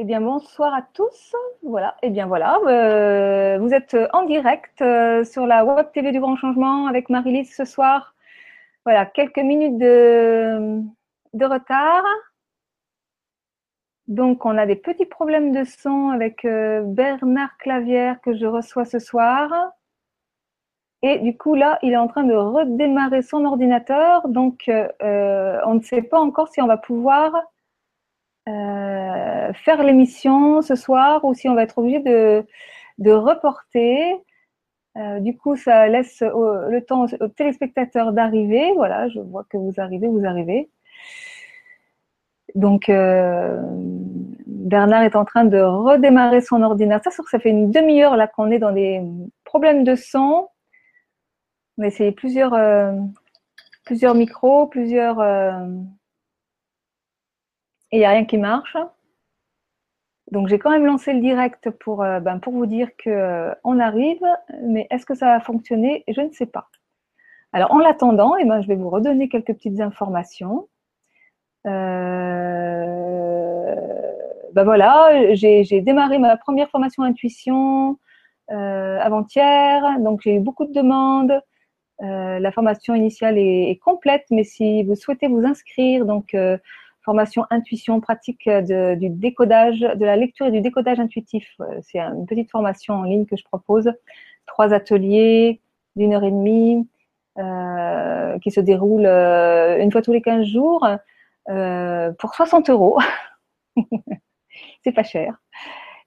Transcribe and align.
Eh 0.00 0.04
bien, 0.04 0.20
bonsoir 0.20 0.72
à 0.74 0.82
tous. 0.82 1.34
Voilà. 1.64 1.96
Eh 2.02 2.10
bien, 2.10 2.28
voilà. 2.28 2.60
Euh, 2.68 3.58
vous 3.58 3.74
êtes 3.74 3.96
en 4.12 4.26
direct 4.26 4.80
euh, 4.80 5.24
sur 5.24 5.44
la 5.44 5.64
Web 5.64 5.88
TV 5.92 6.12
du 6.12 6.20
Grand 6.20 6.36
Changement 6.36 6.86
avec 6.86 7.10
Marie-Lise 7.10 7.52
ce 7.52 7.64
soir. 7.64 8.14
Voilà, 8.84 9.06
quelques 9.06 9.38
minutes 9.38 9.76
de, 9.76 10.84
retard. 11.44 12.04
Donc, 14.06 14.46
on 14.46 14.56
a 14.56 14.66
des 14.66 14.76
petits 14.76 15.04
problèmes 15.04 15.50
de 15.50 15.64
son 15.64 16.10
avec 16.10 16.44
euh, 16.44 16.82
Bernard 16.84 17.58
Clavière 17.58 18.20
que 18.20 18.36
je 18.36 18.46
reçois 18.46 18.84
ce 18.84 19.00
soir. 19.00 19.72
Et 21.02 21.18
du 21.18 21.36
coup, 21.36 21.56
là, 21.56 21.80
il 21.82 21.92
est 21.92 21.96
en 21.96 22.06
train 22.06 22.22
de 22.22 22.34
redémarrer 22.34 23.22
son 23.22 23.44
ordinateur. 23.44 24.28
Donc, 24.28 24.70
on 24.70 25.74
ne 25.74 25.82
sait 25.82 26.02
pas 26.02 26.20
encore 26.20 26.46
si 26.50 26.62
on 26.62 26.68
va 26.68 26.76
pouvoir 26.76 27.32
euh, 28.48 29.52
faire 29.52 29.82
l'émission 29.82 30.62
ce 30.62 30.74
soir 30.74 31.24
ou 31.24 31.34
si 31.34 31.48
on 31.48 31.54
va 31.54 31.64
être 31.64 31.78
obligé 31.78 32.00
de, 32.00 32.46
de 32.98 33.10
reporter. 33.12 34.14
Euh, 34.96 35.20
du 35.20 35.36
coup, 35.36 35.56
ça 35.56 35.86
laisse 35.86 36.20
le 36.22 36.80
temps 36.80 37.06
aux, 37.20 37.28
téléspectateurs 37.28 38.12
d'arriver. 38.12 38.72
Voilà, 38.74 39.08
je 39.08 39.20
vois 39.20 39.44
que 39.50 39.58
vous 39.58 39.74
arrivez, 39.78 40.08
vous 40.08 40.24
arrivez. 40.24 40.70
Donc, 42.54 42.88
euh, 42.88 43.60
Bernard 44.46 45.02
est 45.02 45.16
en 45.16 45.24
train 45.24 45.44
de 45.44 45.58
redémarrer 45.58 46.40
son 46.40 46.62
ordinateur. 46.62 47.12
Ça 47.12 47.38
fait 47.38 47.50
une 47.50 47.70
demi-heure 47.70 48.16
là 48.16 48.26
qu'on 48.28 48.50
est 48.50 48.58
dans 48.58 48.72
des 48.72 49.02
problèmes 49.44 49.84
de 49.84 49.94
son. 49.94 50.48
On 51.76 51.82
a 51.82 51.86
essayé 51.86 52.12
plusieurs, 52.12 52.58
plusieurs 53.84 54.14
micros, 54.14 54.66
plusieurs 54.66 55.20
et 57.92 57.96
il 57.96 58.00
n'y 58.00 58.06
a 58.06 58.10
rien 58.10 58.24
qui 58.24 58.38
marche. 58.38 58.76
Donc 60.30 60.48
j'ai 60.48 60.58
quand 60.58 60.70
même 60.70 60.84
lancé 60.84 61.12
le 61.12 61.20
direct 61.20 61.70
pour, 61.70 62.02
euh, 62.02 62.20
ben, 62.20 62.38
pour 62.38 62.52
vous 62.52 62.66
dire 62.66 62.88
qu'on 63.02 63.10
euh, 63.10 63.80
arrive, 63.80 64.22
mais 64.62 64.86
est-ce 64.90 65.06
que 65.06 65.14
ça 65.14 65.26
va 65.26 65.40
fonctionner? 65.40 66.04
Je 66.08 66.20
ne 66.20 66.30
sais 66.30 66.46
pas. 66.46 66.68
Alors 67.52 67.72
en 67.72 67.78
l'attendant, 67.78 68.36
eh 68.36 68.44
ben, 68.44 68.60
je 68.60 68.68
vais 68.68 68.76
vous 68.76 68.90
redonner 68.90 69.28
quelques 69.28 69.54
petites 69.54 69.80
informations. 69.80 70.68
Euh, 71.66 73.74
ben 74.52 74.64
voilà, 74.64 75.34
j'ai 75.34 75.80
démarré 75.80 76.18
ma 76.18 76.36
première 76.36 76.68
formation 76.70 77.02
intuition 77.02 77.98
avant-hier, 78.48 79.98
donc 80.00 80.22
j'ai 80.22 80.36
eu 80.36 80.40
beaucoup 80.40 80.64
de 80.64 80.72
demandes. 80.72 81.40
la 82.00 82.52
formation 82.52 82.94
initiale 82.94 83.38
est, 83.38 83.70
est, 83.70 83.76
complète, 83.76 84.24
mais 84.30 84.44
si 84.44 84.82
vous 84.84 84.94
souhaitez 84.94 85.28
vous 85.28 85.44
inscrire, 85.44 86.06
donc 86.06 86.34
formation 87.08 87.46
intuition, 87.48 88.02
pratique 88.02 88.46
de, 88.46 88.94
du 88.94 89.08
décodage, 89.08 89.80
de 89.80 90.04
la 90.04 90.14
lecture 90.14 90.44
et 90.44 90.50
du 90.50 90.60
décodage 90.60 91.00
intuitif. 91.00 91.48
Euh, 91.60 91.64
c'est 91.80 91.98
une 91.98 92.26
petite 92.26 92.50
formation 92.50 92.92
en 92.96 93.04
ligne 93.04 93.24
que 93.24 93.34
je 93.34 93.44
propose. 93.44 93.90
Trois 94.44 94.74
ateliers 94.74 95.62
d'une 95.96 96.12
heure 96.12 96.22
et 96.22 96.30
demie 96.30 96.86
euh, 97.38 98.38
qui 98.40 98.50
se 98.50 98.60
déroulent 98.60 99.06
euh, 99.06 99.78
une 99.82 99.90
fois 99.90 100.02
tous 100.02 100.12
les 100.12 100.20
15 100.20 100.44
jours 100.44 100.86
pour 102.18 102.34
60 102.34 102.68
euros. 102.68 102.98
c'est 104.84 104.92
pas 104.92 105.02
cher. 105.02 105.34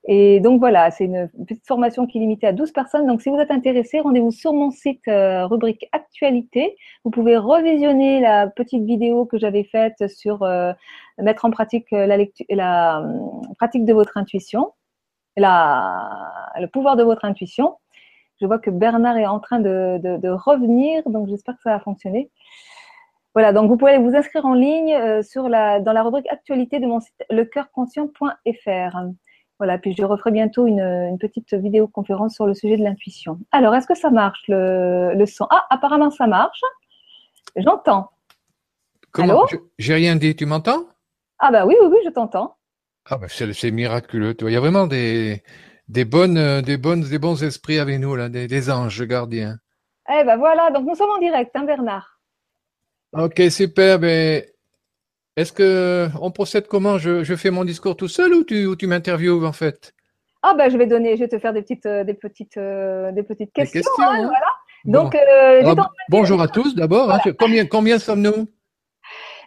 Et 0.05 0.39
donc 0.39 0.59
voilà, 0.59 0.89
c'est 0.89 1.05
une 1.05 1.30
petite 1.47 1.67
formation 1.67 2.07
qui 2.07 2.17
est 2.17 2.21
limitée 2.21 2.47
à 2.47 2.53
12 2.53 2.71
personnes. 2.71 3.05
Donc 3.05 3.21
si 3.21 3.30
vous 3.30 3.38
êtes 3.38 3.52
intéressé, 3.52 3.99
rendez-vous 3.99 4.31
sur 4.31 4.52
mon 4.52 4.71
site 4.71 5.07
euh, 5.07 5.45
rubrique 5.45 5.88
actualité. 5.91 6.75
Vous 7.03 7.11
pouvez 7.11 7.38
revisionner 7.38 8.19
la 8.19 8.47
petite 8.47 8.83
vidéo 8.83 9.25
que 9.25 9.38
j'avais 9.38 9.63
faite 9.63 10.07
sur 10.07 10.41
euh, 10.41 10.73
mettre 11.19 11.45
en 11.45 11.52
pratique 11.52 11.94
euh, 11.94 12.07
la, 12.07 12.17
lecture, 12.17 12.45
la 12.49 13.05
pratique 13.59 13.85
de 13.85 13.94
votre 13.94 14.17
intuition, 14.17 14.73
la, 15.38 16.31
le 16.59 16.67
pouvoir 16.67 16.95
de 16.95 17.03
votre 17.03 17.23
intuition. 17.25 17.78
Je 18.41 18.47
vois 18.47 18.57
que 18.57 18.72
Bernard 18.72 19.17
est 19.17 19.28
en 19.28 19.40
train 19.40 19.59
de, 19.59 20.00
de, 20.03 20.17
de 20.17 20.29
revenir, 20.29 21.03
donc 21.06 21.28
j'espère 21.29 21.56
que 21.57 21.61
ça 21.61 21.73
va 21.73 21.79
fonctionner. 21.79 22.31
Voilà, 23.35 23.53
donc 23.53 23.69
vous 23.69 23.78
pouvez 23.78 24.00
vous 24.00 24.16
inscrire 24.16 24.45
en 24.45 24.56
ligne 24.56 25.22
sur 25.22 25.47
la, 25.47 25.79
dans 25.79 25.94
la 25.94 26.01
rubrique 26.01 26.28
actualité 26.29 26.79
de 26.79 26.88
mon 26.88 27.00
site 27.00 27.23
lecoeurconscient.fr. 27.29 28.97
Voilà, 29.61 29.77
puis 29.77 29.94
je 29.95 30.03
referai 30.03 30.31
bientôt 30.31 30.66
une, 30.66 31.19
petite 31.19 31.53
vidéoconférence 31.53 32.33
sur 32.33 32.47
le 32.47 32.55
sujet 32.55 32.77
de 32.77 32.83
l'intuition. 32.83 33.38
Alors, 33.51 33.75
est-ce 33.75 33.85
que 33.85 33.94
ça 33.94 34.09
marche 34.09 34.41
le, 34.47 35.23
son? 35.27 35.45
Ah, 35.51 35.67
apparemment 35.69 36.09
ça 36.09 36.25
marche. 36.25 36.61
J'entends. 37.55 38.09
Comment 39.11 39.45
J'ai 39.77 39.94
rien 39.94 40.16
dit, 40.16 40.35
tu 40.35 40.47
m'entends? 40.47 40.88
Ah 41.38 41.51
bah 41.51 41.67
oui, 41.67 41.75
oui, 41.79 41.89
oui, 41.91 41.97
je 42.03 42.09
t'entends. 42.09 42.55
Ah 43.05 43.19
bah 43.19 43.27
c'est 43.29 43.69
miraculeux. 43.69 44.35
Il 44.41 44.49
y 44.49 44.55
a 44.55 44.59
vraiment 44.59 44.88
des, 44.88 45.44
des 45.88 46.05
bonnes, 46.05 46.61
des 46.61 46.78
bonnes, 46.78 47.01
des 47.01 47.19
bons 47.19 47.43
esprits 47.43 47.78
avec 47.78 47.99
nous 47.99 48.16
là, 48.16 48.29
des, 48.29 48.72
anges 48.72 49.05
gardiens. 49.05 49.57
Eh 50.09 50.23
ben 50.23 50.38
voilà, 50.38 50.72
donc 50.72 50.88
nous 50.88 50.95
sommes 50.95 51.11
en 51.11 51.19
direct, 51.19 51.51
hein, 51.53 51.66
Bernard. 51.66 52.19
Ok, 53.13 53.39
super. 53.51 53.99
Ben, 53.99 54.43
est-ce 55.38 55.53
que 55.53 56.09
on 56.22 56.31
procède 56.31 56.68
comment? 56.68 56.97
Je, 56.97 57.36
fais 57.36 57.52
mon 57.52 57.64
discours 57.64 57.96
tout 57.96 58.08
seul 58.08 58.34
ou 58.34 58.44
tu, 58.44 58.68
tu 58.78 58.88
m'interviews 58.88 59.46
en 59.46 59.53
fait? 59.53 59.94
Ah 60.44 60.56
ben 60.56 60.69
je 60.69 60.78
vais 60.78 60.88
donner, 60.88 61.16
je 61.16 61.22
vais 61.22 61.28
te 61.28 61.38
faire 61.38 61.53
des 61.53 61.62
petites, 61.62 61.86
euh, 61.86 62.03
des 62.03 62.16
petites, 62.16 62.58
euh, 62.58 63.12
des 63.12 63.24
petites 63.24 63.53
questions. 63.53 63.81
Hein, 64.00 64.30
hein. 64.30 64.31
Donc 64.86 65.14
euh, 65.16 65.75
bonjour 66.09 66.41
à 66.41 66.47
tous 66.47 66.75
d'abord. 66.75 67.12
Hein. 67.12 67.20
combien, 67.38 67.66
combien 67.66 68.00
sommes-nous? 68.00 68.47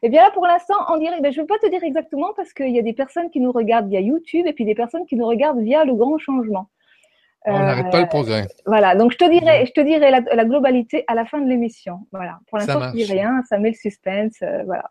Eh 0.02 0.08
bien 0.08 0.22
là, 0.22 0.30
pour 0.30 0.46
l'instant, 0.46 0.76
en 0.86 0.98
direct, 0.98 1.22
ben, 1.22 1.32
je 1.32 1.38
ne 1.38 1.42
veux 1.42 1.46
pas 1.46 1.58
te 1.58 1.68
dire 1.68 1.82
exactement 1.82 2.32
parce 2.36 2.52
qu'il 2.52 2.70
y 2.70 2.78
a 2.78 2.82
des 2.82 2.92
personnes 2.92 3.30
qui 3.30 3.40
nous 3.40 3.50
regardent 3.50 3.88
via 3.88 4.00
YouTube 4.00 4.46
et 4.46 4.52
puis 4.52 4.64
des 4.64 4.74
personnes 4.74 5.04
qui 5.06 5.16
nous 5.16 5.26
regardent 5.26 5.60
via 5.60 5.84
le 5.84 5.94
grand 5.94 6.18
changement. 6.18 6.68
On 7.46 7.58
n'arrête 7.58 7.90
pas 7.90 8.00
le 8.00 8.06
progrès. 8.06 8.46
Voilà, 8.64 8.94
donc 8.94 9.12
je 9.12 9.18
te 9.18 9.28
dirai, 9.28 9.66
je 9.66 9.72
te 9.72 9.80
dirai 9.80 10.10
la, 10.10 10.44
globalité 10.44 11.04
à 11.08 11.14
la 11.14 11.26
fin 11.26 11.40
de 11.40 11.48
l'émission. 11.48 12.06
Voilà, 12.12 12.38
pour 12.46 12.56
l'instant, 12.56 12.80
je 12.80 12.86
ne 12.86 12.92
dis 12.92 13.04
rien, 13.04 13.42
ça 13.48 13.58
met 13.58 13.70
le 13.70 13.76
suspense. 13.76 14.42
voilà. 14.64 14.84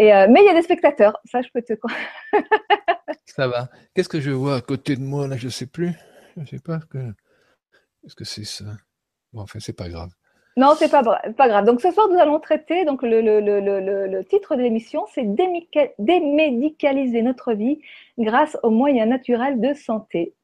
Euh, 0.00 0.26
mais 0.30 0.40
il 0.42 0.46
y 0.46 0.48
a 0.48 0.54
des 0.54 0.62
spectateurs, 0.62 1.18
ça 1.24 1.42
je 1.42 1.48
peux 1.52 1.62
te. 1.62 1.72
ça 3.24 3.48
va. 3.48 3.68
Qu'est-ce 3.94 4.08
que 4.08 4.20
je 4.20 4.30
vois 4.30 4.56
à 4.56 4.60
côté 4.60 4.94
de 4.96 5.02
moi 5.02 5.26
là? 5.26 5.36
Je 5.36 5.48
sais 5.48 5.66
plus. 5.66 5.92
Je 6.36 6.44
sais 6.46 6.60
pas 6.60 6.78
que. 6.90 6.98
Est-ce 8.04 8.14
que 8.14 8.24
c'est 8.24 8.44
ça? 8.44 8.64
Bon, 9.32 9.42
enfin, 9.42 9.58
c'est 9.60 9.76
pas 9.76 9.88
grave. 9.88 10.10
Non, 10.56 10.74
c'est 10.76 10.90
pas, 10.90 11.02
pas 11.02 11.48
grave. 11.48 11.64
Donc 11.64 11.80
ce 11.80 11.90
soir, 11.90 12.08
nous 12.08 12.18
allons 12.18 12.40
traiter. 12.40 12.84
Donc 12.84 13.02
le, 13.02 13.20
le, 13.20 13.40
le, 13.40 14.06
le 14.06 14.24
titre 14.24 14.56
de 14.56 14.62
l'émission, 14.62 15.04
c'est 15.14 15.24
démédicaliser 15.98 17.22
notre 17.22 17.52
vie 17.52 17.80
grâce 18.18 18.56
aux 18.62 18.70
moyens 18.70 19.08
naturels 19.08 19.60
de 19.60 19.72
santé. 19.74 20.34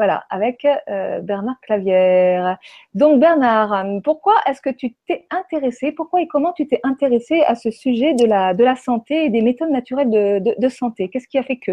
Voilà, 0.00 0.24
avec 0.30 0.66
euh, 0.88 1.20
Bernard 1.20 1.60
Clavière. 1.60 2.56
Donc 2.94 3.20
Bernard, 3.20 3.84
pourquoi 4.02 4.34
est-ce 4.48 4.62
que 4.62 4.70
tu 4.70 4.94
t'es 5.06 5.26
intéressé, 5.28 5.92
pourquoi 5.92 6.22
et 6.22 6.26
comment 6.26 6.54
tu 6.54 6.66
t'es 6.66 6.80
intéressé 6.84 7.42
à 7.42 7.54
ce 7.54 7.70
sujet 7.70 8.14
de 8.14 8.24
la, 8.24 8.54
de 8.54 8.64
la 8.64 8.76
santé 8.76 9.26
et 9.26 9.28
des 9.28 9.42
méthodes 9.42 9.68
naturelles 9.68 10.08
de, 10.08 10.58
de, 10.58 10.68
santé? 10.70 11.10
Qu'est-ce 11.10 11.28
qui 11.28 11.36
a 11.36 11.42
fait 11.42 11.58
que? 11.58 11.72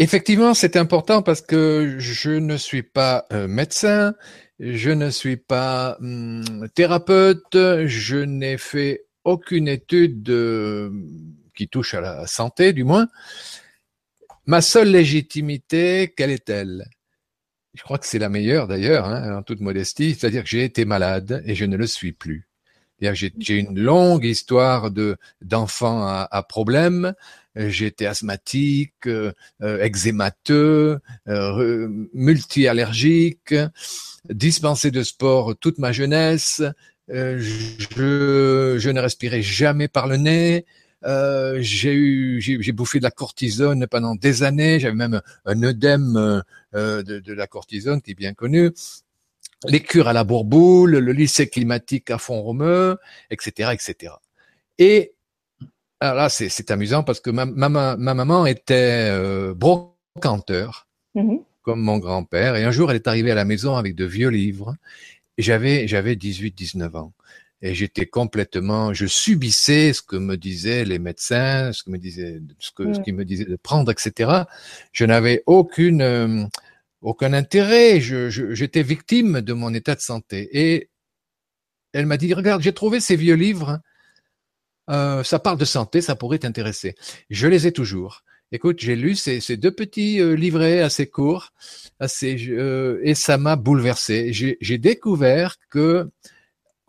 Effectivement, 0.00 0.52
c'est 0.52 0.74
important 0.74 1.22
parce 1.22 1.42
que 1.42 1.94
je 2.00 2.32
ne 2.32 2.56
suis 2.56 2.82
pas 2.82 3.26
euh, 3.32 3.46
médecin, 3.46 4.14
je 4.58 4.90
ne 4.90 5.08
suis 5.10 5.36
pas 5.36 5.98
hum, 6.00 6.66
thérapeute, 6.74 7.56
je 7.86 8.16
n'ai 8.16 8.58
fait 8.58 9.04
aucune 9.22 9.68
étude 9.68 10.28
qui 11.54 11.68
touche 11.68 11.94
à 11.94 12.00
la 12.00 12.26
santé, 12.26 12.72
du 12.72 12.82
moins. 12.82 13.06
Ma 14.44 14.60
seule 14.60 14.90
légitimité, 14.90 16.12
quelle 16.16 16.32
est-elle? 16.32 16.84
Je 17.74 17.82
crois 17.82 17.98
que 17.98 18.06
c'est 18.06 18.18
la 18.18 18.28
meilleure 18.28 18.68
d'ailleurs, 18.68 19.06
hein, 19.06 19.38
en 19.38 19.42
toute 19.42 19.60
modestie, 19.60 20.14
c'est-à-dire 20.14 20.42
que 20.42 20.48
j'ai 20.48 20.64
été 20.64 20.84
malade 20.84 21.42
et 21.46 21.54
je 21.54 21.64
ne 21.64 21.76
le 21.76 21.86
suis 21.86 22.12
plus. 22.12 22.48
J'ai 23.00 23.58
une 23.58 23.80
longue 23.80 24.24
histoire 24.24 24.92
de 24.92 25.16
d'enfants 25.40 26.06
à, 26.06 26.28
à 26.30 26.42
problème. 26.42 27.14
J'ai 27.56 27.92
asthmatique, 28.06 29.06
euh, 29.06 29.32
euh 29.60 29.82
eczémateux, 29.82 31.00
euh, 31.28 31.88
multi-allergique, 32.14 33.54
dispensé 34.30 34.90
de 34.90 35.02
sport 35.02 35.56
toute 35.56 35.78
ma 35.78 35.92
jeunesse. 35.92 36.62
Euh, 37.10 37.38
je, 37.40 38.76
je 38.78 38.90
ne 38.90 39.00
respirais 39.00 39.42
jamais 39.42 39.88
par 39.88 40.06
le 40.06 40.16
nez. 40.16 40.64
Euh, 41.04 41.58
j'ai 41.60 41.94
eu, 41.94 42.40
j'ai 42.40 42.72
bouffé 42.72 42.98
de 42.98 43.04
la 43.04 43.10
cortisone 43.10 43.86
pendant 43.86 44.14
des 44.14 44.42
années. 44.42 44.80
J'avais 44.80 44.94
même 44.94 45.20
un 45.44 45.62
œdème 45.62 46.42
euh, 46.74 47.02
de, 47.02 47.18
de, 47.18 47.32
la 47.32 47.46
cortisone 47.46 48.00
qui 48.00 48.12
est 48.12 48.14
bien 48.14 48.34
connu. 48.34 48.70
Les 49.66 49.80
cures 49.80 50.08
à 50.08 50.12
la 50.12 50.24
bourboule, 50.24 50.98
le 50.98 51.12
lycée 51.12 51.48
climatique 51.48 52.10
à 52.10 52.18
fond 52.18 52.40
romeu, 52.42 52.98
etc., 53.30 53.70
etc. 53.72 54.14
Et 54.78 55.14
alors 56.00 56.16
là, 56.16 56.28
c'est 56.28 56.70
amusant 56.72 57.04
parce 57.04 57.20
que 57.20 57.30
ma, 57.30 57.44
ma, 57.46 57.68
ma 57.68 58.14
maman 58.14 58.44
était 58.46 59.08
euh, 59.12 59.54
brocanteur, 59.54 60.88
mm-hmm. 61.14 61.42
comme 61.62 61.80
mon 61.80 61.98
grand-père. 61.98 62.56
Et 62.56 62.64
un 62.64 62.72
jour, 62.72 62.90
elle 62.90 62.96
est 62.96 63.06
arrivée 63.06 63.30
à 63.30 63.36
la 63.36 63.44
maison 63.44 63.76
avec 63.76 63.94
de 63.94 64.04
vieux 64.04 64.28
livres. 64.28 64.74
J'avais 65.38 65.86
j'avais 65.86 66.14
18-19 66.14 66.96
ans. 66.96 67.12
Et 67.62 67.74
j'étais 67.74 68.06
complètement, 68.06 68.92
je 68.92 69.06
subissais 69.06 69.92
ce 69.92 70.02
que 70.02 70.16
me 70.16 70.36
disaient 70.36 70.84
les 70.84 70.98
médecins, 70.98 71.72
ce 71.72 71.84
que 71.84 71.90
me 71.90 71.98
disaient, 71.98 72.40
ce 72.58 72.72
que, 72.72 72.92
ce 72.92 73.00
qu'ils 73.00 73.14
me 73.14 73.24
disaient 73.24 73.44
de 73.44 73.56
prendre, 73.56 73.90
etc. 73.92 74.42
Je 74.90 75.04
n'avais 75.04 75.44
aucune, 75.46 76.02
euh, 76.02 76.44
aucun 77.02 77.32
intérêt. 77.32 78.00
Je, 78.00 78.28
j'étais 78.30 78.82
victime 78.82 79.40
de 79.40 79.52
mon 79.52 79.72
état 79.74 79.94
de 79.94 80.00
santé. 80.00 80.48
Et 80.52 80.90
elle 81.92 82.06
m'a 82.06 82.16
dit, 82.16 82.34
regarde, 82.34 82.62
j'ai 82.62 82.72
trouvé 82.72 82.98
ces 82.98 83.14
vieux 83.14 83.36
livres. 83.36 83.80
Euh, 84.90 85.22
ça 85.22 85.38
parle 85.38 85.58
de 85.58 85.64
santé, 85.64 86.00
ça 86.00 86.16
pourrait 86.16 86.40
t'intéresser. 86.40 86.96
Je 87.30 87.46
les 87.46 87.68
ai 87.68 87.72
toujours. 87.72 88.24
Écoute, 88.50 88.80
j'ai 88.80 88.96
lu 88.96 89.14
ces, 89.14 89.40
ces, 89.40 89.56
deux 89.56 89.70
petits 89.70 90.20
euh, 90.20 90.34
livrets 90.34 90.80
assez 90.80 91.06
courts, 91.06 91.52
assez, 92.00 92.48
euh, 92.50 93.00
et 93.02 93.14
ça 93.14 93.38
m'a 93.38 93.54
bouleversé. 93.54 94.32
J'ai 94.32 94.78
découvert 94.78 95.56
que 95.70 96.10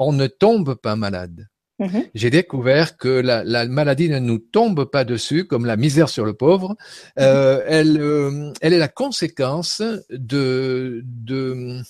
on 0.08 0.14
ne 0.14 0.28
tombe 0.28 0.76
pas 0.76 0.96
malade. 0.96 1.48
Mm-hmm. 1.80 2.10
J'ai 2.14 2.30
découvert 2.30 2.98
que 2.98 3.10
la, 3.10 3.44
la, 3.44 3.66
maladie 3.68 4.10
ne 4.10 4.20
nous 4.20 4.38
tombe 4.38 4.86
pas 4.86 5.04
dessus 5.04 5.46
comme 5.46 5.66
la 5.66 5.76
misère 5.76 6.10
sur 6.10 6.26
le 6.26 6.34
pauvre. 6.34 6.76
Euh, 7.20 7.58
mm-hmm. 7.58 7.64
elle, 7.68 8.02
euh, 8.02 8.54
elle 8.62 8.74
est 8.74 8.80
la 8.80 8.88
conséquence 8.88 9.82
de, 10.12 11.02
de, 11.04 11.82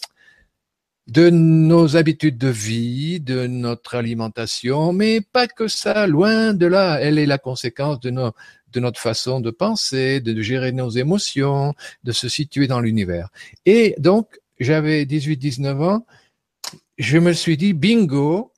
de 1.07 1.29
nos 1.29 1.97
habitudes 1.97 2.37
de 2.37 2.47
vie, 2.47 3.19
de 3.19 3.45
notre 3.45 3.95
alimentation, 3.95 4.93
mais 4.93 5.21
pas 5.21 5.47
que 5.47 5.67
ça, 5.67 6.07
loin 6.07 6.53
de 6.53 6.65
là. 6.65 6.99
Elle 7.01 7.19
est 7.19 7.25
la 7.25 7.37
conséquence 7.37 7.99
de, 7.99 8.09
nos, 8.09 8.31
de 8.71 8.79
notre 8.79 8.99
façon 8.99 9.41
de 9.41 9.51
penser, 9.51 10.21
de, 10.21 10.31
de 10.31 10.41
gérer 10.41 10.71
nos 10.71 10.89
émotions, 10.89 11.73
de 12.03 12.11
se 12.13 12.29
situer 12.29 12.67
dans 12.67 12.79
l'univers. 12.79 13.29
Et 13.65 13.95
donc, 13.97 14.39
j'avais 14.59 15.03
18-19 15.03 15.83
ans, 15.83 16.05
je 16.97 17.17
me 17.17 17.33
suis 17.33 17.57
dit, 17.57 17.73
bingo, 17.73 18.53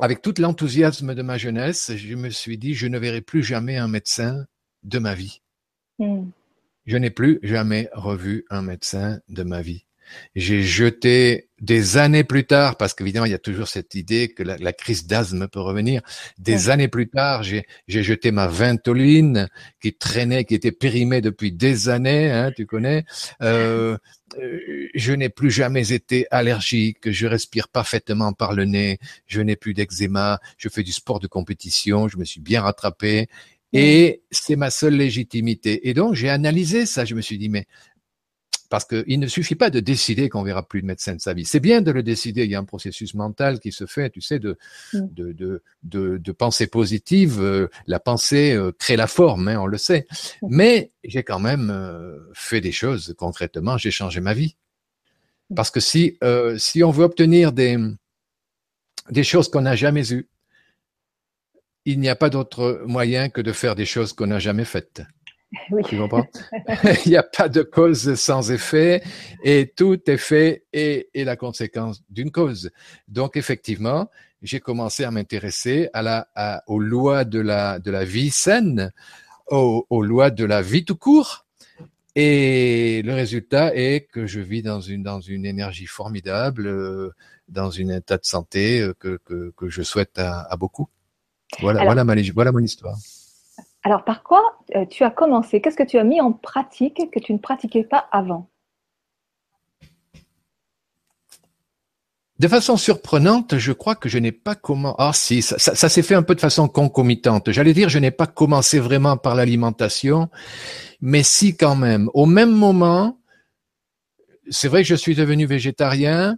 avec 0.00 0.22
tout 0.22 0.34
l'enthousiasme 0.38 1.14
de 1.14 1.22
ma 1.22 1.38
jeunesse, 1.38 1.92
je 1.96 2.14
me 2.14 2.30
suis 2.30 2.58
dit, 2.58 2.74
je 2.74 2.86
ne 2.86 2.98
verrai 2.98 3.20
plus 3.20 3.42
jamais 3.42 3.76
un 3.76 3.88
médecin 3.88 4.46
de 4.82 4.98
ma 4.98 5.14
vie. 5.14 5.40
Hmm. 5.98 6.30
Je 6.86 6.96
n'ai 6.96 7.10
plus 7.10 7.38
jamais 7.42 7.88
revu 7.92 8.44
un 8.50 8.62
médecin 8.62 9.20
de 9.28 9.42
ma 9.42 9.60
vie. 9.60 9.84
J'ai 10.34 10.62
jeté 10.62 11.48
des 11.60 11.96
années 11.96 12.24
plus 12.24 12.44
tard, 12.44 12.76
parce 12.76 12.94
qu'évidemment, 12.94 13.26
il 13.26 13.32
y 13.32 13.34
a 13.34 13.38
toujours 13.38 13.68
cette 13.68 13.94
idée 13.94 14.28
que 14.28 14.42
la, 14.42 14.72
crise 14.72 15.06
d'asthme 15.06 15.48
peut 15.48 15.60
revenir. 15.60 16.02
Des 16.38 16.70
années 16.70 16.88
plus 16.88 17.08
tard, 17.08 17.42
j'ai 17.42 17.64
jeté 17.88 18.30
ma 18.30 18.46
ventoline 18.46 19.48
qui 19.82 19.92
traînait, 19.92 20.44
qui 20.44 20.54
était 20.54 20.72
périmée 20.72 21.20
depuis 21.20 21.52
des 21.52 21.88
années, 21.88 22.30
hein, 22.30 22.52
tu 22.56 22.66
connais. 22.66 23.04
Euh, 23.42 23.48
euh, 23.48 23.98
je 24.94 25.12
n'ai 25.12 25.28
plus 25.28 25.50
jamais 25.50 25.92
été 25.92 26.26
allergique, 26.30 27.10
je 27.10 27.26
respire 27.26 27.68
parfaitement 27.68 28.32
par 28.32 28.52
le 28.52 28.64
nez, 28.64 28.98
je 29.26 29.40
n'ai 29.40 29.56
plus 29.56 29.74
d'eczéma, 29.74 30.40
je 30.56 30.68
fais 30.68 30.82
du 30.82 30.92
sport 30.92 31.20
de 31.20 31.26
compétition, 31.26 32.08
je 32.08 32.18
me 32.18 32.24
suis 32.24 32.40
bien 32.40 32.62
rattrapé. 32.62 33.28
Et 33.72 34.22
c'est 34.30 34.56
ma 34.56 34.70
seule 34.70 34.94
légitimité. 34.94 35.88
Et 35.88 35.94
donc, 35.94 36.14
j'ai 36.14 36.30
analysé 36.30 36.86
ça. 36.86 37.04
Je 37.04 37.14
me 37.14 37.20
suis 37.20 37.36
dit, 37.36 37.50
mais 37.50 37.66
parce 38.68 38.84
qu'il 38.84 39.18
ne 39.18 39.26
suffit 39.26 39.54
pas 39.54 39.70
de 39.70 39.80
décider 39.80 40.28
qu'on 40.28 40.42
verra 40.42 40.66
plus 40.66 40.82
de 40.82 40.86
médecin 40.86 41.14
de 41.14 41.20
sa 41.20 41.32
vie. 41.32 41.44
C'est 41.44 41.60
bien 41.60 41.80
de 41.80 41.90
le 41.90 42.02
décider. 42.02 42.44
Il 42.44 42.50
y 42.50 42.54
a 42.54 42.58
un 42.58 42.64
processus 42.64 43.14
mental 43.14 43.60
qui 43.60 43.72
se 43.72 43.86
fait, 43.86 44.10
tu 44.10 44.20
sais, 44.20 44.38
de 44.38 44.58
mm. 44.92 45.08
de 45.12 45.32
de 45.32 45.62
de, 45.82 46.18
de 46.18 46.32
pensée 46.32 46.66
positive. 46.66 47.40
Euh, 47.40 47.68
la 47.86 48.00
pensée 48.00 48.52
euh, 48.52 48.72
crée 48.78 48.96
la 48.96 49.06
forme, 49.06 49.48
hein, 49.48 49.58
on 49.58 49.66
le 49.66 49.78
sait. 49.78 50.06
Mm. 50.42 50.46
Mais 50.50 50.92
j'ai 51.04 51.22
quand 51.22 51.38
même 51.38 51.70
euh, 51.70 52.18
fait 52.34 52.60
des 52.60 52.72
choses 52.72 53.14
concrètement. 53.16 53.78
J'ai 53.78 53.90
changé 53.90 54.20
ma 54.20 54.34
vie. 54.34 54.56
Mm. 55.50 55.54
Parce 55.54 55.70
que 55.70 55.80
si 55.80 56.18
si 56.58 56.84
on 56.84 56.90
veut 56.90 57.04
obtenir 57.04 57.52
des 57.52 57.78
des 59.10 59.24
choses 59.24 59.48
qu'on 59.48 59.62
n'a 59.62 59.76
jamais 59.76 60.12
eues, 60.12 60.28
il 61.86 62.00
n'y 62.00 62.10
a 62.10 62.16
pas 62.16 62.28
d'autre 62.28 62.82
moyen 62.86 63.30
que 63.30 63.40
de 63.40 63.52
faire 63.52 63.74
des 63.74 63.86
choses 63.86 64.12
qu'on 64.12 64.26
n'a 64.26 64.38
jamais 64.38 64.66
faites. 64.66 65.02
Oui. 65.70 65.82
Tu 65.88 65.96
comprends? 65.96 66.26
Il 67.06 67.10
n'y 67.10 67.16
a 67.16 67.22
pas 67.22 67.48
de 67.48 67.62
cause 67.62 68.14
sans 68.14 68.50
effet 68.50 69.02
et 69.42 69.72
tout 69.74 69.98
est 70.08 70.18
fait 70.18 70.64
et 70.72 71.08
est 71.14 71.24
la 71.24 71.36
conséquence 71.36 72.02
d'une 72.10 72.30
cause. 72.30 72.70
Donc 73.08 73.36
effectivement, 73.36 74.10
j'ai 74.42 74.60
commencé 74.60 75.04
à 75.04 75.10
m'intéresser 75.10 75.88
à 75.92 76.02
la, 76.02 76.28
à, 76.34 76.62
aux 76.66 76.80
lois 76.80 77.24
de 77.24 77.40
la, 77.40 77.78
de 77.78 77.90
la 77.90 78.04
vie 78.04 78.30
saine, 78.30 78.92
aux, 79.48 79.86
aux 79.90 80.02
lois 80.02 80.30
de 80.30 80.44
la 80.44 80.62
vie 80.62 80.84
tout 80.84 80.96
court. 80.96 81.46
Et 82.14 83.02
le 83.04 83.14
résultat 83.14 83.74
est 83.74 84.08
que 84.10 84.26
je 84.26 84.40
vis 84.40 84.62
dans 84.62 84.80
une, 84.80 85.02
dans 85.02 85.20
une 85.20 85.46
énergie 85.46 85.86
formidable, 85.86 86.66
euh, 86.66 87.10
dans 87.48 87.70
un 87.78 87.88
état 87.90 88.18
de 88.18 88.24
santé 88.24 88.80
euh, 88.80 88.92
que, 88.98 89.18
que, 89.24 89.52
que 89.56 89.68
je 89.68 89.82
souhaite 89.82 90.18
à, 90.18 90.42
à 90.42 90.56
beaucoup. 90.56 90.88
Voilà, 91.60 91.84
voilà, 91.84 92.04
ma, 92.04 92.14
voilà 92.34 92.52
mon 92.52 92.58
histoire. 92.58 92.96
Alors, 93.82 94.04
par 94.04 94.22
quoi 94.22 94.58
euh, 94.74 94.84
tu 94.86 95.04
as 95.04 95.10
commencé? 95.10 95.60
Qu'est-ce 95.60 95.76
que 95.76 95.82
tu 95.82 95.98
as 95.98 96.04
mis 96.04 96.20
en 96.20 96.32
pratique 96.32 97.10
que 97.12 97.18
tu 97.18 97.32
ne 97.32 97.38
pratiquais 97.38 97.84
pas 97.84 98.08
avant? 98.10 98.48
De 102.38 102.46
façon 102.46 102.76
surprenante, 102.76 103.58
je 103.58 103.72
crois 103.72 103.96
que 103.96 104.08
je 104.08 104.18
n'ai 104.18 104.30
pas 104.30 104.54
commencé. 104.54 104.94
Ah 104.98 105.10
si, 105.12 105.42
ça, 105.42 105.58
ça 105.58 105.88
s'est 105.88 106.02
fait 106.02 106.14
un 106.14 106.22
peu 106.22 106.36
de 106.36 106.40
façon 106.40 106.68
concomitante. 106.68 107.50
J'allais 107.50 107.72
dire, 107.72 107.88
je 107.88 107.98
n'ai 107.98 108.12
pas 108.12 108.28
commencé 108.28 108.78
vraiment 108.78 109.16
par 109.16 109.34
l'alimentation, 109.34 110.28
mais 111.00 111.24
si 111.24 111.56
quand 111.56 111.74
même. 111.74 112.08
Au 112.14 112.26
même 112.26 112.52
moment, 112.52 113.18
c'est 114.50 114.68
vrai 114.68 114.82
que 114.82 114.88
je 114.88 114.94
suis 114.94 115.16
devenu 115.16 115.46
végétarien, 115.46 116.36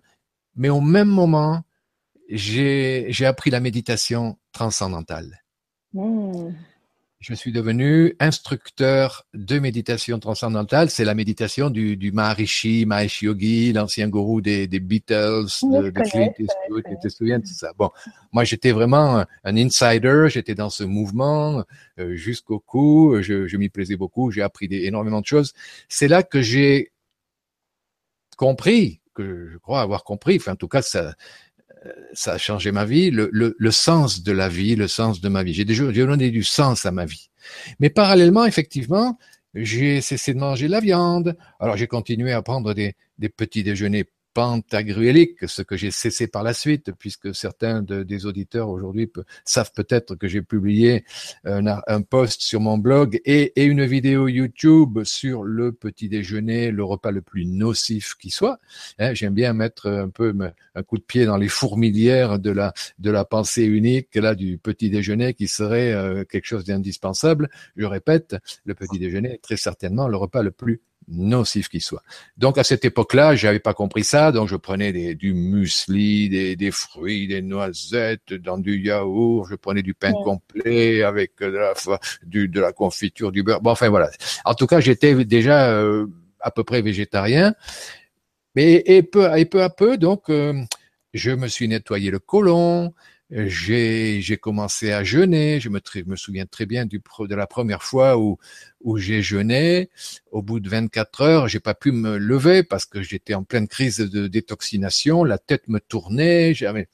mais 0.56 0.70
au 0.70 0.80
même 0.80 1.08
moment, 1.08 1.62
j'ai 2.28 3.26
appris 3.26 3.50
la 3.50 3.60
méditation 3.60 4.38
transcendantale. 4.52 5.42
Mmh 5.92 6.50
je 7.20 7.34
suis 7.34 7.52
devenu 7.52 8.16
instructeur 8.18 9.26
de 9.34 9.58
méditation 9.58 10.18
transcendantale. 10.18 10.88
C'est 10.88 11.04
la 11.04 11.14
méditation 11.14 11.68
du, 11.68 11.98
du 11.98 12.12
Maharishi, 12.12 12.86
Mahesh 12.86 13.22
Yogi, 13.22 13.74
l'ancien 13.74 14.08
gourou 14.08 14.40
des, 14.40 14.66
des 14.66 14.80
Beatles, 14.80 15.44
de, 15.62 15.90
de 15.90 16.00
Clint 16.00 16.32
Eastwood, 16.38 16.82
tu 16.88 16.96
te 17.02 17.08
souviens 17.08 17.38
de 17.38 17.46
ça? 17.46 17.72
Bon, 17.76 17.90
moi 18.32 18.44
j'étais 18.44 18.72
vraiment 18.72 19.22
un 19.44 19.56
insider, 19.56 20.28
j'étais 20.28 20.54
dans 20.54 20.70
ce 20.70 20.82
mouvement 20.82 21.62
euh, 21.98 22.14
jusqu'au 22.16 22.58
cou, 22.58 23.18
je, 23.20 23.46
je 23.46 23.56
m'y 23.58 23.68
plaisais 23.68 23.96
beaucoup, 23.96 24.30
j'ai 24.30 24.42
appris 24.42 24.66
des, 24.66 24.84
énormément 24.84 25.20
de 25.20 25.26
choses. 25.26 25.52
C'est 25.90 26.08
là 26.08 26.22
que 26.22 26.40
j'ai 26.40 26.90
compris, 28.38 29.00
que 29.12 29.50
je 29.52 29.58
crois 29.58 29.82
avoir 29.82 30.04
compris, 30.04 30.36
enfin 30.36 30.52
en 30.52 30.56
tout 30.56 30.68
cas 30.68 30.80
ça, 30.80 31.14
ça 32.12 32.34
a 32.34 32.38
changé 32.38 32.72
ma 32.72 32.84
vie, 32.84 33.10
le, 33.10 33.28
le, 33.32 33.56
le, 33.58 33.70
sens 33.70 34.22
de 34.22 34.32
la 34.32 34.48
vie, 34.48 34.76
le 34.76 34.88
sens 34.88 35.20
de 35.20 35.28
ma 35.28 35.42
vie. 35.42 35.54
J'ai 35.54 35.64
déjà 35.64 35.84
donné 35.84 36.30
du 36.30 36.42
sens 36.42 36.86
à 36.86 36.90
ma 36.90 37.04
vie. 37.06 37.30
Mais 37.78 37.90
parallèlement, 37.90 38.44
effectivement, 38.44 39.18
j'ai 39.54 40.00
cessé 40.00 40.34
de 40.34 40.38
manger 40.38 40.66
de 40.66 40.72
la 40.72 40.80
viande. 40.80 41.36
Alors 41.58 41.76
j'ai 41.76 41.86
continué 41.86 42.32
à 42.32 42.42
prendre 42.42 42.74
des, 42.74 42.94
des 43.18 43.28
petits 43.28 43.62
déjeuners 43.62 44.06
pentagruélique, 44.40 45.46
ce 45.46 45.60
que 45.60 45.76
j'ai 45.76 45.90
cessé 45.90 46.26
par 46.26 46.42
la 46.42 46.54
suite, 46.54 46.92
puisque 46.98 47.34
certains 47.34 47.82
des 47.82 48.24
auditeurs 48.24 48.70
aujourd'hui 48.70 49.12
savent 49.44 49.70
peut-être 49.76 50.14
que 50.14 50.28
j'ai 50.28 50.40
publié 50.40 51.04
un, 51.44 52.00
post 52.00 52.40
sur 52.40 52.58
mon 52.58 52.78
blog 52.78 53.20
et, 53.26 53.52
une 53.62 53.84
vidéo 53.84 54.28
YouTube 54.28 55.04
sur 55.04 55.42
le 55.42 55.72
petit 55.72 56.08
déjeuner, 56.08 56.70
le 56.70 56.82
repas 56.82 57.10
le 57.10 57.20
plus 57.20 57.44
nocif 57.44 58.14
qui 58.18 58.30
soit. 58.30 58.58
Hein, 58.98 59.12
J'aime 59.12 59.34
bien 59.34 59.52
mettre 59.52 59.90
un 59.90 60.08
peu 60.08 60.34
un 60.74 60.82
coup 60.84 60.96
de 60.96 61.02
pied 61.02 61.26
dans 61.26 61.36
les 61.36 61.48
fourmilières 61.48 62.38
de 62.38 62.50
la 62.50 62.72
de 62.98 63.10
la 63.10 63.26
pensée 63.26 63.64
unique 63.64 64.14
là 64.14 64.34
du 64.34 64.56
petit 64.56 64.88
déjeuner 64.88 65.34
qui 65.34 65.48
serait 65.48 65.92
euh, 65.92 66.24
quelque 66.24 66.46
chose 66.46 66.64
d'indispensable. 66.64 67.50
Je 67.76 67.84
répète, 67.84 68.36
le 68.64 68.74
petit 68.74 68.98
déjeuner 68.98 69.34
est 69.34 69.42
très 69.42 69.58
certainement 69.58 70.08
le 70.08 70.16
repas 70.16 70.42
le 70.42 70.50
plus 70.50 70.80
nocif 71.10 71.68
qu'il 71.68 71.82
soit. 71.82 72.02
Donc 72.36 72.58
à 72.58 72.64
cette 72.64 72.84
époque-là, 72.84 73.34
j'avais 73.34 73.58
pas 73.58 73.74
compris 73.74 74.04
ça, 74.04 74.32
donc 74.32 74.48
je 74.48 74.56
prenais 74.56 74.92
des, 74.92 75.14
du 75.14 75.34
muesli, 75.34 76.28
des, 76.28 76.56
des, 76.56 76.70
fruits, 76.70 77.26
des 77.28 77.42
noisettes, 77.42 78.32
dans 78.34 78.58
du 78.58 78.80
yaourt, 78.80 79.48
je 79.50 79.54
prenais 79.56 79.82
du 79.82 79.94
pain 79.94 80.12
complet 80.12 81.02
avec 81.02 81.32
de 81.40 81.46
la, 81.46 81.74
du, 82.22 82.48
de 82.48 82.60
la 82.60 82.72
confiture, 82.72 83.32
du 83.32 83.42
beurre. 83.42 83.60
Bon, 83.60 83.70
enfin 83.70 83.88
voilà. 83.88 84.10
En 84.44 84.54
tout 84.54 84.66
cas, 84.66 84.80
j'étais 84.80 85.24
déjà 85.24 85.70
euh, 85.70 86.06
à 86.40 86.50
peu 86.50 86.64
près 86.64 86.82
végétarien, 86.82 87.54
mais 88.54 88.82
et 88.86 89.02
peu, 89.02 89.30
et 89.36 89.44
peu 89.44 89.62
à 89.62 89.70
peu, 89.70 89.96
donc 89.96 90.30
euh, 90.30 90.54
je 91.14 91.30
me 91.30 91.48
suis 91.48 91.68
nettoyé 91.68 92.10
le 92.10 92.18
côlon, 92.18 92.94
j'ai 93.30 94.38
commencé 94.40 94.90
à 94.92 95.04
jeûner. 95.04 95.60
Je 95.60 95.68
me, 95.68 95.80
souviens 96.16 96.46
très 96.46 96.66
bien 96.66 96.84
du 96.84 97.00
de 97.20 97.34
la 97.34 97.46
première 97.46 97.82
fois 97.82 98.18
où 98.18 98.38
où 98.80 98.96
j'ai 98.98 99.22
jeûné. 99.22 99.90
Au 100.30 100.42
bout 100.42 100.60
de 100.60 100.68
24 100.68 101.20
heures, 101.22 101.48
j'ai 101.48 101.60
pas 101.60 101.74
pu 101.74 101.92
me 101.92 102.16
lever 102.18 102.62
parce 102.62 102.86
que 102.86 103.02
j'étais 103.02 103.34
en 103.34 103.44
pleine 103.44 103.68
crise 103.68 103.98
de 103.98 104.26
détoxination. 104.26 105.24
La 105.24 105.38
tête 105.38 105.68
me 105.68 105.78
tournait. 105.80 106.54
J'avais 106.54 106.88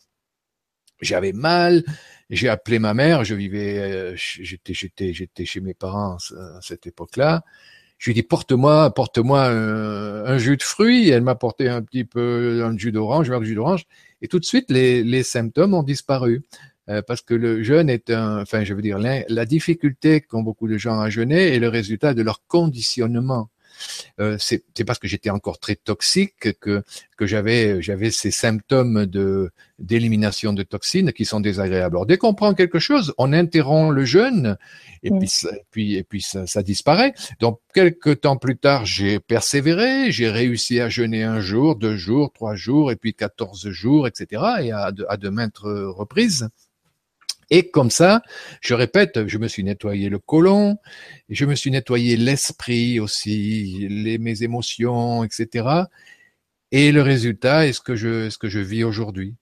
j'avais 1.00 1.33
mal. 1.33 1.85
J'ai 2.31 2.49
appelé 2.49 2.78
ma 2.78 2.93
mère. 2.95 3.25
Je 3.25 3.35
vivais 3.35 3.78
euh, 3.78 4.14
j'étais 4.16 4.75
j'étais 4.75 5.12
j'étais 5.14 5.45
chez 5.47 5.61
mes 5.61 5.75
parents 5.75 6.16
à 6.16 6.61
cette 6.61 6.87
époque-là. 6.87 7.45
Je 7.99 8.11
lui 8.11 8.14
dit 8.14 8.23
porte-moi 8.23 8.93
porte-moi 8.93 9.47
un, 9.47 10.25
un, 10.26 10.38
jus 10.38 10.59
de 10.59 10.62
fruits. 10.62 11.09
Elle 11.09 11.23
m'a 11.23 11.35
porté 11.35 11.69
un 11.69 11.83
petit 11.83 12.05
peu 12.05 12.62
un 12.64 12.76
jus 12.76 12.93
d'orange, 12.93 13.31
un 13.31 13.43
jus 13.43 13.55
d'orange. 13.55 13.87
Et 14.23 14.29
tout 14.29 14.39
de 14.39 14.45
suite, 14.45 14.71
les, 14.71 15.23
symptômes 15.23 15.75
ont 15.75 15.83
disparu. 15.83 16.43
Euh, 16.89 17.03
parce 17.03 17.21
que 17.21 17.35
le 17.35 17.65
jeûne 17.65 17.91
est 17.91 18.11
un, 18.11 18.43
enfin, 18.43 18.63
je 18.63 18.73
veux 18.73 18.81
dire, 18.81 18.99
la 18.99 19.45
difficulté 19.45 20.21
qu'ont 20.21 20.43
beaucoup 20.43 20.69
de 20.69 20.79
gens 20.79 21.01
à 21.01 21.11
jeûner 21.11 21.55
est 21.55 21.59
le 21.59 21.69
résultat 21.69 22.15
de 22.15 22.23
leur 22.23 22.47
conditionnement. 22.47 23.51
Euh, 24.21 24.37
c'est 24.38 24.62
parce 24.87 24.99
que 24.99 25.09
j'étais 25.09 25.30
encore 25.30 25.59
très 25.59 25.76
toxique 25.76 26.59
que 26.61 26.83
que 27.16 27.26
j'avais 27.26 27.83
j'avais 27.83 28.11
ces 28.11 28.30
symptômes 28.30 29.06
de 29.06 29.50
d'élimination 29.78 30.52
de 30.52 30.62
toxines 30.62 31.12
qui 31.12 31.25
sont 31.25 31.40
désagréables. 31.40 31.97
Alors 31.97 32.06
dès 32.06 32.16
qu'on 32.16 32.35
prend 32.35 32.54
quelque 32.54 32.78
chose, 32.78 33.14
on 33.18 33.33
interrompt 33.33 33.95
le 33.95 34.04
jeûne 34.04 34.56
et 35.02 35.11
puis 35.11 35.30
puis 35.71 35.97
et 35.97 36.04
puis 36.04 36.23
ça, 36.23 36.47
ça, 36.47 36.62
disparaît. 36.62 37.14
Donc 37.40 37.61
quelques 37.75 38.23
temps 38.23 38.37
plus 38.37 38.56
tard, 38.56 38.87
j'ai 38.87 39.21
persévéré, 39.21 40.11
j'ai 40.11 40.28
réussi 40.28 40.80
à 40.80 40.88
jeûner 40.88 41.25
un 41.25 41.40
jour, 41.40 41.76
deux 41.76 41.97
jours, 41.97 42.33
trois 42.33 42.54
jours 42.54 42.90
et 42.90 42.97
puis 42.97 43.14
quatorze 43.14 43.68
jours, 43.71 44.06
etc. 44.06 44.42
Et 44.62 44.73
à 44.73 44.92
à 45.09 45.16
de 45.16 45.28
maintes 45.28 45.59
reprises. 45.59 46.49
Et 47.50 47.71
comme 47.71 47.91
ça, 47.91 48.23
je 48.61 48.75
répète, 48.75 49.29
je 49.29 49.38
me 49.38 49.47
suis 49.47 49.62
nettoyé 49.62 50.09
le 50.09 50.19
côlon, 50.19 50.79
je 51.29 51.45
me 51.45 51.55
suis 51.55 51.71
nettoyé 51.71 52.17
l'esprit 52.17 52.99
aussi, 52.99 53.87
les, 53.88 54.19
mes 54.19 54.43
émotions, 54.43 55.23
etc. 55.23 55.69
Et 56.73 56.91
le 56.91 57.03
résultat 57.03 57.67
est 57.67 57.73
ce 57.73 57.81
que 57.81 57.95
je, 57.95 58.31
ce 58.31 58.38
que 58.38 58.49
je 58.49 58.59
vis 58.59 58.83
aujourd'hui. 58.83 59.37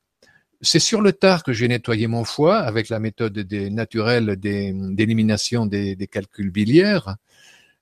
C'est 0.61 0.81
sur 0.81 1.01
le 1.01 1.13
tard 1.13 1.43
que 1.43 1.53
j'ai 1.53 1.69
nettoyé 1.69 2.07
mon 2.07 2.25
foie 2.25 2.59
avec 2.59 2.89
la 2.91 3.01
méthode 3.01 3.39
des, 3.39 3.71
naturelle 3.71 4.37
d'élimination 4.37 5.67
des, 5.67 5.97
des, 5.97 6.07
calculs 6.07 6.51
biliaires, 6.51 7.17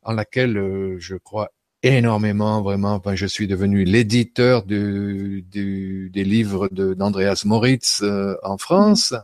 en 0.03 0.13
laquelle 0.13 0.57
euh, 0.57 0.97
je 0.99 1.17
crois 1.17 1.53
énormément, 1.83 2.63
vraiment. 2.63 2.95
Enfin, 2.95 3.15
je 3.15 3.27
suis 3.27 3.47
devenu 3.47 3.85
l'éditeur 3.85 4.65
du, 4.65 5.45
du, 5.51 6.11
des 6.13 6.25
livres 6.25 6.69
d'Andreas 6.71 7.43
Moritz 7.45 8.03
euh, 8.03 8.37
en 8.43 8.57
France 8.59 9.15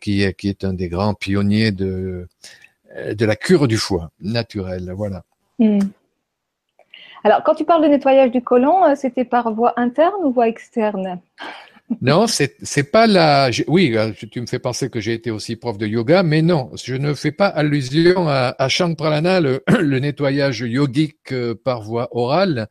qui 0.00 0.22
est, 0.22 0.34
qui 0.34 0.48
est 0.48 0.64
un 0.64 0.72
des 0.72 0.88
grands 0.88 1.14
pionniers 1.14 1.72
de, 1.72 2.26
de 2.96 3.24
la 3.24 3.36
cure 3.36 3.68
du 3.68 3.76
foie 3.76 4.10
naturelle. 4.20 4.92
Voilà. 4.94 5.22
Hmm. 5.58 5.80
Alors, 7.22 7.42
quand 7.44 7.54
tu 7.54 7.64
parles 7.64 7.82
de 7.82 7.88
nettoyage 7.88 8.30
du 8.30 8.42
côlon, 8.42 8.84
euh, 8.84 8.94
c'était 8.94 9.24
par 9.24 9.52
voie 9.52 9.78
interne 9.78 10.14
ou 10.24 10.32
voie 10.32 10.48
externe? 10.48 11.20
Non, 12.00 12.28
c'est 12.28 12.54
c'est 12.62 12.84
pas 12.84 13.08
la. 13.08 13.50
Oui, 13.66 13.96
euh, 13.96 14.12
tu 14.30 14.40
me 14.40 14.46
fais 14.46 14.60
penser 14.60 14.88
que 14.90 15.00
j'ai 15.00 15.12
été 15.12 15.32
aussi 15.32 15.56
prof 15.56 15.76
de 15.76 15.88
yoga, 15.88 16.22
mais 16.22 16.40
non, 16.40 16.70
je 16.76 16.94
ne 16.94 17.14
fais 17.14 17.32
pas 17.32 17.48
allusion 17.48 18.28
à, 18.28 18.54
à 18.58 18.68
Pralana, 18.96 19.40
le, 19.40 19.62
le, 19.80 19.98
nettoyage 19.98 20.60
yogique 20.60 21.32
euh, 21.32 21.54
par 21.54 21.82
voie 21.82 22.08
orale. 22.12 22.68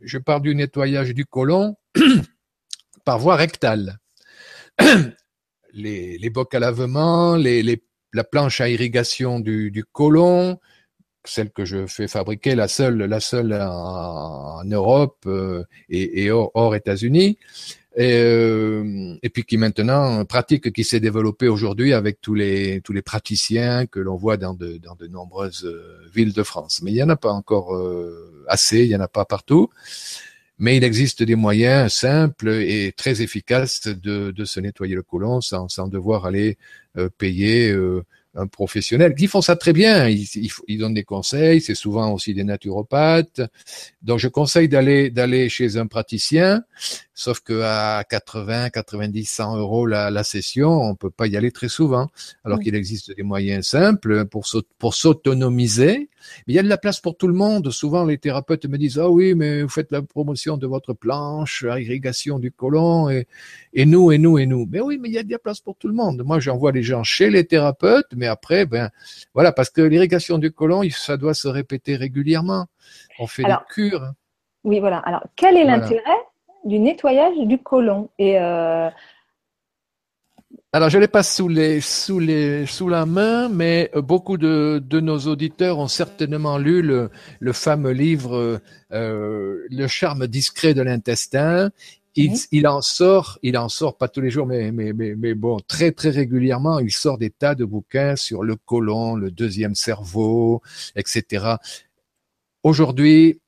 Je 0.00 0.18
parle 0.18 0.42
du 0.42 0.54
nettoyage 0.54 1.14
du 1.14 1.26
côlon 1.26 1.76
par 3.04 3.18
voie 3.18 3.34
rectale 3.34 3.98
les, 5.72 6.18
les 6.18 6.30
bocs 6.30 6.54
à 6.54 6.58
lavement, 6.58 7.36
la 7.36 8.24
planche 8.24 8.60
à 8.60 8.68
irrigation 8.68 9.40
du, 9.40 9.84
côlon, 9.92 10.58
celle 11.24 11.50
que 11.50 11.64
je 11.64 11.86
fais 11.86 12.08
fabriquer, 12.08 12.54
la 12.54 12.68
seule, 12.68 12.98
la 12.98 13.20
seule 13.20 13.52
en, 13.52 14.64
Europe 14.64 15.24
euh, 15.26 15.64
et, 15.88 16.30
hors, 16.30 16.74
États-Unis, 16.74 17.38
et, 17.96 18.12
euh, 18.14 19.16
et, 19.22 19.30
puis 19.30 19.44
qui 19.44 19.56
maintenant 19.56 20.24
pratique 20.24 20.72
qui 20.72 20.84
s'est 20.84 21.00
développée 21.00 21.48
aujourd'hui 21.48 21.92
avec 21.92 22.20
tous 22.20 22.34
les 22.34 22.80
tous 22.82 22.92
les 22.92 23.02
praticiens 23.02 23.86
que 23.86 23.98
l'on 23.98 24.14
voit 24.14 24.36
dans 24.36 24.54
de 24.54 24.76
dans 24.76 24.94
de 24.94 25.08
nombreuses 25.08 25.64
euh, 25.64 26.08
villes 26.14 26.32
de 26.32 26.44
France. 26.44 26.82
Mais 26.82 26.92
il 26.92 26.96
y 26.96 27.02
en 27.02 27.08
a 27.08 27.16
pas 27.16 27.32
encore 27.32 27.76
assez, 28.46 28.84
il 28.84 28.90
y 28.90 28.96
en 28.96 29.00
a 29.00 29.08
pas 29.08 29.24
partout 29.24 29.70
mais 30.60 30.76
il 30.76 30.84
existe 30.84 31.22
des 31.22 31.36
moyens 31.36 31.92
simples 31.92 32.50
et 32.50 32.92
très 32.94 33.22
efficaces 33.22 33.88
de, 33.88 34.44
se 34.44 34.60
nettoyer 34.60 34.94
le 34.94 35.02
côlon 35.02 35.40
sans, 35.40 35.88
devoir 35.88 36.26
aller 36.26 36.58
euh, 36.98 37.08
payer 37.08 37.70
euh, 37.70 38.04
un 38.34 38.46
professionnel 38.46 39.14
qui 39.14 39.26
font 39.26 39.40
ça 39.40 39.56
très 39.56 39.72
bien. 39.72 40.06
Ils, 40.08 40.28
ils, 40.68 40.78
donnent 40.78 40.94
des 40.94 41.02
conseils. 41.02 41.62
C'est 41.62 41.74
souvent 41.74 42.12
aussi 42.12 42.34
des 42.34 42.44
naturopathes. 42.44 43.40
Donc, 44.02 44.18
je 44.18 44.28
conseille 44.28 44.68
d'aller 44.68 45.48
chez 45.48 45.78
un 45.78 45.86
praticien. 45.86 46.62
Sauf 47.20 47.40
que 47.40 47.60
à 47.60 48.02
80, 48.08 48.70
90, 48.70 49.26
100 49.26 49.58
euros 49.58 49.84
la, 49.84 50.10
la 50.10 50.24
session, 50.24 50.70
on 50.70 50.94
peut 50.94 51.10
pas 51.10 51.26
y 51.26 51.36
aller 51.36 51.52
très 51.52 51.68
souvent. 51.68 52.08
Alors 52.44 52.60
qu'il 52.60 52.74
existe 52.74 53.14
des 53.14 53.22
moyens 53.22 53.66
simples 53.66 54.24
pour 54.24 54.46
pour 54.78 54.94
s'autonomiser. 54.94 56.08
Mais 56.46 56.54
il 56.54 56.54
y 56.54 56.58
a 56.58 56.62
de 56.62 56.68
la 56.68 56.78
place 56.78 56.98
pour 56.98 57.18
tout 57.18 57.28
le 57.28 57.34
monde. 57.34 57.70
Souvent, 57.72 58.06
les 58.06 58.16
thérapeutes 58.16 58.64
me 58.64 58.78
disent 58.78 58.98
ah 58.98 59.10
oui, 59.10 59.34
mais 59.34 59.60
vous 59.60 59.68
faites 59.68 59.92
la 59.92 60.00
promotion 60.00 60.56
de 60.56 60.66
votre 60.66 60.94
planche 60.94 61.62
irrigation 61.62 62.38
du 62.38 62.52
côlon 62.52 63.10
et 63.10 63.26
et 63.74 63.84
nous 63.84 64.12
et 64.12 64.16
nous 64.16 64.38
et 64.38 64.46
nous. 64.46 64.66
Mais 64.70 64.80
oui, 64.80 64.96
mais 64.98 65.10
il 65.10 65.14
y 65.14 65.18
a 65.18 65.22
de 65.22 65.30
la 65.30 65.38
place 65.38 65.60
pour 65.60 65.76
tout 65.76 65.88
le 65.88 65.94
monde. 65.94 66.22
Moi, 66.24 66.40
j'envoie 66.40 66.72
les 66.72 66.82
gens 66.82 67.04
chez 67.04 67.28
les 67.28 67.44
thérapeutes 67.44 68.14
mais 68.16 68.28
après, 68.28 68.64
ben 68.64 68.88
voilà, 69.34 69.52
parce 69.52 69.68
que 69.68 69.82
l'irrigation 69.82 70.38
du 70.38 70.52
côlon, 70.52 70.88
ça 70.88 71.18
doit 71.18 71.34
se 71.34 71.48
répéter 71.48 71.96
régulièrement. 71.96 72.64
On 73.18 73.26
fait 73.26 73.44
des 73.44 73.56
cures. 73.68 74.10
Oui, 74.64 74.80
voilà. 74.80 75.00
Alors, 75.00 75.22
quel 75.36 75.58
est 75.58 75.64
l'intérêt 75.64 76.29
du 76.64 76.78
nettoyage 76.78 77.36
du 77.38 77.58
côlon. 77.58 78.08
Et 78.18 78.38
euh, 78.38 78.88
Alors, 80.72 80.90
je 80.90 80.98
l'ai 80.98 81.08
pas 81.08 81.22
sous 81.22 81.48
les 81.48 81.80
sous 81.80 82.18
les 82.18 82.66
sous 82.66 82.88
la 82.88 83.06
main, 83.06 83.48
mais 83.48 83.90
beaucoup 83.94 84.36
de, 84.36 84.82
de 84.84 85.00
nos 85.00 85.18
auditeurs 85.20 85.78
ont 85.78 85.88
certainement 85.88 86.58
lu 86.58 86.82
le, 86.82 87.10
le 87.40 87.52
fameux 87.52 87.92
livre 87.92 88.60
euh, 88.92 89.66
Le 89.70 89.86
charme 89.86 90.26
discret 90.26 90.74
de 90.74 90.82
l'intestin. 90.82 91.70
Il, 92.16 92.34
il, 92.50 92.66
en 92.66 92.80
sort, 92.80 93.38
il 93.42 93.56
en 93.56 93.68
sort 93.68 93.96
pas 93.96 94.08
tous 94.08 94.20
les 94.20 94.30
jours, 94.30 94.44
mais, 94.44 94.72
mais, 94.72 94.92
mais, 94.92 95.14
mais, 95.14 95.34
bon, 95.34 95.60
très 95.60 95.92
très 95.92 96.10
régulièrement, 96.10 96.80
il 96.80 96.90
sort 96.90 97.18
des 97.18 97.30
tas 97.30 97.54
de 97.54 97.64
bouquins 97.64 98.16
sur 98.16 98.42
le 98.42 98.56
côlon, 98.56 99.14
le 99.14 99.30
deuxième 99.30 99.76
cerveau, 99.76 100.60
etc. 100.96 101.54
Aujourd'hui, 102.64 103.40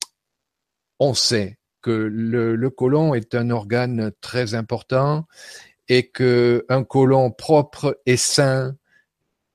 on 1.01 1.13
sait 1.13 1.59
que 1.83 1.91
le, 1.91 2.57
le 2.57 2.71
côlon 2.71 3.15
est 3.15 3.35
un 3.35 3.51
organe 3.51 4.13
très 4.21 4.55
important 4.55 5.27
et 5.89 6.09
que 6.09 6.65
un 6.69 6.85
côlon 6.85 7.31
propre 7.31 8.01
et 8.07 8.17
sain, 8.17 8.77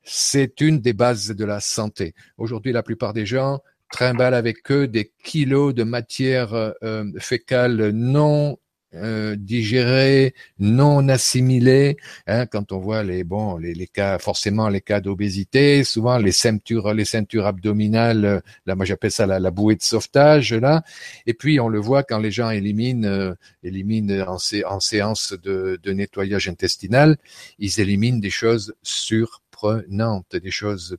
c'est 0.04 0.62
une 0.62 0.80
des 0.80 0.94
bases 0.94 1.30
de 1.30 1.46
la 1.46 1.60
santé. 1.60 2.14
Aujourd'hui, 2.38 2.72
la 2.72 2.84
plupart 2.84 3.14
des 3.14 3.26
gens 3.26 3.60
trimballent 3.92 4.34
avec 4.34 4.70
eux 4.72 4.88
des 4.88 5.12
kilos 5.24 5.74
de 5.74 5.84
matière 5.84 6.54
euh, 6.54 7.12
fécale 7.20 7.90
non 7.90 8.58
euh, 8.94 9.36
digéré, 9.36 10.34
non 10.60 11.10
assimilé. 11.10 11.98
Hein, 12.26 12.46
quand 12.46 12.72
on 12.72 12.80
voit 12.80 13.04
les 13.04 13.24
bon 13.24 13.58
les, 13.58 13.74
les 13.74 13.88
cas 13.88 14.18
forcément 14.18 14.70
les 14.70 14.82
cas 14.82 15.02
d'obésité, 15.02 15.84
souvent 15.84 16.18
les 16.18 16.32
ceintures 16.32 16.94
les 16.94 17.06
ceintures 17.06 17.46
abdominales, 17.48 18.42
là 18.66 18.76
moi 18.76 18.86
j'appelle 18.86 19.12
ça 19.12 19.26
la, 19.26 19.52
bouée 19.52 19.76
de 19.76 19.82
sauvetage 19.82 20.54
là. 20.54 20.84
Et 21.26 21.34
puis 21.34 21.60
on 21.60 21.68
le 21.68 21.80
voit 21.80 22.04
quand 22.04 22.20
les 22.20 22.32
gens 22.32 22.50
éliminent 22.50 23.08
euh, 23.08 23.34
éliminent 23.64 24.26
en, 24.28 24.38
en 24.66 24.80
séance 24.80 25.34
de, 25.44 25.80
de 25.84 25.92
nettoyage 25.94 26.48
intestinal, 26.48 27.18
ils 27.60 27.80
éliminent 27.82 28.20
des 28.20 28.30
choses 28.30 28.74
surprenantes, 28.84 30.36
des 30.36 30.52
choses 30.52 30.98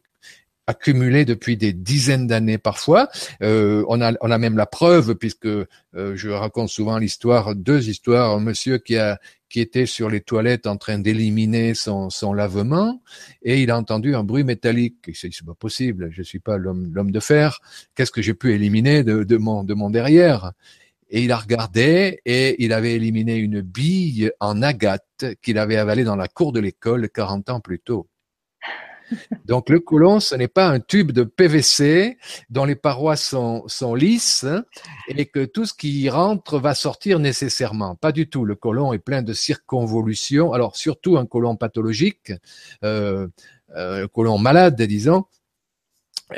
accumulé 0.68 1.24
depuis 1.24 1.56
des 1.56 1.72
dizaines 1.72 2.26
d'années 2.26 2.58
parfois. 2.58 3.08
Euh, 3.42 3.84
on, 3.88 4.00
a, 4.02 4.12
on 4.20 4.30
a 4.30 4.38
même 4.38 4.58
la 4.58 4.66
preuve, 4.66 5.14
puisque 5.14 5.46
euh, 5.46 5.66
je 5.94 6.28
raconte 6.28 6.68
souvent 6.68 6.98
l'histoire, 6.98 7.56
deux 7.56 7.88
histoires, 7.88 8.36
un 8.36 8.40
monsieur 8.40 8.78
qui 8.78 8.96
a 8.96 9.18
qui 9.48 9.60
était 9.60 9.86
sur 9.86 10.10
les 10.10 10.20
toilettes 10.20 10.66
en 10.66 10.76
train 10.76 10.98
d'éliminer 10.98 11.72
son, 11.72 12.10
son 12.10 12.34
lavement 12.34 13.00
et 13.40 13.62
il 13.62 13.70
a 13.70 13.78
entendu 13.78 14.14
un 14.14 14.22
bruit 14.22 14.44
métallique. 14.44 14.98
Il 15.06 15.16
s'est 15.16 15.30
dit, 15.30 15.36
c'est 15.38 15.46
pas 15.46 15.54
possible, 15.54 16.10
je 16.10 16.22
suis 16.22 16.38
pas 16.38 16.58
l'homme, 16.58 16.90
l'homme 16.92 17.10
de 17.10 17.20
fer. 17.20 17.60
Qu'est-ce 17.94 18.10
que 18.10 18.20
j'ai 18.20 18.34
pu 18.34 18.52
éliminer 18.52 19.04
de, 19.04 19.24
de, 19.24 19.36
mon, 19.38 19.64
de 19.64 19.72
mon 19.72 19.88
derrière? 19.88 20.52
Et 21.08 21.24
il 21.24 21.32
a 21.32 21.38
regardé 21.38 22.20
et 22.26 22.62
il 22.62 22.74
avait 22.74 22.92
éliminé 22.92 23.36
une 23.36 23.62
bille 23.62 24.30
en 24.40 24.60
agate 24.60 25.24
qu'il 25.40 25.56
avait 25.56 25.78
avalée 25.78 26.04
dans 26.04 26.16
la 26.16 26.28
cour 26.28 26.52
de 26.52 26.60
l'école 26.60 27.08
40 27.08 27.48
ans 27.48 27.60
plus 27.60 27.80
tôt. 27.80 28.06
Donc 29.44 29.70
le 29.70 29.80
côlon, 29.80 30.20
ce 30.20 30.34
n'est 30.34 30.48
pas 30.48 30.68
un 30.68 30.80
tube 30.80 31.12
de 31.12 31.24
PVC 31.24 32.18
dont 32.50 32.64
les 32.64 32.76
parois 32.76 33.16
sont, 33.16 33.64
lisses 33.94 34.46
et 35.08 35.26
que 35.26 35.44
tout 35.44 35.64
ce 35.64 35.74
qui 35.74 36.00
y 36.00 36.10
rentre 36.10 36.58
va 36.58 36.74
sortir 36.74 37.18
nécessairement. 37.18 37.96
Pas 37.96 38.12
du 38.12 38.28
tout. 38.28 38.44
Le 38.44 38.54
côlon 38.54 38.92
est 38.92 38.98
plein 38.98 39.22
de 39.22 39.32
circonvolutions. 39.32 40.52
Alors 40.52 40.76
surtout 40.76 41.16
un 41.16 41.26
côlon 41.26 41.56
pathologique, 41.56 42.32
euh, 42.84 43.26
euh, 43.76 44.04
un 44.04 44.08
côlon 44.08 44.38
malade, 44.38 44.80
disons. 44.82 45.24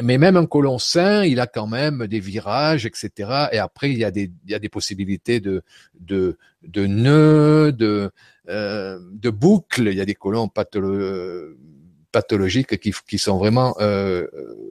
Mais 0.01 0.19
même 0.19 0.37
un 0.37 0.47
côlon 0.47 0.79
sain, 0.79 1.25
il 1.25 1.41
a 1.41 1.49
quand 1.49 1.67
même 1.67 2.07
des 2.07 2.21
virages, 2.21 2.87
etc. 2.87 3.49
Et 3.51 3.59
après, 3.59 3.91
il 3.91 3.99
y 3.99 4.05
a 4.05 4.11
des, 4.13 4.69
possibilités 4.69 5.41
de, 5.41 5.65
nœuds, 6.77 7.73
de, 7.73 8.13
euh, 8.49 9.01
de 9.11 9.31
boucles. 9.31 9.89
Il 9.89 9.95
y 9.95 10.01
a 10.01 10.05
des 10.05 10.15
côlons 10.15 10.49
pathologiques 10.49 11.57
pathologiques 12.11 12.79
qui, 12.79 12.93
qui 13.09 13.19
sont 13.19 13.39
vraiment 13.39 13.75
euh, 13.81 14.27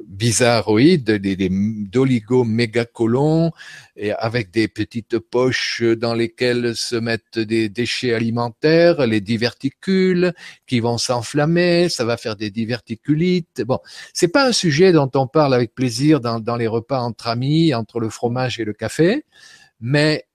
bizarroïdes, 0.07 1.11
des, 1.11 1.35
des 1.35 1.49
d'oligo-mégacolons, 1.49 3.51
et 3.95 4.11
avec 4.11 4.51
des 4.51 4.67
petites 4.67 5.19
poches 5.19 5.81
dans 5.81 6.13
lesquelles 6.13 6.75
se 6.75 6.95
mettent 6.95 7.39
des 7.39 7.69
déchets 7.69 8.13
alimentaires, 8.13 9.05
les 9.07 9.21
diverticules 9.21 10.33
qui 10.67 10.79
vont 10.79 10.97
s'enflammer, 10.97 11.89
ça 11.89 12.05
va 12.05 12.17
faire 12.17 12.35
des 12.35 12.49
diverticulites. 12.49 13.61
Bon, 13.61 13.79
c'est 14.13 14.27
pas 14.27 14.47
un 14.47 14.53
sujet 14.53 14.91
dont 14.91 15.09
on 15.15 15.27
parle 15.27 15.53
avec 15.53 15.73
plaisir 15.73 16.19
dans, 16.19 16.39
dans 16.39 16.55
les 16.55 16.67
repas 16.67 16.99
entre 16.99 17.27
amis, 17.27 17.73
entre 17.73 17.99
le 17.99 18.09
fromage 18.09 18.59
et 18.59 18.65
le 18.65 18.73
café, 18.73 19.25
mais 19.79 20.25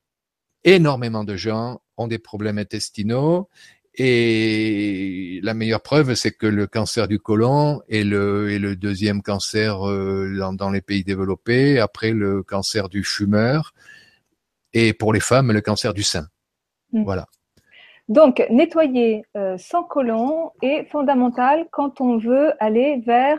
énormément 0.64 1.24
de 1.24 1.36
gens 1.36 1.80
ont 1.96 2.08
des 2.08 2.18
problèmes 2.18 2.58
intestinaux 2.58 3.48
et 3.96 5.40
la 5.42 5.54
meilleure 5.54 5.82
preuve, 5.82 6.14
c'est 6.14 6.32
que 6.32 6.46
le 6.46 6.66
cancer 6.66 7.06
du 7.06 7.20
côlon 7.20 7.80
est 7.88 8.02
le, 8.02 8.50
est 8.50 8.58
le 8.58 8.74
deuxième 8.74 9.22
cancer 9.22 9.88
euh, 9.88 10.34
dans, 10.36 10.52
dans, 10.52 10.70
les 10.70 10.80
pays 10.80 11.04
développés, 11.04 11.78
après 11.78 12.10
le 12.10 12.42
cancer 12.42 12.88
du 12.88 13.04
fumeur, 13.04 13.72
et 14.72 14.92
pour 14.92 15.12
les 15.12 15.20
femmes, 15.20 15.52
le 15.52 15.60
cancer 15.60 15.94
du 15.94 16.02
sein. 16.02 16.26
Mmh. 16.92 17.04
Voilà. 17.04 17.26
Donc, 18.08 18.44
nettoyer 18.50 19.24
euh, 19.36 19.56
sans 19.58 19.84
côlon 19.84 20.50
est 20.60 20.84
fondamental 20.90 21.66
quand 21.70 22.00
on 22.00 22.18
veut 22.18 22.52
aller 22.60 23.00
vers 23.06 23.38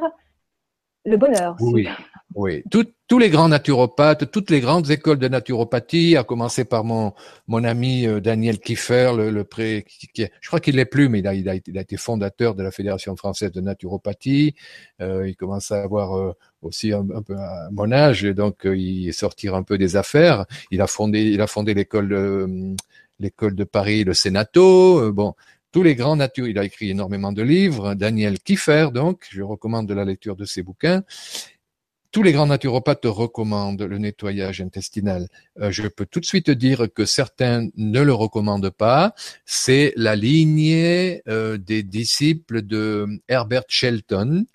le 1.06 1.18
bonheur. 1.18 1.56
Oui, 1.60 1.88
oui. 2.36 2.64
Tout, 2.70 2.86
tous 3.08 3.18
les 3.18 3.30
grands 3.30 3.48
naturopathes, 3.48 4.30
toutes 4.30 4.50
les 4.50 4.60
grandes 4.60 4.92
écoles 4.92 5.20
de 5.20 5.30
naturopathie, 5.30 6.18
à 6.18 6.26
commencer 6.26 6.66
par 6.66 6.84
mon 6.84 7.14
mon 7.48 7.64
ami 7.64 8.06
euh, 8.06 8.20
Daniel 8.20 8.60
Kiefer, 8.60 9.14
le, 9.16 9.30
le 9.32 9.44
pré, 9.46 9.86
qui, 9.88 10.10
je 10.42 10.48
crois 10.48 10.60
qu'il 10.60 10.76
l'est 10.76 10.84
plus, 10.84 11.08
mais 11.08 11.20
il 11.20 11.28
a, 11.28 11.34
il 11.34 11.48
a, 11.48 11.56
il, 11.56 11.78
a, 11.78 11.82
été 11.82 11.96
fondateur 11.96 12.54
de 12.54 12.62
la 12.62 12.72
Fédération 12.72 13.16
française 13.16 13.54
de 13.54 13.62
naturopathie. 13.62 14.54
Euh, 15.02 15.30
il 15.30 15.38
commence 15.38 15.72
à 15.72 15.82
avoir 15.82 16.18
euh, 16.18 16.34
aussi 16.62 16.92
un, 16.92 17.06
peu 17.26 17.38
à 17.38 17.70
mon 17.72 17.90
âge, 17.94 18.24
donc 18.24 18.66
euh, 18.66 18.76
il 18.76 19.14
sortir 19.14 19.56
un 19.56 19.64
peu 19.64 19.78
des 19.78 19.96
affaires. 19.96 20.46
Il 20.72 20.82
a 20.82 20.88
fondé, 20.88 21.22
il 21.22 21.40
a 21.40 21.48
fondé 21.48 21.74
l'école 21.74 22.10
de, 22.10 22.76
l'école 23.20 23.56
de 23.56 23.64
Paris, 23.64 24.04
le 24.04 24.14
Sénato. 24.14 25.10
bon, 25.14 25.36
tous 25.72 25.84
les 25.84 25.96
grands 25.96 26.16
natures. 26.18 26.48
Il 26.48 26.60
a 26.60 26.66
écrit 26.66 26.90
énormément 26.90 27.32
de 27.32 27.44
livres. 27.44 27.96
Daniel 27.96 28.40
Kiefer, 28.40 28.90
donc, 28.94 29.26
je 29.30 29.42
recommande 29.42 29.90
la 29.92 30.06
lecture 30.06 30.36
de 30.36 30.46
ses 30.46 30.64
bouquins 30.64 31.04
tous 32.16 32.24
les 32.24 32.32
grands 32.32 32.48
naturopathes 32.48 33.08
recommandent 33.08 33.82
le 33.82 33.98
nettoyage 33.98 34.62
intestinal. 34.62 35.28
Euh, 35.60 35.70
je 35.70 35.86
peux 35.90 36.06
tout 36.06 36.22
de 36.22 36.26
suite 36.26 36.50
dire 36.50 36.88
que 36.96 37.04
certains 37.04 37.68
ne 37.76 38.00
le 38.00 38.14
recommandent 38.14 38.70
pas. 38.70 39.14
C'est 39.44 39.92
la 39.98 40.16
lignée 40.16 41.24
euh, 41.28 41.58
des 41.58 41.84
disciples 41.84 42.62
de 42.62 43.06
Herbert 43.28 43.66
Shelton, 43.68 44.46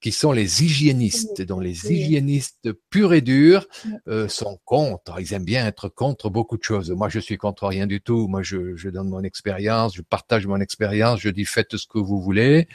qui 0.00 0.10
sont 0.10 0.32
les 0.32 0.64
hygiénistes, 0.64 1.42
dont 1.42 1.60
les 1.60 1.92
hygiénistes 1.92 2.72
purs 2.90 3.14
et 3.14 3.20
durs 3.20 3.68
euh, 4.08 4.26
sont 4.26 4.58
contre. 4.64 5.20
Ils 5.20 5.34
aiment 5.34 5.44
bien 5.44 5.64
être 5.64 5.88
contre 5.88 6.30
beaucoup 6.30 6.58
de 6.58 6.64
choses. 6.64 6.90
Moi, 6.90 7.08
je 7.08 7.20
suis 7.20 7.36
contre 7.36 7.68
rien 7.68 7.86
du 7.86 8.00
tout. 8.00 8.26
Moi, 8.26 8.42
je, 8.42 8.74
je 8.74 8.88
donne 8.88 9.08
mon 9.08 9.22
expérience, 9.22 9.94
je 9.94 10.02
partage 10.02 10.48
mon 10.48 10.58
expérience, 10.58 11.20
je 11.20 11.28
dis 11.28 11.44
faites 11.44 11.76
ce 11.76 11.86
que 11.86 12.00
vous 12.00 12.20
voulez. 12.20 12.66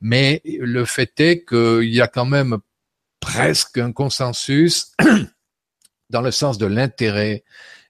Mais 0.00 0.40
le 0.44 0.86
fait 0.86 1.20
est 1.20 1.44
qu'il 1.44 1.92
y 1.94 2.00
a 2.00 2.08
quand 2.08 2.24
même 2.24 2.56
presque 3.20 3.78
un 3.78 3.92
consensus 3.92 4.92
dans 6.10 6.22
le 6.22 6.30
sens 6.30 6.58
de 6.58 6.66
l'intérêt 6.66 7.44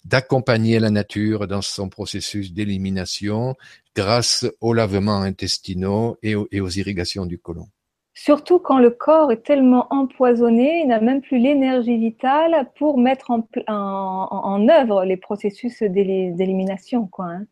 d'accompagner 0.04 0.78
la 0.78 0.90
nature 0.90 1.46
dans 1.46 1.62
son 1.62 1.88
processus 1.88 2.52
d'élimination 2.52 3.54
grâce 3.94 4.46
aux 4.60 4.72
lavements 4.72 5.20
intestinaux 5.20 6.16
et 6.22 6.34
aux, 6.34 6.48
et 6.50 6.60
aux, 6.60 6.68
irrigations 6.68 7.26
du 7.26 7.38
côlon. 7.38 7.66
Surtout 8.14 8.58
quand 8.58 8.78
le 8.78 8.90
corps 8.90 9.30
est 9.30 9.42
tellement 9.42 9.86
empoisonné, 9.90 10.80
il 10.82 10.88
n'a 10.88 11.00
même 11.00 11.20
plus 11.20 11.38
l'énergie 11.38 11.96
vitale 11.96 12.70
pour 12.76 12.98
mettre 12.98 13.30
en, 13.30 13.46
en, 13.68 14.28
en 14.30 14.68
œuvre 14.68 15.04
les 15.04 15.16
processus 15.16 15.82
d'élimination. 15.82 17.06
Quoi, 17.06 17.26
hein. 17.26 17.46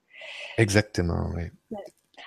Exactement, 0.56 1.30
oui. 1.34 1.44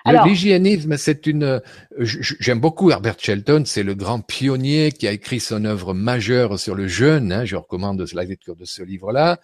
L'hygiénisme, 0.06 0.98
c'est 0.98 1.28
une. 1.28 1.62
J'aime 2.00 2.60
beaucoup 2.60 2.90
Herbert 2.90 3.20
Shelton, 3.20 3.64
c'est 3.66 3.84
le 3.84 3.94
grand 3.94 4.22
pionnier 4.22 4.92
qui 4.92 5.08
a 5.08 5.12
écrit 5.12 5.40
son 5.40 5.64
œuvre 5.66 5.94
majeure 5.94 6.60
sur 6.60 6.74
le 6.74 6.88
jeûne. 6.88 7.32
Hein, 7.32 7.46
je 7.46 7.56
recommande 7.56 8.04
la 8.14 8.24
lecture 8.24 8.56
de 8.56 8.66
ce 8.66 8.82
livre-là. 8.82 9.40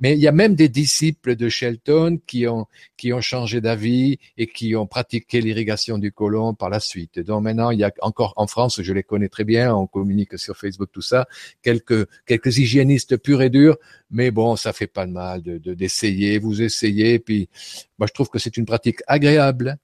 Mais 0.00 0.12
il 0.12 0.20
y 0.20 0.28
a 0.28 0.32
même 0.32 0.54
des 0.54 0.68
disciples 0.68 1.34
de 1.34 1.48
Shelton 1.48 2.18
qui 2.26 2.46
ont 2.46 2.66
qui 2.96 3.12
ont 3.12 3.20
changé 3.20 3.60
d'avis 3.60 4.18
et 4.38 4.46
qui 4.46 4.76
ont 4.76 4.86
pratiqué 4.86 5.40
l'irrigation 5.40 5.98
du 5.98 6.12
côlon 6.12 6.54
par 6.54 6.70
la 6.70 6.80
suite. 6.80 7.18
Donc 7.18 7.42
maintenant, 7.42 7.70
il 7.70 7.80
y 7.80 7.84
a 7.84 7.92
encore 8.00 8.32
en 8.36 8.46
France, 8.46 8.80
je 8.82 8.92
les 8.92 9.02
connais 9.02 9.28
très 9.28 9.44
bien, 9.44 9.74
on 9.74 9.86
communique 9.86 10.38
sur 10.38 10.56
Facebook 10.56 10.90
tout 10.92 11.02
ça, 11.02 11.26
quelques 11.62 12.06
quelques 12.26 12.58
hygiénistes 12.58 13.16
purs 13.16 13.42
et 13.42 13.50
durs. 13.50 13.76
Mais 14.10 14.30
bon, 14.30 14.54
ça 14.54 14.72
fait 14.72 14.86
pas 14.86 15.04
de 15.06 15.12
mal 15.12 15.42
de 15.42 15.58
d'essayer. 15.74 16.38
vous 16.38 16.62
essayez, 16.62 17.18
puis 17.18 17.48
moi 17.98 18.06
je 18.06 18.12
trouve 18.12 18.28
que 18.28 18.38
c'est 18.38 18.56
une 18.56 18.66
pratique 18.66 19.00
agréable 19.08 19.78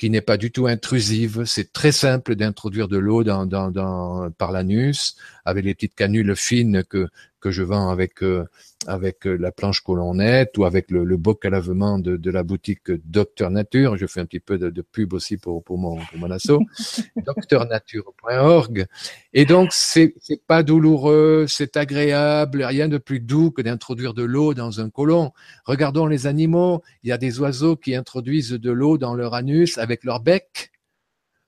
qui 0.00 0.08
n'est 0.08 0.22
pas 0.22 0.38
du 0.38 0.50
tout 0.50 0.66
intrusive. 0.66 1.44
C'est 1.44 1.74
très 1.74 1.92
simple 1.92 2.34
d'introduire 2.34 2.88
de 2.88 2.96
l'eau 2.96 3.22
dans, 3.22 4.30
par 4.38 4.50
l'anus 4.50 5.14
avec 5.44 5.66
les 5.66 5.74
petites 5.74 5.94
canules 5.94 6.34
fines 6.34 6.84
que, 6.88 7.06
que 7.40 7.50
je 7.50 7.62
vends 7.62 7.90
avec 7.90 8.22
euh, 8.22 8.44
avec 8.86 9.26
euh, 9.26 9.36
la 9.36 9.50
planche 9.52 9.80
colonnette 9.80 10.56
ou 10.58 10.64
avec 10.64 10.90
le, 10.90 11.04
le 11.04 11.16
boc 11.16 11.44
à 11.44 11.50
lavement 11.50 11.98
de, 11.98 12.16
de, 12.16 12.30
la 12.30 12.42
boutique 12.42 12.90
Docteur 12.90 13.50
Nature. 13.50 13.96
Je 13.96 14.06
fais 14.06 14.20
un 14.20 14.26
petit 14.26 14.40
peu 14.40 14.58
de, 14.58 14.70
de 14.70 14.82
pub 14.82 15.12
aussi 15.12 15.36
pour, 15.36 15.62
pour 15.64 15.78
mon 15.78 15.96
pour 15.96 16.18
mon 16.18 16.30
asso. 16.30 16.60
docteurnature.org. 17.26 18.86
Et 19.32 19.44
donc 19.44 19.70
c'est 19.72 20.14
c'est 20.20 20.44
pas 20.46 20.62
douloureux, 20.62 21.46
c'est 21.48 21.76
agréable. 21.76 22.62
Rien 22.62 22.88
de 22.88 22.98
plus 22.98 23.20
doux 23.20 23.50
que 23.50 23.62
d'introduire 23.62 24.14
de 24.14 24.22
l'eau 24.22 24.54
dans 24.54 24.80
un 24.80 24.90
côlon. 24.90 25.32
Regardons 25.64 26.06
les 26.06 26.26
animaux. 26.26 26.82
Il 27.02 27.08
y 27.08 27.12
a 27.12 27.18
des 27.18 27.40
oiseaux 27.40 27.76
qui 27.76 27.94
introduisent 27.94 28.52
de 28.52 28.70
l'eau 28.70 28.98
dans 28.98 29.14
leur 29.14 29.34
anus 29.34 29.78
avec 29.78 30.04
leur 30.04 30.20
bec 30.20 30.72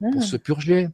pour 0.00 0.22
ah. 0.22 0.26
se 0.26 0.36
purger 0.36 0.88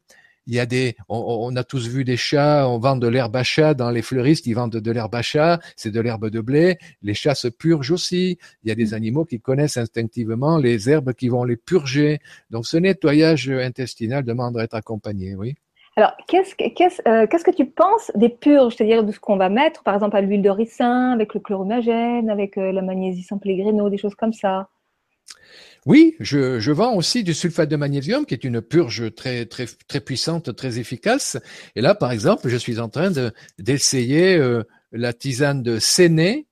il 0.48 0.54
y 0.54 0.61
a 0.61 0.66
des, 0.66 0.96
on, 1.08 1.54
a 1.56 1.62
tous 1.62 1.87
vu 1.87 2.04
des 2.04 2.16
chats, 2.16 2.66
on 2.68 2.78
vend 2.78 2.96
de 2.96 3.06
l'herbe 3.06 3.37
à 3.37 3.42
chat 3.42 3.74
dans 3.74 3.90
les 3.90 4.00
fleuristes, 4.00 4.46
ils 4.46 4.54
vendent 4.54 4.72
de 4.76 4.90
l'herbe 4.90 5.14
à 5.14 5.22
chat, 5.22 5.61
c'est 5.76 5.90
de 5.90 6.00
l'herbe 6.00 6.30
de 6.30 6.40
blé. 6.40 6.78
Les 7.02 7.12
chats 7.12 7.34
se 7.34 7.48
purgent 7.48 7.92
aussi. 7.92 8.38
Il 8.64 8.68
y 8.70 8.72
a 8.72 8.74
des 8.74 8.94
animaux 8.94 9.26
qui 9.26 9.40
connaissent 9.40 9.76
instinctivement 9.76 10.56
les 10.56 10.88
herbes 10.88 11.12
qui 11.12 11.28
vont 11.28 11.44
les 11.44 11.56
purger. 11.56 12.18
Donc 12.50 12.66
ce 12.66 12.78
nettoyage 12.78 13.50
intestinal 13.50 14.24
demande 14.24 14.56
à 14.58 14.64
être 14.64 14.74
accompagné, 14.74 15.37
oui. 15.37 15.54
Alors, 15.96 16.12
qu'est-ce 16.28 16.54
qu'est-ce 16.54 17.02
euh, 17.08 17.26
qu'est-ce 17.26 17.44
que 17.44 17.50
tu 17.50 17.66
penses 17.66 18.12
des 18.14 18.28
purges, 18.28 18.76
c'est-à-dire 18.76 19.02
de 19.04 19.12
ce 19.12 19.18
qu'on 19.18 19.37
va 19.37 19.48
mettre, 19.48 19.82
par 19.82 19.94
exemple, 19.94 20.16
à 20.16 20.20
l'huile 20.20 20.42
de 20.42 20.48
ricin, 20.48 21.11
avec 21.11 21.34
le 21.34 21.40
chloromagène, 21.40 22.30
avec 22.30 22.56
euh, 22.56 22.70
la 22.72 22.82
magnésie 22.82 23.24
sans 23.24 23.37
pellegrino, 23.37 23.90
des 23.90 23.98
choses 23.98 24.14
comme 24.14 24.32
ça? 24.32 24.68
Oui, 25.86 26.16
je, 26.20 26.70
vends 26.70 26.94
aussi 26.94 27.24
du 27.24 27.32
sulfate 27.32 27.68
de 27.68 27.76
magnésium, 27.76 28.26
qui 28.26 28.34
est 28.34 28.44
une 28.44 28.60
purge 28.60 29.14
très 29.14 29.46
très 29.46 29.66
très 29.86 30.00
puissante, 30.00 30.54
très 30.54 30.78
efficace. 30.78 31.38
Et 31.76 31.80
là, 31.80 31.94
par 31.94 32.12
exemple, 32.12 32.48
je 32.48 32.56
suis 32.56 32.78
en 32.78 32.88
train 32.88 33.10
de 33.10 33.32
d'essayer 33.58 34.36
euh, 34.36 34.64
la 34.92 35.12
tisane 35.12 35.62
de 35.62 35.78
Séné, 35.78 36.46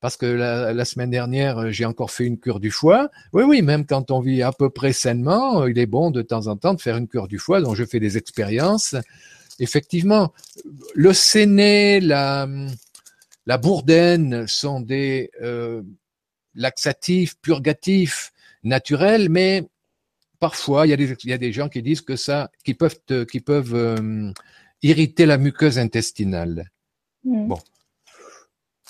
parce 0.00 0.16
que 0.16 0.26
la, 0.26 0.84
semaine 0.84 1.10
dernière, 1.10 1.70
j'ai 1.70 1.84
encore 1.84 2.10
fait 2.10 2.24
une 2.24 2.38
cure 2.38 2.60
du 2.60 2.70
foie. 2.70 3.10
Oui, 3.32 3.44
oui, 3.44 3.62
même 3.62 3.84
quand 3.86 4.10
on 4.10 4.20
vit 4.20 4.42
à 4.42 4.52
peu 4.52 4.70
près 4.70 4.92
sainement, 4.92 5.66
il 5.66 5.78
est 5.78 5.86
bon 5.86 6.10
de 6.10 6.22
temps 6.22 6.46
en 6.46 6.56
temps 6.56 6.74
de 6.74 6.80
faire 6.80 6.96
une 6.96 7.08
cure 7.08 7.28
du 7.28 7.38
foie. 7.38 7.60
Donc, 7.60 7.76
je 7.76 7.84
fais 7.84 8.00
des 8.00 8.16
expériences. 8.16 8.96
Effectivement, 9.60 10.32
le 10.94 11.12
Séné, 11.12 12.00
la 12.00 12.48
la 13.46 13.58
bourdaine 13.58 14.46
sont 14.46 14.80
des 14.80 15.30
euh, 15.42 15.82
laxatifs, 16.54 17.34
purgatifs 17.40 18.32
naturel, 18.64 19.28
mais 19.28 19.68
parfois 20.38 20.86
il 20.86 20.90
y 20.90 20.92
a 20.92 20.96
des, 20.96 21.14
il 21.24 21.30
y 21.30 21.32
a 21.32 21.38
des 21.38 21.52
gens 21.52 21.68
qui 21.68 21.82
disent 21.82 22.00
que 22.00 22.16
ça, 22.16 22.50
qui 22.64 22.74
peuvent, 22.74 22.98
qui 23.30 23.40
peuvent 23.40 23.74
euh, 23.74 24.32
irriter 24.82 25.26
la 25.26 25.38
muqueuse 25.38 25.78
intestinale. 25.78 26.70
Mm. 27.24 27.48
Bon. 27.48 27.58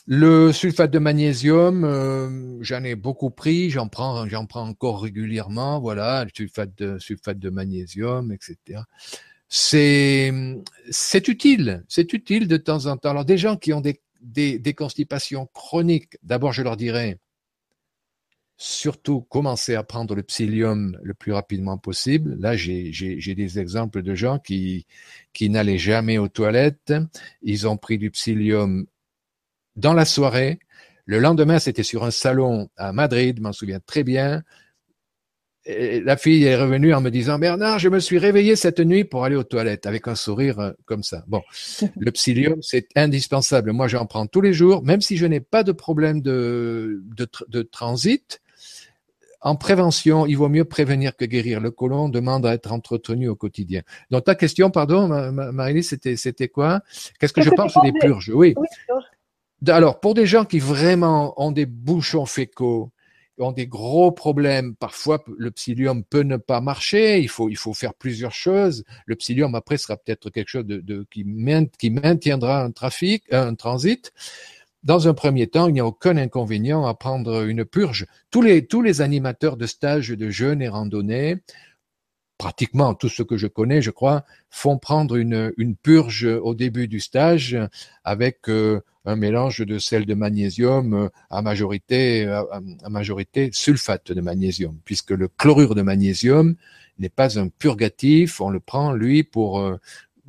Le 0.07 0.53
sulfate 0.53 0.91
de 0.91 0.99
magnésium, 0.99 1.85
euh, 1.85 2.59
j'en 2.61 2.83
ai 2.83 2.97
beaucoup 2.97 3.31
pris, 3.31 3.71
j'en 3.71 3.87
prends, 3.87 4.29
j'en 4.29 4.47
prends 4.47 4.67
encore 4.67 5.01
régulièrement, 5.01 5.81
voilà, 5.81 6.25
le 6.25 6.31
sulfate 6.35 6.77
de, 6.77 6.99
sulfate 6.99 7.39
de 7.39 7.51
magnésium, 7.51 8.33
etc. 8.33 8.81
C'est, 9.49 10.33
c'est 10.91 11.29
utile, 11.29 11.85
c'est 11.89 12.13
utile 12.15 12.49
de 12.49 12.57
temps 12.57 12.87
en 12.87 12.97
temps. 12.97 13.11
Alors 13.11 13.25
des 13.25 13.39
gens 13.39 13.57
qui 13.57 13.73
ont 13.73 13.81
des, 13.81 14.01
des, 14.21 14.59
des 14.59 14.75
constipations 14.75 15.47
chroniques, 15.53 16.17
d'abord 16.25 16.53
je 16.53 16.63
leur 16.63 16.77
dirais, 16.77 17.19
surtout 18.57 19.23
commencer 19.23 19.75
à 19.75 19.83
prendre 19.83 20.15
le 20.15 20.23
psyllium 20.23 20.99
le 21.03 21.15
plus 21.15 21.33
rapidement 21.33 21.79
possible. 21.79 22.37
Là, 22.39 22.57
j'ai 22.57 23.35
des 23.35 23.59
exemples 23.59 24.03
de 24.03 24.15
gens 24.15 24.39
qui, 24.39 24.87
qui 25.33 25.51
n'allaient 25.51 25.79
jamais 25.79 26.19
aux 26.19 26.29
toilettes. 26.29 26.93
Ils 27.43 27.67
ont 27.67 27.77
pris 27.77 27.99
du 27.99 28.11
psyllium 28.11 28.87
dans 29.77 29.95
la 29.95 30.05
soirée. 30.05 30.61
Le 31.07 31.19
lendemain, 31.19 31.59
c'était 31.59 31.83
sur 31.83 32.05
un 32.05 32.11
salon 32.11 32.69
à 32.77 32.93
Madrid, 32.93 33.41
m'en 33.41 33.53
souviens 33.53 33.81
très 33.81 34.05
bien. 34.05 34.43
La 35.67 36.17
fille 36.17 36.45
est 36.45 36.57
revenue 36.57 36.93
en 36.93 37.01
me 37.01 37.11
disant 37.11 37.39
Bernard, 37.39 37.79
je 37.79 37.89
me 37.89 38.01
suis 38.01 38.19
réveillé 38.19 38.57
cette 38.57 38.81
nuit 38.81 39.05
pour 39.05 39.25
aller 39.25 39.37
aux 39.37 39.45
toilettes 39.45 39.87
avec 39.87 40.09
un 40.09 40.15
sourire 40.15 40.59
euh, 40.59 40.73
comme 40.87 41.03
ça. 41.03 41.23
Bon, 41.29 41.43
le 41.97 42.11
psyllium, 42.11 42.61
c'est 42.63 42.89
indispensable. 42.97 43.73
Moi, 43.73 43.87
j'en 43.89 44.07
prends 44.07 44.27
tous 44.27 44.41
les 44.41 44.53
jours, 44.53 44.83
même 44.83 45.01
si 45.01 45.17
je 45.17 45.27
n'ai 45.27 45.41
pas 45.41 45.63
de 45.63 45.73
problème 45.73 46.21
de, 46.21 47.03
de, 47.49 47.63
transit. 47.63 48.41
En 49.41 49.57
prévention, 49.57 50.27
il 50.27 50.37
vaut 50.37 50.49
mieux 50.49 50.65
prévenir 50.65 51.17
que 51.17 51.25
guérir. 51.25 51.61
Le 51.61 51.71
côlon 51.71 52.09
demande 52.09 52.47
à 52.47 52.55
être 52.55 52.73
entretenu 52.73 53.29
au 53.29 53.35
quotidien. 53.35 53.83
Donc 54.11 54.25
ta 54.25 54.35
question, 54.35 54.71
pardon, 54.71 55.09
Marie, 55.33 55.83
c'était 55.83 56.15
c'était 56.17 56.49
quoi? 56.49 56.81
Qu'est-ce 57.19 57.33
que 57.33 57.43
je 57.43 57.51
pense 57.51 57.75
des 57.83 57.93
purges? 57.93 58.31
Oui. 58.33 58.55
Alors 59.67 59.99
pour 59.99 60.15
des 60.15 60.27
gens 60.27 60.45
qui 60.45 60.61
vraiment 60.61 61.35
ont 61.43 61.51
des 61.51 61.67
bouchons 61.67 62.27
fécaux, 62.27 62.93
ont 63.39 63.53
des 63.53 63.67
gros 63.67 64.13
problèmes. 64.13 64.75
Parfois, 64.75 65.23
le 65.37 65.51
psyllium 65.51 66.05
peut 66.05 66.23
ne 66.23 66.37
pas 66.37 66.61
marcher. 66.61 67.21
Il 67.21 67.29
faut, 67.29 67.75
faire 67.75 67.95
plusieurs 67.95 68.33
choses. 68.33 68.85
Le 69.07 69.17
psyllium, 69.17 69.55
après, 69.55 69.79
sera 69.79 69.97
peut-être 69.97 70.31
quelque 70.31 70.49
chose 70.49 70.67
de, 70.67 71.07
qui, 71.11 71.25
maintiendra 71.25 72.63
un 72.63 72.71
trafic, 72.71 73.25
un 73.33 73.55
transit. 73.55 74.13
Dans 74.83 75.07
un 75.07 75.15
premier 75.15 75.47
temps, 75.47 75.69
il 75.69 75.75
n'y 75.75 75.81
a 75.81 75.87
aucun 75.87 76.17
inconvénient 76.17 76.87
à 76.87 76.95
prendre 76.95 77.45
une 77.45 77.65
purge. 77.65 78.07
Tous 78.31 78.43
les, 78.43 78.67
tous 78.67 78.83
les 78.83 79.01
animateurs 79.01 79.57
de 79.57 79.67
stages 79.67 80.09
de 80.09 80.29
jeûne 80.29 80.61
et 80.61 80.69
randonnée, 80.69 81.37
pratiquement 82.43 82.93
tous 82.95 83.09
ceux 83.09 83.23
que 83.23 83.37
je 83.37 83.47
connais, 83.47 83.81
je 83.83 83.93
crois, 83.93 84.25
font 84.51 84.77
prendre 84.77 85.15
une, 85.15 85.53
une 85.59 85.77
purge 85.77 86.25
au 86.25 86.57
début 86.57 86.89
du 86.89 86.99
stage 86.99 87.57
avec 88.03 88.49
euh, 88.49 88.81
un 89.05 89.15
mélange 89.15 89.61
de 89.61 89.79
sel 89.79 90.07
de 90.07 90.15
magnésium 90.15 90.93
euh, 90.93 91.09
à 91.31 91.41
majorité, 91.41 92.27
euh, 92.27 92.43
à, 92.83 92.89
majorité 92.89 93.51
sulfate 93.53 94.11
de 94.11 94.21
magnésium, 94.21 94.77
puisque 94.85 95.13
le 95.13 95.29
chlorure 95.29 95.77
de 95.77 95.83
magnésium 95.83 96.57
n'est 96.99 97.15
pas 97.21 97.39
un 97.39 97.47
purgatif, 97.47 98.41
on 98.41 98.51
le 98.51 98.59
prend 98.59 98.93
lui 98.93 99.23
pour 99.23 99.65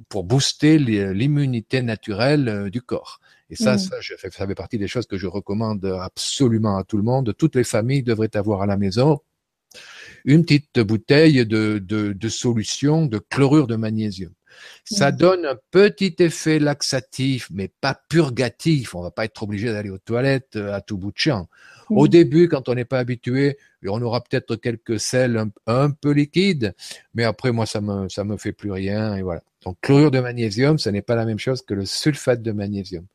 pour 0.08 0.24
booster 0.24 0.78
l'immunité 0.78 1.82
naturelle 1.82 2.70
du 2.72 2.82
corps. 2.84 3.20
Et 3.50 3.56
ça, 3.56 3.74
mm. 3.74 3.80
ça, 3.80 3.96
ça 4.32 4.48
fait 4.48 4.56
partie 4.56 4.78
des 4.78 4.88
choses 4.88 5.08
que 5.08 5.18
je 5.18 5.26
recommande 5.26 5.84
absolument 6.00 6.78
à 6.78 6.84
tout 6.84 6.98
le 6.98 7.04
monde. 7.04 7.34
Toutes 7.36 7.56
les 7.56 7.64
familles 7.64 8.04
devraient 8.04 8.36
avoir 8.38 8.62
à 8.62 8.68
la 8.68 8.78
maison 8.78 9.20
une 10.26 10.44
petite 10.44 10.80
bouteille 10.80 11.46
de, 11.46 11.80
de, 11.80 12.14
de 12.14 12.30
solution 12.30 13.06
de 13.06 13.20
chlorure 13.20 13.68
de 13.68 13.76
magnésium. 13.76 14.32
Ça 14.86 15.12
donne 15.12 15.46
un 15.46 15.58
petit 15.72 16.16
effet 16.20 16.60
laxatif, 16.60 17.48
mais 17.52 17.70
pas 17.82 18.00
purgatif. 18.10 18.96
On 18.96 19.02
va 19.02 19.12
pas 19.12 19.26
être 19.26 19.44
obligé 19.44 19.72
d'aller 19.72 19.90
aux 19.90 19.98
toilettes 19.98 20.56
euh, 20.56 20.74
à 20.74 20.82
tout 20.82 20.98
bout 20.98 21.12
de 21.12 21.18
champ. 21.18 21.48
Au 21.90 22.08
début, 22.08 22.48
quand 22.48 22.70
on 22.70 22.76
n'est 22.76 22.86
pas 22.86 23.00
habitué, 23.00 23.58
on 23.86 24.02
aura 24.02 24.22
peut-être 24.22 24.56
quelques 24.56 25.00
sels 25.00 25.44
un, 25.68 25.92
peu 25.92 26.12
liquides, 26.12 26.74
mais 27.14 27.24
après, 27.24 27.52
moi, 27.52 27.66
ça 27.66 27.82
me, 27.82 28.10
ça 28.10 28.24
me 28.24 28.38
fait 28.38 28.54
plus 28.54 28.72
rien, 28.72 29.16
et 29.16 29.22
voilà. 29.22 29.44
Donc, 29.64 29.78
chlorure 29.82 30.10
de 30.10 30.20
magnésium, 30.20 30.80
ce 30.80 30.90
n'est 30.90 31.02
pas 31.02 31.16
la 31.16 31.26
même 31.26 31.40
chose 31.40 31.62
que 31.62 31.74
le 31.74 31.86
sulfate 31.86 32.42
de 32.42 32.52
magnésium. 32.52 33.06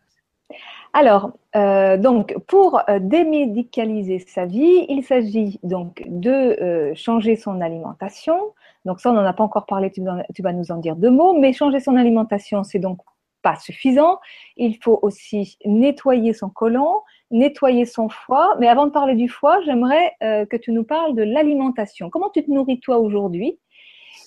Alors, 0.98 1.30
euh, 1.54 1.96
donc, 1.96 2.36
pour 2.48 2.80
euh, 2.88 2.98
démédicaliser 3.00 4.18
sa 4.18 4.46
vie, 4.46 4.84
il 4.88 5.04
s'agit 5.04 5.60
donc 5.62 6.02
de 6.06 6.92
changer 6.94 7.36
son 7.36 7.60
alimentation, 7.60 8.38
donc 8.84 9.00
ça, 9.00 9.10
on 9.10 9.12
n'en 9.12 9.24
a 9.24 9.32
pas 9.32 9.44
encore 9.44 9.66
parlé, 9.66 9.90
tu, 9.90 10.02
vas 10.02 10.52
nous 10.52 10.72
en 10.72 10.76
dire 10.76 10.96
deux 10.96 11.10
mots, 11.10 11.38
mais 11.38 11.52
changer 11.52 11.78
son 11.78 11.96
alimentation, 11.96 12.64
c'est 12.64 12.78
donc 12.78 12.98
pas 13.42 13.56
suffisant. 13.56 14.18
Il 14.56 14.76
faut 14.82 14.98
aussi 15.02 15.58
nettoyer 15.64 16.32
son 16.32 16.48
côlon, 16.48 17.02
nettoyer 17.30 17.84
son 17.84 18.08
foie. 18.08 18.56
Mais 18.58 18.68
avant 18.68 18.86
de 18.86 18.90
parler 18.90 19.14
du 19.14 19.28
foie, 19.28 19.60
j'aimerais 19.66 20.12
euh, 20.22 20.46
que 20.46 20.56
tu 20.56 20.72
nous 20.72 20.84
parles 20.84 21.14
de 21.14 21.22
l'alimentation. 21.22 22.10
Comment 22.10 22.30
tu 22.30 22.44
te 22.44 22.50
nourris 22.50 22.80
toi 22.80 22.98
aujourd'hui? 22.98 23.58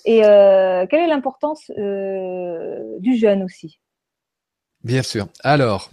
Et 0.04 0.24
euh, 0.24 0.86
quelle 0.88 1.00
est 1.00 1.08
l'importance 1.08 1.70
euh, 1.76 2.98
du 3.00 3.16
jeûne 3.16 3.42
aussi? 3.42 3.80
Bien 4.84 5.02
sûr. 5.02 5.26
Alors, 5.42 5.90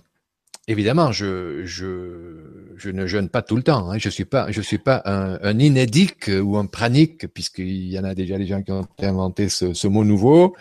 Évidemment, 0.69 1.11
je, 1.11 1.65
je, 1.65 2.75
je 2.77 2.91
ne 2.91 3.07
jeûne 3.07 3.27
pas 3.27 3.41
tout 3.41 3.55
le 3.55 3.63
temps. 3.63 3.89
Hein. 3.89 3.97
Je 3.97 4.07
suis 4.07 4.25
pas, 4.25 4.51
je 4.51 4.61
suis 4.61 4.77
pas 4.77 5.01
un, 5.05 5.39
un 5.41 5.57
inédique 5.57 6.29
ou 6.29 6.57
un 6.57 6.67
pranique, 6.67 7.25
puisqu'il 7.33 7.89
y 7.89 7.97
en 7.97 8.03
a 8.03 8.13
déjà 8.13 8.37
des 8.37 8.45
gens 8.45 8.61
qui 8.61 8.71
ont 8.71 8.87
inventé 9.01 9.49
ce, 9.49 9.73
ce 9.73 9.87
mot 9.87 10.03
nouveau. 10.03 10.55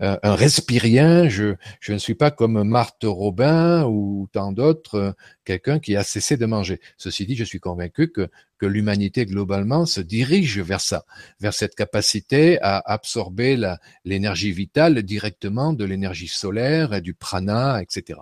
Euh, 0.00 0.16
un 0.22 0.36
respirien. 0.36 1.28
Je, 1.28 1.56
je 1.80 1.92
ne 1.92 1.98
suis 1.98 2.14
pas 2.14 2.30
comme 2.30 2.62
Marthe 2.62 3.02
Robin 3.02 3.84
ou 3.84 4.28
tant 4.32 4.52
d'autres, 4.52 5.16
quelqu'un 5.48 5.78
qui 5.78 5.96
a 5.96 6.04
cessé 6.04 6.36
de 6.36 6.44
manger. 6.44 6.78
Ceci 6.98 7.24
dit, 7.24 7.34
je 7.34 7.44
suis 7.44 7.58
convaincu 7.58 8.10
que 8.12 8.28
que 8.58 8.66
l'humanité 8.66 9.24
globalement 9.24 9.86
se 9.86 10.00
dirige 10.00 10.58
vers 10.58 10.80
ça, 10.80 11.04
vers 11.40 11.54
cette 11.54 11.76
capacité 11.76 12.60
à 12.60 12.82
absorber 12.84 13.56
l'énergie 14.04 14.50
vitale 14.50 15.02
directement 15.04 15.72
de 15.72 15.84
l'énergie 15.84 16.26
solaire 16.26 16.92
et 16.92 17.00
du 17.00 17.14
prana, 17.14 17.80
etc. 17.80 18.18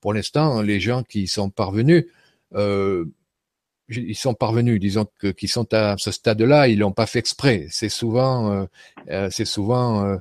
Pour 0.00 0.12
l'instant, 0.12 0.60
les 0.60 0.80
gens 0.80 1.04
qui 1.04 1.28
sont 1.28 1.50
parvenus, 1.50 2.04
euh, 2.54 3.04
ils 3.88 4.16
sont 4.16 4.34
parvenus, 4.34 4.80
disons 4.80 5.06
que 5.20 5.28
qui 5.28 5.46
sont 5.46 5.72
à 5.72 5.94
ce 5.98 6.10
stade-là, 6.10 6.66
ils 6.66 6.80
l'ont 6.80 6.92
pas 6.92 7.06
fait 7.06 7.20
exprès. 7.20 7.68
C'est 7.70 7.88
souvent, 7.88 8.52
euh, 8.52 8.64
euh, 9.08 9.28
c'est 9.30 9.44
souvent 9.44 10.18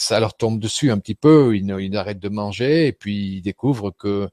ça 0.00 0.18
leur 0.18 0.34
tombe 0.34 0.58
dessus 0.58 0.90
un 0.90 0.98
petit 0.98 1.14
peu, 1.14 1.54
ils, 1.56 1.96
arrêtent 1.96 2.20
de 2.20 2.28
manger 2.30 2.86
et 2.86 2.92
puis 2.92 3.36
ils 3.36 3.42
découvrent 3.42 3.90
que 3.90 4.28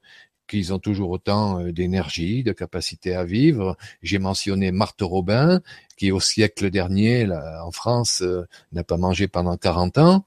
qu'ils 0.48 0.72
ont 0.72 0.78
toujours 0.78 1.10
autant 1.10 1.60
euh, 1.60 1.72
d'énergie, 1.72 2.42
de 2.42 2.52
capacité 2.52 3.14
à 3.14 3.24
vivre. 3.24 3.76
J'ai 4.02 4.18
mentionné 4.18 4.72
Marthe 4.72 5.02
Robin, 5.02 5.60
qui 5.98 6.12
au 6.12 6.20
siècle 6.20 6.70
dernier, 6.70 7.26
là, 7.26 7.62
en 7.66 7.72
France, 7.72 8.22
euh, 8.22 8.46
n'a 8.72 8.84
pas 8.84 8.96
mangé 8.96 9.28
pendant 9.28 9.56
40 9.56 9.98
ans. 9.98 10.24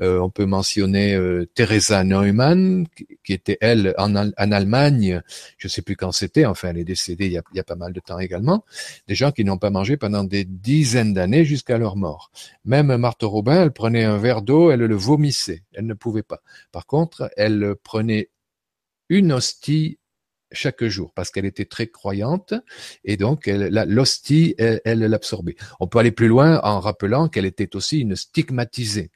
Euh, 0.00 0.18
on 0.18 0.30
peut 0.30 0.46
mentionner 0.46 1.14
euh, 1.14 1.46
Teresa 1.54 2.02
Neumann, 2.02 2.86
qui, 3.22 3.32
était 3.32 3.58
elle 3.60 3.94
en, 3.98 4.16
Allemagne, 4.16 5.22
je 5.58 5.68
sais 5.68 5.82
plus 5.82 5.94
quand 5.94 6.10
c'était, 6.10 6.46
enfin 6.46 6.70
elle 6.70 6.78
est 6.78 6.84
décédée 6.84 7.26
il 7.26 7.32
y, 7.32 7.38
a, 7.38 7.42
il 7.52 7.56
y 7.58 7.60
a 7.60 7.64
pas 7.64 7.76
mal 7.76 7.92
de 7.92 8.00
temps 8.00 8.18
également. 8.18 8.64
Des 9.06 9.14
gens 9.14 9.30
qui 9.30 9.44
n'ont 9.44 9.58
pas 9.58 9.70
mangé 9.70 9.96
pendant 9.96 10.24
des 10.24 10.44
dizaines 10.44 11.14
d'années 11.14 11.44
jusqu'à 11.44 11.78
leur 11.78 11.96
mort. 11.96 12.32
Même 12.64 12.96
Marthe 12.96 13.22
Robin, 13.22 13.62
elle 13.62 13.72
prenait 13.72 14.04
un 14.04 14.16
verre 14.16 14.42
d'eau, 14.42 14.70
elle 14.70 14.80
le 14.80 14.96
vomissait, 14.96 15.62
elle 15.74 15.86
ne 15.86 15.94
pouvait 15.94 16.22
pas. 16.22 16.40
Par 16.72 16.86
contre, 16.86 17.30
elle 17.36 17.74
prenait 17.84 18.30
une 19.10 19.32
hostie 19.32 19.98
chaque 20.52 20.82
jour 20.84 21.12
parce 21.14 21.30
qu'elle 21.30 21.44
était 21.44 21.66
très 21.66 21.86
croyante 21.86 22.54
et 23.04 23.16
donc 23.16 23.46
l'hostie, 23.46 24.54
elle 24.58 25.00
l'absorbait. 25.00 25.56
On 25.78 25.86
peut 25.86 25.98
aller 25.98 26.10
plus 26.10 26.28
loin 26.28 26.60
en 26.64 26.80
rappelant 26.80 27.28
qu'elle 27.28 27.44
était 27.44 27.76
aussi 27.76 28.00
une 28.00 28.16
stigmatisée 28.16 29.10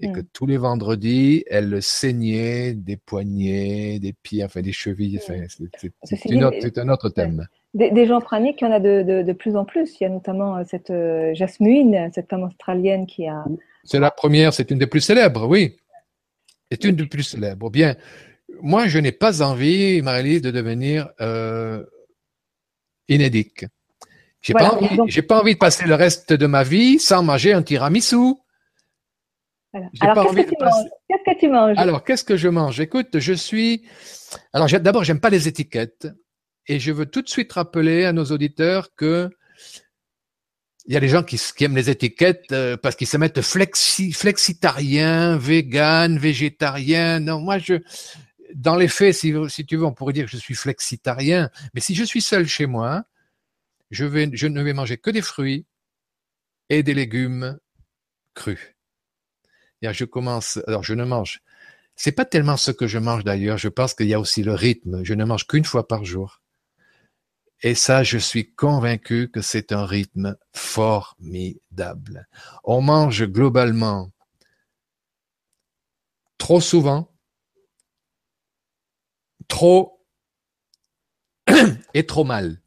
et 0.00 0.10
que 0.10 0.20
mm. 0.20 0.26
tous 0.32 0.46
les 0.46 0.56
vendredis, 0.56 1.44
elle 1.48 1.80
saignait 1.82 2.74
des 2.74 2.96
poignets, 2.96 3.98
des 4.00 4.12
pieds, 4.12 4.44
enfin 4.44 4.60
des 4.60 4.72
chevilles. 4.72 5.20
Mm. 5.28 5.46
c'est 6.04 6.78
un 6.78 6.88
autre 6.88 7.08
thème. 7.10 7.46
Des, 7.74 8.06
gens 8.06 8.20
praniques, 8.20 8.60
il 8.60 8.64
y 8.64 8.68
en 8.68 8.72
a 8.72 8.80
de, 8.80 9.32
plus 9.32 9.56
en 9.56 9.64
plus. 9.64 9.98
Il 10.00 10.04
y 10.04 10.06
a 10.06 10.10
notamment 10.10 10.56
euh, 10.56 10.62
cette 10.66 10.90
euh, 10.90 11.32
Jasmine, 11.34 12.10
cette 12.14 12.28
femme 12.28 12.42
australienne 12.42 13.06
qui 13.06 13.26
a. 13.26 13.44
C'est 13.84 14.00
la 14.00 14.10
première, 14.10 14.52
c'est 14.52 14.70
une 14.70 14.78
des 14.78 14.86
plus 14.86 15.00
célèbres, 15.00 15.46
oui. 15.46 15.76
C'est 16.70 16.84
une 16.84 16.96
des 16.96 17.06
plus 17.06 17.22
célèbres. 17.22 17.70
Bien, 17.70 17.96
moi, 18.60 18.88
je 18.88 18.98
n'ai 18.98 19.12
pas 19.12 19.42
envie, 19.42 20.02
marie 20.02 20.40
de 20.40 20.50
devenir 20.50 21.10
euh, 21.20 21.84
inédique. 23.08 23.64
J'ai 24.40 24.54
pas 24.54 24.70
envie, 24.70 24.98
j'ai 25.06 25.22
pas 25.22 25.40
envie 25.40 25.54
de 25.54 25.58
passer 25.58 25.86
le 25.86 25.94
reste 25.94 26.32
de 26.32 26.46
ma 26.46 26.64
vie 26.64 26.98
sans 26.98 27.22
manger 27.22 27.52
un 27.52 27.62
tiramisu. 27.62 28.34
Alors, 30.00 30.34
qu'est-ce 30.34 31.24
que, 31.24 31.38
tu 31.38 31.48
manges 31.48 31.78
Alors, 31.78 32.04
qu'est-ce 32.04 32.24
que 32.24 32.36
je 32.36 32.48
mange? 32.48 32.80
Écoute, 32.80 33.18
je 33.18 33.32
suis. 33.32 33.86
Alors, 34.52 34.68
d'abord, 34.68 35.04
j'aime 35.04 35.20
pas 35.20 35.30
les 35.30 35.48
étiquettes, 35.48 36.08
et 36.66 36.78
je 36.78 36.92
veux 36.92 37.06
tout 37.06 37.22
de 37.22 37.28
suite 37.28 37.52
rappeler 37.52 38.04
à 38.04 38.12
nos 38.12 38.24
auditeurs 38.26 38.94
que 38.96 39.30
il 40.86 40.94
y 40.94 40.96
a 40.96 41.00
des 41.00 41.08
gens 41.08 41.22
qui, 41.22 41.38
aiment 41.60 41.76
les 41.76 41.90
étiquettes 41.90 42.50
euh, 42.50 42.76
parce 42.76 42.96
qu'ils 42.96 43.06
se 43.06 43.16
mettent 43.16 43.40
flexi, 43.40 44.12
flexitarien, 44.12 45.36
vegan, 45.36 46.18
végétarien. 46.18 47.20
Non, 47.20 47.40
moi, 47.40 47.58
je, 47.58 47.74
dans 48.54 48.76
les 48.76 48.88
faits, 48.88 49.14
si, 49.14 49.32
tu 49.66 49.76
veux, 49.76 49.84
on 49.84 49.92
pourrait 49.92 50.12
dire 50.12 50.26
que 50.26 50.30
je 50.30 50.36
suis 50.36 50.54
flexitarien, 50.54 51.50
mais 51.74 51.80
si 51.80 51.94
je 51.94 52.04
suis 52.04 52.22
seul 52.22 52.46
chez 52.46 52.66
moi, 52.66 53.04
je, 53.90 54.04
ne 54.04 54.62
vais 54.62 54.72
manger 54.72 54.96
que 54.96 55.10
des 55.10 55.22
fruits 55.22 55.66
et 56.68 56.82
des 56.82 56.94
légumes 56.94 57.58
crus. 58.34 58.74
je 59.82 60.04
commence, 60.04 60.58
alors 60.66 60.82
je 60.82 60.94
ne 60.94 61.04
mange. 61.04 61.42
C'est 61.94 62.12
pas 62.12 62.24
tellement 62.24 62.56
ce 62.56 62.70
que 62.70 62.86
je 62.86 62.98
mange 62.98 63.22
d'ailleurs. 63.22 63.58
Je 63.58 63.68
pense 63.68 63.94
qu'il 63.94 64.06
y 64.06 64.14
a 64.14 64.20
aussi 64.20 64.42
le 64.42 64.54
rythme. 64.54 65.04
Je 65.04 65.12
ne 65.12 65.24
mange 65.24 65.46
qu'une 65.46 65.64
fois 65.64 65.86
par 65.86 66.04
jour. 66.04 66.40
Et 67.60 67.74
ça, 67.74 68.02
je 68.02 68.18
suis 68.18 68.52
convaincu 68.54 69.30
que 69.30 69.40
c'est 69.40 69.72
un 69.72 69.86
rythme 69.86 70.36
formidable. 70.52 72.26
On 72.64 72.80
mange 72.80 73.24
globalement 73.26 74.10
trop 76.38 76.60
souvent, 76.60 77.11
trop 79.48 80.00
et 81.94 82.06
trop 82.06 82.24
mal. 82.24 82.60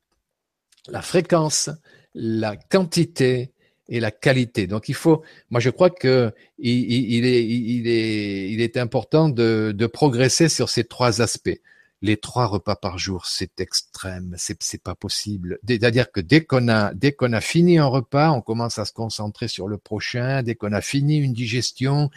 La 0.88 1.01
fréquence 1.01 1.69
la 2.15 2.55
quantité 2.55 3.51
et 3.88 3.99
la 3.99 4.09
qualité. 4.09 4.65
Donc 4.65 4.89
il 4.89 4.95
faut, 4.95 5.21
moi 5.51 5.59
je 5.59 5.69
crois 5.69 5.91
que 5.91 6.33
il, 6.57 7.25
est, 7.25 8.77
important 8.77 9.29
de, 9.29 9.89
progresser 9.93 10.49
sur 10.49 10.69
ces 10.69 10.85
trois 10.85 11.21
aspects 11.21 11.59
les 12.01 12.17
trois 12.17 12.45
repas 12.45 12.75
par 12.75 12.99
jour, 12.99 13.25
c'est 13.25 13.61
extrême, 13.61 14.35
c'est 14.38 14.61
c'est 14.61 14.83
pas 14.83 14.95
possible. 14.95 15.57
C'est-à-dire 15.67 16.11
que 16.11 16.19
a 16.19 16.93
dès 16.93 17.13
qu'on 17.13 17.33
a 17.33 17.41
fini 17.41 17.79
un 17.79 17.85
repas, 17.85 18.31
on 18.31 18.41
commence 18.41 18.77
à 18.77 18.85
se 18.85 18.91
concentrer 18.91 19.47
sur 19.47 19.67
le 19.67 19.77
prochain. 19.77 20.43
Dès 20.43 20.55
qu'on 20.55 20.73
a 20.73 20.81
fini 20.81 21.17
une 21.17 21.33
digestion, 21.33 22.11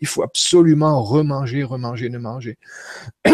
il 0.00 0.06
faut 0.06 0.22
absolument 0.22 1.02
remanger, 1.02 1.62
remanger, 1.62 2.08
ne 2.08 2.18
manger. 2.18 2.58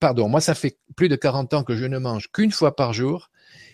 Pardon, 0.00 0.28
moi 0.28 0.40
ça 0.40 0.54
fait 0.54 0.78
plus 0.96 1.08
de 1.08 1.16
40 1.16 1.54
ans 1.54 1.64
que 1.64 1.76
je 1.76 1.84
ne 1.84 1.98
mange 1.98 2.30
qu'une 2.32 2.52
fois 2.52 2.76
par 2.76 2.92
jour 2.92 3.30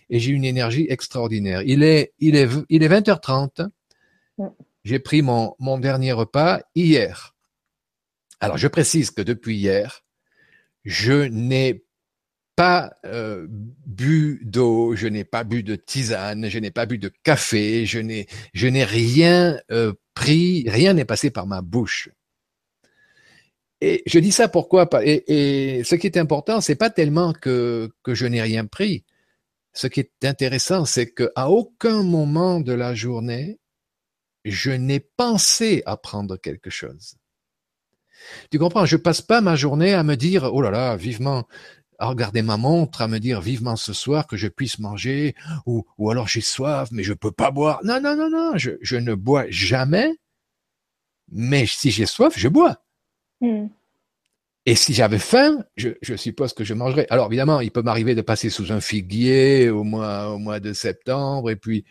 et 0.09 0.19
j'ai 0.19 0.33
une 0.33 0.45
énergie 0.45 0.87
extraordinaire. 0.89 1.63
Il 1.63 1.83
est 1.83 2.13
il 2.19 2.37
est 2.37 2.49
il 2.69 2.83
est 2.83 2.89
20h30. 2.89 3.69
J'ai 4.85 4.99
pris 4.99 5.23
mon 5.23 5.55
mon 5.59 5.79
dernier 5.79 6.13
repas 6.13 6.61
hier. 6.75 7.35
Alors 8.41 8.57
je 8.57 8.69
précise 8.69 9.11
que 9.11 9.23
depuis 9.23 9.57
hier, 9.57 10.03
je 10.85 11.25
n'ai 11.29 11.85
pas 12.57 12.93
euh, 13.07 13.47
bu 13.49 14.41
d'eau, 14.45 14.95
je 14.95 15.07
n'ai 15.07 15.25
pas 15.25 15.45
bu 15.45 15.63
de 15.63 15.77
tisane, 15.77 16.49
je 16.49 16.59
n'ai 16.59 16.71
pas 16.71 16.87
bu 16.87 16.99
de 16.99 17.11
café, 17.23 17.87
je 17.87 17.99
n'ai 17.99 18.27
je 18.53 18.67
n'ai 18.67 18.85
rien 18.85 19.59
euh, 19.71 19.93
pris, 20.15 20.69
rien 20.69 20.95
n'est 20.95 21.05
passé 21.05 21.31
par 21.31 21.47
ma 21.47 21.63
bouche. 21.63 22.11
Et 23.81 24.03
je 24.07 24.19
dis 24.19 24.33
ça 24.33 24.49
pourquoi 24.49 24.89
et, 25.03 25.79
et 25.79 25.85
ce 25.85 25.95
qui 25.95 26.07
est 26.07 26.19
important, 26.19 26.61
c'est 26.61 26.75
pas 26.75 26.91
tellement 26.91 27.33
que 27.33 27.91
je 28.07 28.27
n'ai 28.27 28.43
rien 28.43 28.67
pris. 28.67 29.05
Ce 29.73 29.87
qui 29.87 30.01
est 30.01 30.25
intéressant, 30.25 30.85
c'est 30.85 31.11
que 31.11 31.31
à 31.37 31.51
aucun 31.51 32.03
moment 32.03 32.61
de 32.61 32.73
la 32.73 32.95
journée, 32.95 33.59
je 34.45 34.71
n'ai 34.71 35.01
pensé 35.01 35.83
à 35.87 35.97
prendre 35.97 36.37
quelque 36.37 36.71
chose. 36.71 37.15
Tu 38.51 38.59
comprends? 38.59 38.85
Je 38.85 38.97
passe 38.97 39.23
pas 39.23 39.41
ma 39.41 39.57
journée 39.57 39.95
à 39.95 40.03
me 40.03 40.17
dire 40.17 40.51
oh 40.53 40.61
là 40.61 40.71
là, 40.71 40.97
vivement 40.97 41.47
à 41.99 42.07
regarder 42.07 42.43
ma 42.43 42.57
montre, 42.57 43.03
à 43.03 43.09
me 43.09 43.19
dire 43.19 43.41
vivement 43.41 43.77
ce 43.77 43.93
soir 43.93 44.27
que 44.27 44.37
je 44.37 44.49
puisse 44.49 44.79
manger, 44.79 45.35
ou, 45.67 45.85
ou 45.99 46.11
alors 46.11 46.29
j'ai 46.29 46.41
soif, 46.41 46.89
mais 46.93 47.03
je 47.03 47.13
peux 47.13 47.33
pas 47.33 47.51
boire. 47.51 47.81
Non, 47.85 48.01
non, 48.01 48.17
non, 48.17 48.31
non, 48.31 48.53
je 48.57 48.97
ne 48.97 49.15
bois 49.15 49.45
jamais, 49.51 50.15
mais 51.31 51.67
si 51.67 51.91
j'ai 51.91 52.07
soif, 52.07 52.35
je 52.37 52.49
bois. 52.49 52.83
Hmm. 53.41 53.69
Et 54.67 54.75
si 54.75 54.93
j'avais 54.93 55.19
faim, 55.19 55.65
je, 55.77 55.91
suppose 56.17 56.53
que 56.53 56.65
je 56.65 56.75
mangerais. 56.75 57.07
Alors 57.11 57.27
évidemment, 57.27 57.61
il 57.61 57.71
peut 57.71 57.83
m'arriver 57.83 58.15
de 58.15 58.21
passer 58.21 58.51
sous 58.51 58.73
un 58.73 58.81
figuier 58.81 59.71
au 59.71 59.85
mois, 59.85 60.61
de 60.61 60.73
septembre, 60.73 61.51
et 61.51 61.57
puis 61.57 61.85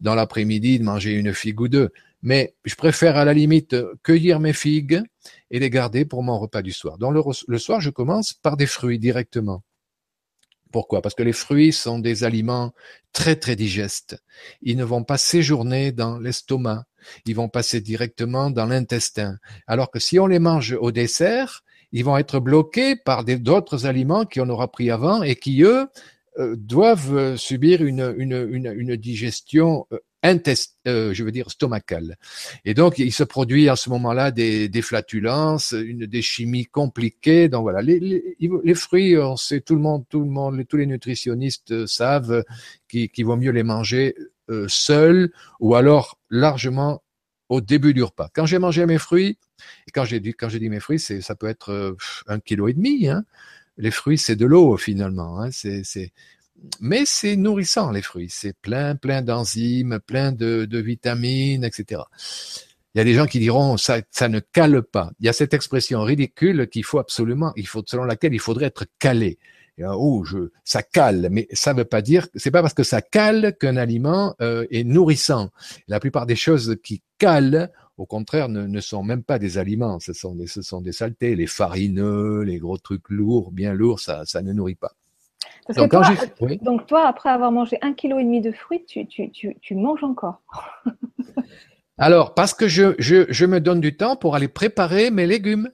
dans 0.00 0.14
l'après-midi 0.14 0.78
de 0.78 0.84
manger 0.84 1.12
une 1.12 1.34
figue 1.34 1.60
ou 1.60 1.68
deux. 1.68 1.90
Mais 2.22 2.54
je 2.64 2.76
préfère 2.76 3.16
à 3.16 3.24
la 3.24 3.34
limite 3.34 3.76
cueillir 4.04 4.38
mes 4.38 4.52
figues 4.52 5.02
et 5.50 5.58
les 5.58 5.70
garder 5.70 6.04
pour 6.04 6.22
mon 6.22 6.38
repas 6.38 6.62
du 6.62 6.72
soir. 6.72 6.96
Le, 7.00 7.20
le 7.48 7.58
soir, 7.58 7.80
je 7.80 7.90
commence 7.90 8.32
par 8.32 8.56
des 8.56 8.66
fruits 8.66 9.00
directement. 9.00 9.64
Pourquoi? 10.72 11.02
Parce 11.02 11.14
que 11.14 11.22
les 11.22 11.32
fruits 11.32 11.72
sont 11.72 11.98
des 11.98 12.24
aliments 12.24 12.72
très 13.12 13.36
très 13.36 13.54
digestes. 13.54 14.16
Ils 14.62 14.76
ne 14.76 14.84
vont 14.84 15.04
pas 15.04 15.18
séjourner 15.18 15.92
dans 15.92 16.18
l'estomac, 16.18 16.84
ils 17.26 17.36
vont 17.36 17.48
passer 17.48 17.80
directement 17.80 18.50
dans 18.50 18.66
l'intestin. 18.66 19.38
Alors 19.66 19.90
que 19.90 20.00
si 20.00 20.18
on 20.18 20.26
les 20.26 20.38
mange 20.38 20.72
au 20.72 20.90
dessert, 20.90 21.62
ils 21.92 22.04
vont 22.04 22.16
être 22.16 22.40
bloqués 22.40 22.96
par 22.96 23.24
d'autres 23.24 23.86
aliments 23.86 24.24
qu'on 24.24 24.48
aura 24.48 24.72
pris 24.72 24.90
avant 24.90 25.22
et 25.22 25.36
qui, 25.36 25.62
eux, 25.62 25.86
euh, 26.38 26.56
doivent 26.56 27.36
subir 27.36 27.84
une, 27.84 28.14
une, 28.16 28.48
une, 28.50 28.72
une 28.74 28.96
digestion 28.96 29.86
euh, 29.92 29.98
intest, 30.22 30.76
euh, 30.86 31.12
je 31.12 31.24
veux 31.24 31.32
dire 31.32 31.50
stomacale. 31.50 32.16
Et 32.64 32.74
donc 32.74 32.98
il 32.98 33.12
se 33.12 33.24
produit 33.24 33.68
à 33.68 33.76
ce 33.76 33.90
moment-là 33.90 34.30
des, 34.30 34.68
des 34.68 34.82
flatulences, 34.82 35.72
une 35.72 36.06
des 36.06 36.22
chimies 36.22 36.66
compliquées. 36.66 37.48
Donc 37.48 37.62
voilà, 37.62 37.82
les, 37.82 37.98
les, 37.98 38.36
les, 38.38 38.74
fruits, 38.74 39.18
on 39.18 39.36
sait 39.36 39.60
tout 39.60 39.74
le 39.74 39.80
monde, 39.80 40.04
tout 40.08 40.20
le 40.20 40.30
monde, 40.30 40.62
tous 40.68 40.76
les 40.76 40.86
nutritionnistes 40.86 41.72
euh, 41.72 41.86
savent 41.86 42.44
qu'il 42.88 43.24
vaut 43.24 43.36
mieux 43.36 43.52
les 43.52 43.62
manger 43.62 44.14
euh, 44.50 44.66
seuls 44.68 45.32
ou 45.60 45.74
alors 45.74 46.18
largement 46.30 47.02
au 47.48 47.60
début 47.60 47.94
du 47.94 48.02
repas. 48.02 48.28
Quand 48.34 48.46
j'ai 48.46 48.58
mangé 48.58 48.86
mes 48.86 48.98
fruits, 48.98 49.38
et 49.86 49.90
quand 49.92 50.04
j'ai 50.04 50.20
dit 50.20 50.32
quand 50.32 50.48
j'ai 50.48 50.58
dit 50.58 50.68
mes 50.68 50.80
fruits, 50.80 50.98
c'est 50.98 51.20
ça 51.20 51.34
peut 51.34 51.48
être 51.48 51.70
euh, 51.70 51.96
un 52.26 52.40
kilo 52.40 52.68
et 52.68 52.72
demi. 52.72 53.08
Hein. 53.08 53.24
Les 53.76 53.90
fruits, 53.90 54.18
c'est 54.18 54.36
de 54.36 54.46
l'eau 54.46 54.76
finalement. 54.76 55.40
Hein. 55.40 55.50
C'est 55.52 56.12
mais 56.80 57.04
c'est 57.06 57.36
nourrissant 57.36 57.90
les 57.90 58.02
fruits, 58.02 58.30
c'est 58.30 58.56
plein, 58.56 58.96
plein 58.96 59.22
d'enzymes, 59.22 60.00
plein 60.06 60.32
de, 60.32 60.78
vitamines, 60.78 61.64
etc. 61.64 62.02
Il 62.94 62.98
y 62.98 63.00
a 63.00 63.04
des 63.04 63.14
gens 63.14 63.26
qui 63.26 63.38
diront 63.38 63.76
ça, 63.76 64.02
ne 64.28 64.40
cale 64.40 64.82
pas. 64.82 65.10
Il 65.20 65.26
y 65.26 65.28
a 65.28 65.32
cette 65.32 65.54
expression 65.54 66.02
ridicule 66.02 66.68
qu'il 66.68 66.84
faut 66.84 66.98
absolument, 66.98 67.54
selon 67.86 68.04
laquelle 68.04 68.34
il 68.34 68.40
faudrait 68.40 68.66
être 68.66 68.84
calé. 68.98 69.38
Oh, 69.84 70.22
je, 70.24 70.50
ça 70.64 70.82
cale, 70.82 71.28
mais 71.30 71.48
ça 71.52 71.72
ne 71.72 71.78
veut 71.78 71.84
pas 71.84 72.02
dire, 72.02 72.28
c'est 72.36 72.50
pas 72.50 72.60
parce 72.60 72.74
que 72.74 72.84
ça 72.84 73.00
cale 73.00 73.56
qu'un 73.58 73.76
aliment 73.76 74.36
euh, 74.40 74.66
est 74.70 74.84
nourrissant. 74.84 75.50
La 75.88 75.98
plupart 75.98 76.26
des 76.26 76.36
choses 76.36 76.76
qui 76.84 77.02
calent, 77.18 77.72
au 77.96 78.06
contraire, 78.06 78.48
ne, 78.48 78.80
sont 78.80 79.02
même 79.02 79.24
pas 79.24 79.38
des 79.38 79.58
aliments. 79.58 79.98
Ce 79.98 80.12
sont 80.12 80.34
des, 80.36 80.92
saletés, 80.92 81.34
les 81.34 81.46
farineux, 81.46 82.42
les 82.42 82.58
gros 82.58 82.78
trucs 82.78 83.08
lourds, 83.08 83.50
bien 83.50 83.72
lourds, 83.72 83.98
ça 83.98 84.24
ne 84.42 84.52
nourrit 84.52 84.74
pas 84.74 84.92
donc, 85.68 86.86
toi, 86.86 87.06
après 87.06 87.30
avoir 87.30 87.52
mangé 87.52 87.78
un 87.82 87.92
kilo 87.92 88.18
et 88.18 88.24
demi 88.24 88.40
de 88.40 88.52
fruits, 88.52 88.84
tu, 88.84 89.06
tu, 89.06 89.30
tu, 89.30 89.56
tu 89.60 89.74
manges 89.74 90.02
encore. 90.02 90.42
Alors, 91.98 92.34
parce 92.34 92.54
que 92.54 92.66
je, 92.66 92.94
je, 92.98 93.26
je, 93.28 93.46
me 93.46 93.60
donne 93.60 93.80
du 93.80 93.96
temps 93.96 94.16
pour 94.16 94.34
aller 94.34 94.48
préparer 94.48 95.10
mes 95.10 95.26
légumes. 95.26 95.70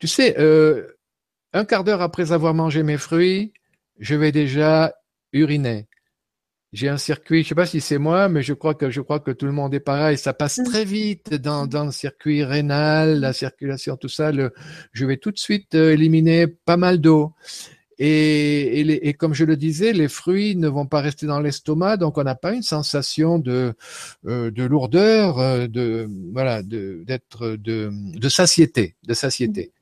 Tu 0.00 0.08
sais, 0.08 0.38
euh, 0.38 0.98
un 1.52 1.64
quart 1.64 1.84
d'heure 1.84 2.02
après 2.02 2.32
avoir 2.32 2.54
mangé 2.54 2.82
mes 2.82 2.96
fruits, 2.96 3.52
je 3.98 4.16
vais 4.16 4.32
déjà 4.32 4.94
uriner. 5.32 5.88
J'ai 6.72 6.88
un 6.88 6.98
circuit, 6.98 7.44
je 7.44 7.48
sais 7.48 7.54
pas 7.54 7.64
si 7.64 7.80
c'est 7.80 7.96
moi, 7.96 8.28
mais 8.28 8.42
je 8.42 8.52
crois 8.52 8.74
que 8.74 8.90
je 8.90 9.00
crois 9.00 9.20
que 9.20 9.30
tout 9.30 9.46
le 9.46 9.52
monde 9.52 9.72
est 9.72 9.80
pareil. 9.80 10.18
Ça 10.18 10.34
passe 10.34 10.58
mm. 10.58 10.64
très 10.64 10.84
vite 10.84 11.34
dans, 11.34 11.66
dans 11.66 11.86
le 11.86 11.92
circuit 11.92 12.44
rénal, 12.44 13.20
la 13.20 13.32
circulation, 13.32 13.96
tout 13.96 14.08
ça. 14.08 14.32
Le, 14.32 14.52
je 14.92 15.06
vais 15.06 15.16
tout 15.16 15.30
de 15.30 15.38
suite 15.38 15.74
euh, 15.74 15.92
éliminer 15.92 16.46
pas 16.46 16.76
mal 16.76 17.00
d'eau. 17.00 17.32
Et, 17.98 18.80
et, 18.80 19.08
et, 19.08 19.14
comme 19.14 19.34
je 19.34 19.44
le 19.44 19.56
disais, 19.56 19.92
les 19.92 20.08
fruits 20.08 20.54
ne 20.54 20.68
vont 20.68 20.86
pas 20.86 21.00
rester 21.00 21.26
dans 21.26 21.40
l'estomac, 21.40 21.96
donc 21.96 22.16
on 22.16 22.22
n'a 22.22 22.36
pas 22.36 22.52
une 22.52 22.62
sensation 22.62 23.40
de, 23.40 23.74
euh, 24.26 24.52
de 24.52 24.62
lourdeur, 24.62 25.38
euh, 25.40 25.66
de 25.66 26.08
voilà, 26.32 26.62
d'être 26.62 27.56
de, 27.56 27.90
de, 27.92 28.28
satiété, 28.28 28.94
de 29.04 29.14
satiété. 29.14 29.72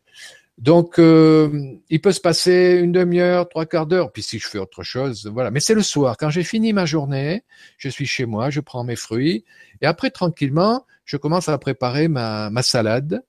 Donc, 0.56 0.98
euh, 0.98 1.74
il 1.90 2.00
peut 2.00 2.12
se 2.12 2.20
passer 2.22 2.80
une 2.82 2.92
demi-heure, 2.92 3.46
trois 3.50 3.66
quarts 3.66 3.86
d'heure, 3.86 4.10
puis 4.10 4.22
si 4.22 4.38
je 4.38 4.48
fais 4.48 4.58
autre 4.58 4.82
chose, 4.82 5.26
voilà. 5.30 5.50
Mais 5.50 5.60
c'est 5.60 5.74
le 5.74 5.82
soir, 5.82 6.16
quand 6.16 6.30
j'ai 6.30 6.44
fini 6.44 6.72
ma 6.72 6.86
journée, 6.86 7.44
je 7.76 7.90
suis 7.90 8.06
chez 8.06 8.24
moi, 8.24 8.48
je 8.48 8.60
prends 8.60 8.82
mes 8.82 8.96
fruits, 8.96 9.44
et 9.82 9.86
après 9.86 10.08
tranquillement, 10.08 10.86
je 11.04 11.18
commence 11.18 11.50
à 11.50 11.58
préparer 11.58 12.08
ma, 12.08 12.48
ma 12.48 12.62
salade 12.62 13.22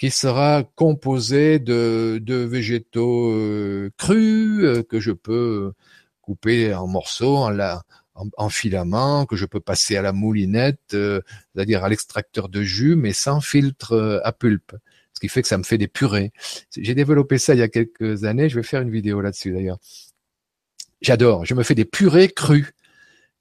qui 0.00 0.10
sera 0.10 0.64
composé 0.76 1.58
de, 1.58 2.18
de 2.22 2.36
végétaux 2.36 3.32
euh, 3.32 3.90
crus 3.98 4.64
euh, 4.64 4.82
que 4.82 4.98
je 4.98 5.12
peux 5.12 5.74
couper 6.22 6.72
en 6.72 6.86
morceaux, 6.86 7.36
en, 7.36 7.50
la, 7.50 7.82
en, 8.14 8.48
filaments, 8.48 9.26
que 9.26 9.36
je 9.36 9.44
peux 9.44 9.60
passer 9.60 9.98
à 9.98 10.02
la 10.02 10.12
moulinette, 10.12 10.94
euh, 10.94 11.20
c'est-à-dire 11.54 11.84
à, 11.84 11.90
l'extracteur 11.90 12.48
de 12.48 12.62
jus, 12.62 12.96
mais 12.96 13.12
sans 13.12 13.42
filtre 13.42 14.22
à 14.24 14.32
pulpe. 14.32 14.74
Ce 15.12 15.20
qui 15.20 15.28
fait 15.28 15.42
que 15.42 15.48
ça 15.48 15.58
me 15.58 15.64
fait 15.64 15.76
des 15.76 15.88
purées. 15.88 16.32
J'ai 16.74 16.94
développé 16.94 17.36
ça 17.36 17.52
il 17.52 17.58
y 17.58 17.62
a 17.62 17.68
quelques 17.68 18.24
années. 18.24 18.48
Je 18.48 18.56
vais 18.56 18.62
faire 18.62 18.80
une 18.80 18.90
vidéo 18.90 19.20
là-dessus 19.20 19.52
d'ailleurs. 19.52 19.80
J'adore. 21.02 21.44
Je 21.44 21.52
me 21.52 21.62
fais 21.62 21.74
des 21.74 21.84
purées 21.84 22.30
crues 22.30 22.72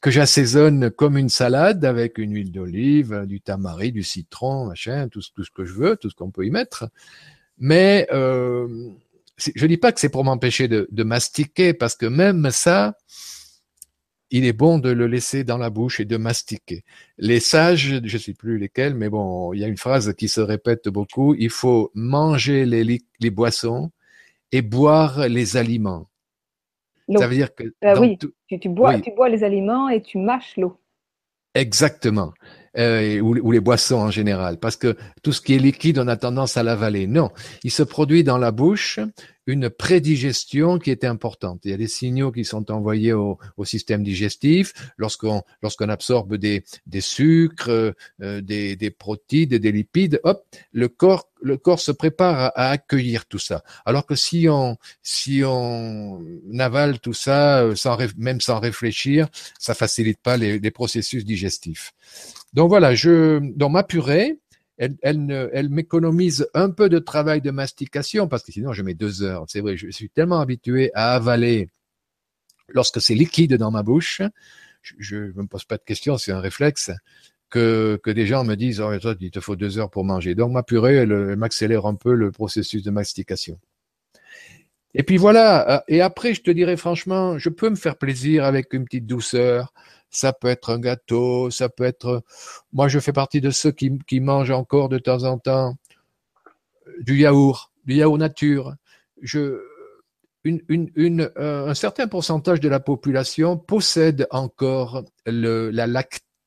que 0.02 0.12
j'assaisonne 0.12 0.92
comme 0.92 1.18
une 1.18 1.30
salade 1.30 1.84
avec 1.84 2.18
une 2.18 2.34
huile 2.34 2.52
d'olive, 2.52 3.26
du 3.26 3.42
tamari, 3.42 3.92
du 3.92 4.04
citron, 4.04 4.66
machin, 4.66 5.10
tout, 5.10 5.22
tout 5.36 5.44
ce 5.44 5.52
que 5.52 5.66
je 5.66 5.74
veux, 5.74 5.98
tout 5.98 6.10
ce 6.10 6.16
qu'on 6.16 6.32
peut 6.32 6.46
y 6.46 6.52
mettre. 6.52 6.90
Mais 7.58 8.08
euh, 8.12 8.90
je 9.38 9.66
dis 9.66 9.78
pas 9.78 9.92
que 9.92 10.00
c'est 10.00 10.10
pour 10.10 10.24
m'empêcher 10.24 10.68
de, 10.68 10.88
de, 10.92 11.04
mastiquer, 11.04 11.74
parce 11.74 11.96
que 11.96 12.06
même 12.06 12.50
ça, 12.52 12.96
il 14.32 14.46
est 14.46 14.54
bon 14.54 14.80
de 14.80 14.90
le 14.90 15.08
laisser 15.08 15.44
dans 15.44 15.58
la 15.58 15.70
bouche 15.70 16.00
et 16.00 16.06
de 16.06 16.16
mastiquer. 16.16 16.86
Les 17.18 17.42
sages, 17.42 18.00
je 18.04 18.18
sais 18.18 18.34
plus 18.34 18.58
lesquels, 18.58 18.96
mais 18.96 19.10
bon, 19.10 19.54
il 19.54 19.60
y 19.60 19.66
a 19.66 19.68
une 19.68 19.78
phrase 19.78 20.14
qui 20.14 20.30
se 20.30 20.40
répète 20.40 20.88
beaucoup, 20.88 21.36
il 21.36 21.50
faut 21.50 21.92
manger 21.94 22.66
les, 22.66 23.02
les 23.20 23.30
boissons 23.30 23.92
et 24.54 24.62
boire 24.62 25.28
les 25.28 25.58
aliments 25.58 26.10
ça 27.18 27.28
veut 27.28 27.36
dire 27.36 27.54
que. 27.56 27.64
Euh, 27.84 28.00
oui, 28.00 28.18
tu, 28.58 28.70
bois, 28.70 29.00
tu 29.00 29.12
bois 29.12 29.30
les 29.30 29.44
aliments 29.44 29.90
et 29.90 30.02
tu 30.02 30.18
mâches 30.18 30.58
l'eau. 30.58 30.80
Exactement. 31.56 32.34
Euh, 32.78 33.20
ou, 33.20 33.52
les 33.52 33.60
boissons 33.60 33.98
en 33.98 34.12
général, 34.12 34.58
parce 34.58 34.76
que 34.76 34.96
tout 35.24 35.32
ce 35.32 35.42
qui 35.42 35.56
est 35.56 35.60
liquide, 35.60 35.98
on 35.98 36.08
a 36.08 36.16
tendance 36.16 36.56
à 36.56 36.64
l'avaler. 36.64 37.08
Non, 37.08 37.32
il 37.64 37.72
se 37.72 37.82
produit 37.82 38.24
dans 38.24 38.38
la 38.38 38.52
bouche 38.52 39.00
une 39.50 39.70
prédigestion 39.70 40.78
qui 40.78 40.92
est 40.92 41.04
importante. 41.04 41.62
Il 41.64 41.72
y 41.72 41.74
a 41.74 41.78
des 41.78 41.88
signaux 41.88 42.32
qui 42.32 42.46
sont 42.46 42.70
envoyés 42.72 43.14
au, 43.14 43.38
système 43.64 44.04
digestif 44.04 44.74
lorsqu'on 44.98 45.44
lorsqu'on 45.62 45.90
absorbe 45.90 46.36
des, 46.36 46.64
des 46.88 47.02
sucres, 47.02 47.70
euh, 47.70 48.42
des, 48.42 48.76
des 48.76 48.92
protides, 48.92 49.54
des 49.56 49.72
lipides. 49.72 50.20
Hop, 50.24 50.46
le 50.72 50.88
corps 50.88 51.28
le 51.42 51.58
corps 51.58 51.80
se 51.80 51.92
prépare 51.92 52.52
à, 52.56 52.70
accueillir 52.70 53.26
tout 53.26 53.40
ça. 53.40 53.64
Alors 53.86 54.06
que 54.06 54.16
si 54.16 54.48
on 54.50 54.78
si 55.02 55.42
on 55.44 56.24
avale 56.60 57.00
tout 57.00 57.14
ça 57.14 57.64
euh, 57.64 57.76
sans 57.76 57.98
même 58.18 58.42
sans 58.42 58.60
réfléchir, 58.60 59.28
ça 59.58 59.74
facilite 59.74 60.20
pas 60.22 60.38
les, 60.38 60.60
les 60.60 60.72
processus 60.72 61.26
digestifs. 61.26 61.94
Donc 62.54 62.70
voilà, 62.70 62.96
je 62.96 63.40
dans 63.56 63.70
ma 63.70 63.84
purée, 63.84 64.40
elle, 64.80 64.98
elle, 65.02 65.50
elle 65.54 65.70
m'économise 65.70 66.48
un 66.54 66.72
peu 66.72 66.90
de 66.90 66.98
travail 67.00 67.42
de 67.42 67.52
mastication 67.52 68.28
parce 68.28 68.44
que 68.44 68.52
sinon 68.52 68.74
je 68.74 68.82
mets 68.82 68.96
deux 68.96 69.22
heures. 69.22 69.46
C'est 69.48 69.60
vrai, 69.60 69.78
je 69.78 69.90
suis 69.92 70.10
tellement 70.10 70.40
habitué 70.40 70.90
à 70.96 71.14
avaler 71.14 71.70
lorsque 72.70 73.02
c'est 73.02 73.14
liquide 73.14 73.56
dans 73.56 73.72
ma 73.72 73.84
bouche. 73.84 74.22
Je 74.82 75.18
ne 75.18 75.34
me 75.34 75.48
pose 75.48 75.66
pas 75.66 75.78
de 75.78 75.84
questions, 75.84 76.18
c'est 76.18 76.32
un 76.32 76.40
réflexe 76.40 76.92
que, 77.50 78.00
des 78.06 78.26
gens 78.26 78.44
me 78.44 78.56
disent 78.56 78.80
oh, 78.80 78.98
toi, 79.00 79.16
il 79.20 79.32
te 79.32 79.40
faut 79.40 79.56
deux 79.56 79.78
heures 79.78 79.90
pour 79.90 80.06
manger. 80.06 80.34
Donc 80.34 80.52
ma 80.52 80.64
purée, 80.64 80.96
elle, 80.96 81.36
m'accélère 81.36 81.86
un 81.86 81.96
peu 81.96 82.14
le 82.14 82.32
processus 82.32 82.84
de 82.84 82.92
mastication. 82.92 83.60
Et 84.94 85.04
puis 85.04 85.18
voilà. 85.18 85.78
Euh, 85.78 85.82
et 85.88 86.02
après, 86.02 86.34
je 86.34 86.42
te 86.42 86.52
dirais 86.52 86.78
franchement, 86.78 87.38
je 87.38 87.50
peux 87.50 87.70
me 87.70 87.76
faire 87.76 87.98
plaisir 87.98 88.46
avec 88.46 88.74
une 88.74 88.86
petite 88.86 89.06
douceur 89.06 89.74
ça 90.10 90.34
peut 90.34 90.48
être 90.48 90.72
un 90.72 90.80
gâteau, 90.80 91.50
ça 91.50 91.70
peut 91.70 91.84
être... 91.84 92.24
Moi, 92.74 92.88
je 92.88 93.00
fais 93.00 93.14
partie 93.14 93.42
de 93.42 93.52
ceux 93.52 93.72
qui, 93.72 94.20
mangent 94.20 94.52
encore 94.52 94.90
de 94.90 94.98
temps 94.98 95.24
en 95.24 95.38
temps 95.38 95.76
du 97.02 97.18
yaourt, 97.18 97.72
du 97.86 97.96
yaourt 97.96 98.18
nature. 98.18 98.76
Je, 99.22 99.62
euh, 100.48 101.68
un 101.68 101.74
certain 101.74 102.08
pourcentage 102.08 102.60
de 102.60 102.70
la 102.70 102.80
population 102.80 103.58
possède 103.58 104.28
encore 104.32 105.04
la, 105.26 105.86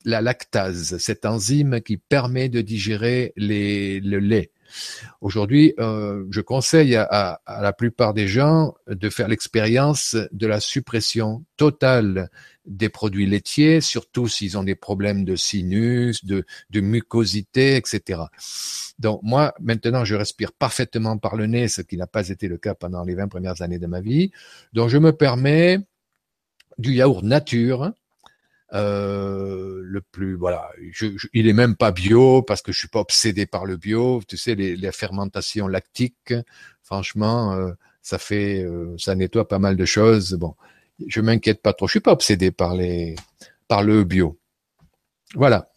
la 0.05 0.21
lactase, 0.21 0.97
cette 0.99 1.27
enzyme 1.27 1.81
qui 1.81 1.97
permet 1.97 2.49
de 2.49 2.61
digérer 2.61 3.33
le 3.37 4.19
lait. 4.19 4.51
Aujourd'hui, 5.21 5.75
euh, 5.79 6.25
je 6.31 6.41
conseille 6.41 6.97
à, 6.97 7.41
la 7.47 7.73
plupart 7.73 8.15
des 8.15 8.27
gens 8.27 8.75
de 8.87 9.11
faire 9.11 9.29
l'expérience 9.29 10.17
de 10.33 10.47
la 10.47 10.61
suppression 10.61 11.45
totale 11.57 12.31
des 12.65 12.89
produits 12.89 13.27
laitiers, 13.27 13.81
surtout 13.81 14.29
s'ils 14.29 14.57
ont 14.57 14.63
des 14.63 14.75
problèmes 14.75 15.25
de 15.25 15.37
sinus, 15.37 16.25
de, 16.25 16.45
de 16.71 16.81
mucosité, 16.81 17.77
etc. 17.77 18.23
Donc 18.99 19.21
moi, 19.23 19.55
maintenant, 19.61 20.05
je 20.05 20.15
respire 20.15 20.53
parfaitement 20.53 21.19
par 21.19 21.37
le 21.37 21.47
nez, 21.47 21.69
ce 21.69 21.83
qui 21.83 21.97
n'a 21.97 22.07
pas 22.07 22.29
été 22.29 22.49
le 22.49 22.59
cas 22.59 22.75
pendant 22.75 23.05
les 23.05 23.15
20 23.15 23.29
premières 23.29 23.63
années 23.63 23.79
de 23.79 23.87
ma 23.87 24.01
vie. 24.01 24.31
Donc 24.73 24.89
je 24.89 24.99
me 24.99 25.13
permets 25.13 25.81
du 26.79 26.93
yaourt 26.95 27.23
nature, 27.23 27.93
euh, 28.75 29.83
le 29.85 30.01
plus 30.01 30.35
voilà 30.35 30.71
je, 30.93 31.09
il 31.35 31.47
est 31.47 31.53
même 31.53 31.77
pas 31.77 31.93
bio 31.93 32.41
parce 32.41 32.63
que 32.63 32.73
je 32.73 32.79
suis 32.79 32.89
pas 32.89 33.01
obsédé 33.01 33.45
par 33.45 33.67
le 33.67 33.77
bio 33.77 34.23
tu 34.27 34.39
sais 34.39 34.55
les, 34.55 34.77
les 34.77 34.93
fermentations 34.93 35.69
lactiques 35.69 36.33
franchement 36.83 37.53
euh, 37.53 37.73
ça 38.01 38.17
fait 38.17 38.65
euh, 38.65 38.97
ça 38.97 39.15
nettoie 39.15 39.47
pas 39.47 39.59
mal 39.59 39.77
de 39.77 39.85
choses 39.85 40.33
bon 40.41 40.55
je 41.07 41.21
m'inquiète 41.21 41.63
pas 41.63 41.73
trop. 41.73 41.87
Je 41.87 41.93
suis 41.93 42.01
pas 42.01 42.13
obsédé 42.13 42.51
par 42.51 42.75
les 42.75 43.17
par 43.69 43.83
le 43.83 44.05
bio. 44.05 44.39
Voilà. 45.35 45.69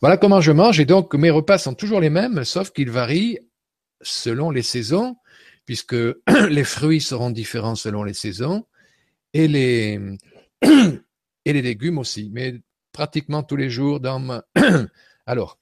Voilà 0.00 0.16
comment 0.16 0.40
je 0.40 0.52
mange 0.52 0.80
et 0.80 0.84
donc 0.84 1.14
mes 1.14 1.30
repas 1.30 1.58
sont 1.58 1.74
toujours 1.74 2.00
les 2.00 2.10
mêmes 2.10 2.44
sauf 2.44 2.70
qu'ils 2.70 2.90
varient 2.90 3.38
selon 4.02 4.50
les 4.50 4.62
saisons 4.62 5.16
puisque 5.64 5.96
les 6.50 6.64
fruits 6.64 7.00
seront 7.00 7.30
différents 7.30 7.74
selon 7.74 8.02
les 8.02 8.12
saisons 8.12 8.66
et 9.32 9.48
les 9.48 9.98
et 11.44 11.52
les 11.52 11.62
légumes 11.62 11.98
aussi, 11.98 12.30
mais 12.32 12.60
pratiquement 12.92 13.42
tous 13.42 13.56
les 13.56 13.70
jours 13.70 14.00
dans 14.00 14.18
ma... 14.18 14.44
Alors, 15.26 15.58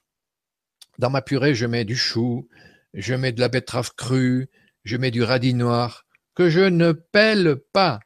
dans 0.99 1.11
ma 1.11 1.23
purée, 1.23 1.55
je 1.55 1.67
mets 1.67 1.85
du 1.85 1.97
chou, 1.97 2.49
je 2.95 3.15
mets 3.15 3.33
de 3.33 3.41
la 3.41 3.49
betterave 3.49 3.93
crue, 3.97 4.49
je 4.85 4.97
mets 4.97 5.11
du 5.11 5.23
radis 5.23 5.55
noir, 5.55 6.07
que 6.35 6.51
je 6.51 6.61
ne 6.61 6.93
pèle 6.93 7.57
pas. 7.73 8.01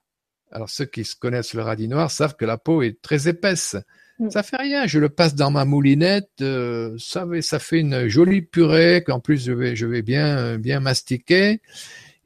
Alors, 0.50 0.70
ceux 0.70 0.86
qui 0.86 1.04
se 1.04 1.16
connaissent 1.16 1.54
le 1.54 1.62
radis 1.62 1.88
noir 1.88 2.10
savent 2.10 2.36
que 2.36 2.44
la 2.44 2.58
peau 2.58 2.82
est 2.82 3.00
très 3.02 3.28
épaisse. 3.28 3.76
Mm. 4.18 4.30
Ça 4.30 4.42
fait 4.42 4.56
rien, 4.56 4.86
je 4.86 4.98
le 4.98 5.08
passe 5.08 5.34
dans 5.34 5.50
ma 5.50 5.64
moulinette, 5.64 6.30
euh, 6.40 6.96
ça, 6.98 7.26
ça 7.42 7.58
fait 7.58 7.80
une 7.80 8.08
jolie 8.08 8.42
purée 8.42 9.02
qu'en 9.04 9.20
plus 9.20 9.44
je 9.44 9.52
vais, 9.52 9.76
je 9.76 9.84
vais 9.84 10.00
bien, 10.00 10.56
bien 10.56 10.80
mastiquer 10.80 11.60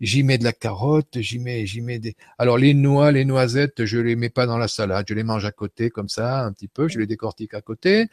j'y 0.00 0.22
mets 0.22 0.38
de 0.38 0.44
la 0.44 0.52
carotte, 0.52 1.20
j'y 1.20 1.38
mets, 1.38 1.66
j'y 1.66 1.80
mets 1.80 1.98
des. 1.98 2.16
Alors 2.38 2.58
les 2.58 2.74
noix, 2.74 3.12
les 3.12 3.24
noisettes, 3.24 3.84
je 3.84 3.98
les 3.98 4.16
mets 4.16 4.30
pas 4.30 4.46
dans 4.46 4.58
la 4.58 4.68
salade, 4.68 5.06
je 5.08 5.14
les 5.14 5.22
mange 5.22 5.44
à 5.44 5.52
côté 5.52 5.90
comme 5.90 6.08
ça, 6.08 6.40
un 6.44 6.52
petit 6.52 6.68
peu, 6.68 6.88
je 6.88 6.98
les 6.98 7.06
décortique 7.06 7.54
à 7.54 7.60
côté. 7.60 8.08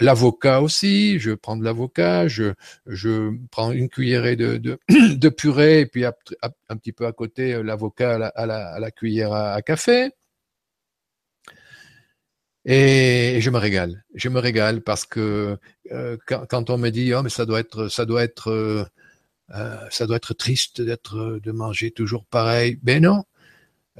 L'avocat 0.00 0.62
aussi, 0.62 1.18
je 1.18 1.32
prends 1.32 1.56
de 1.56 1.64
l'avocat, 1.64 2.26
je, 2.26 2.54
je 2.86 3.32
prends 3.50 3.70
une 3.70 3.90
cuillerée 3.90 4.34
de, 4.36 4.56
de, 4.56 5.28
purée 5.28 5.80
et 5.80 5.86
puis 5.86 6.04
un 6.06 6.76
petit 6.76 6.92
peu 6.92 7.06
à 7.06 7.12
côté 7.12 7.54
euh, 7.54 7.62
l'avocat 7.62 8.14
à 8.14 8.18
la, 8.18 8.28
à, 8.28 8.78
la, 8.80 8.90
cuillère 8.90 9.32
à, 9.32 9.60
café. 9.60 10.10
Et 12.64 13.38
je 13.40 13.50
me 13.50 13.58
régale, 13.58 14.04
je 14.14 14.28
me 14.28 14.38
régale 14.38 14.82
parce 14.82 15.04
que 15.06 15.58
euh, 15.92 16.16
quand, 16.26 16.46
quand, 16.46 16.70
on 16.70 16.78
me 16.78 16.90
dit 16.90 17.12
oh 17.14 17.22
mais 17.22 17.30
ça 17.30 17.46
doit 17.46 17.60
être 17.60 17.88
ça 17.88 18.04
doit 18.04 18.22
être 18.22 18.50
euh, 18.50 19.88
ça 19.90 20.06
doit 20.06 20.16
être 20.16 20.34
triste 20.34 20.80
d'être 20.80 21.40
de 21.42 21.52
manger 21.52 21.90
toujours 21.90 22.24
pareil. 22.26 22.78
Ben 22.82 23.02
non. 23.02 23.24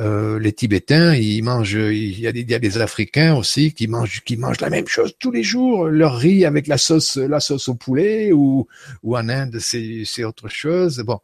Euh, 0.00 0.38
les 0.38 0.52
Tibétains, 0.52 1.14
ils 1.14 1.42
mangent. 1.42 1.74
Il 1.74 2.18
y, 2.18 2.26
a 2.26 2.32
des, 2.32 2.40
il 2.40 2.50
y, 2.50 2.54
a 2.54 2.58
des, 2.58 2.80
Africains 2.80 3.34
aussi 3.36 3.74
qui 3.74 3.86
mangent, 3.86 4.22
qui 4.24 4.36
mangent 4.36 4.60
la 4.60 4.70
même 4.70 4.88
chose 4.88 5.14
tous 5.18 5.30
les 5.30 5.42
jours. 5.42 5.86
Leur 5.86 6.16
riz 6.16 6.44
avec 6.46 6.66
la 6.66 6.78
sauce, 6.78 7.16
la 7.16 7.40
sauce 7.40 7.68
au 7.68 7.74
poulet, 7.74 8.32
ou, 8.32 8.66
ou 9.02 9.16
en 9.16 9.28
Inde, 9.28 9.58
c'est 9.60 10.24
autre 10.24 10.48
chose. 10.48 10.98
Bon. 11.00 11.20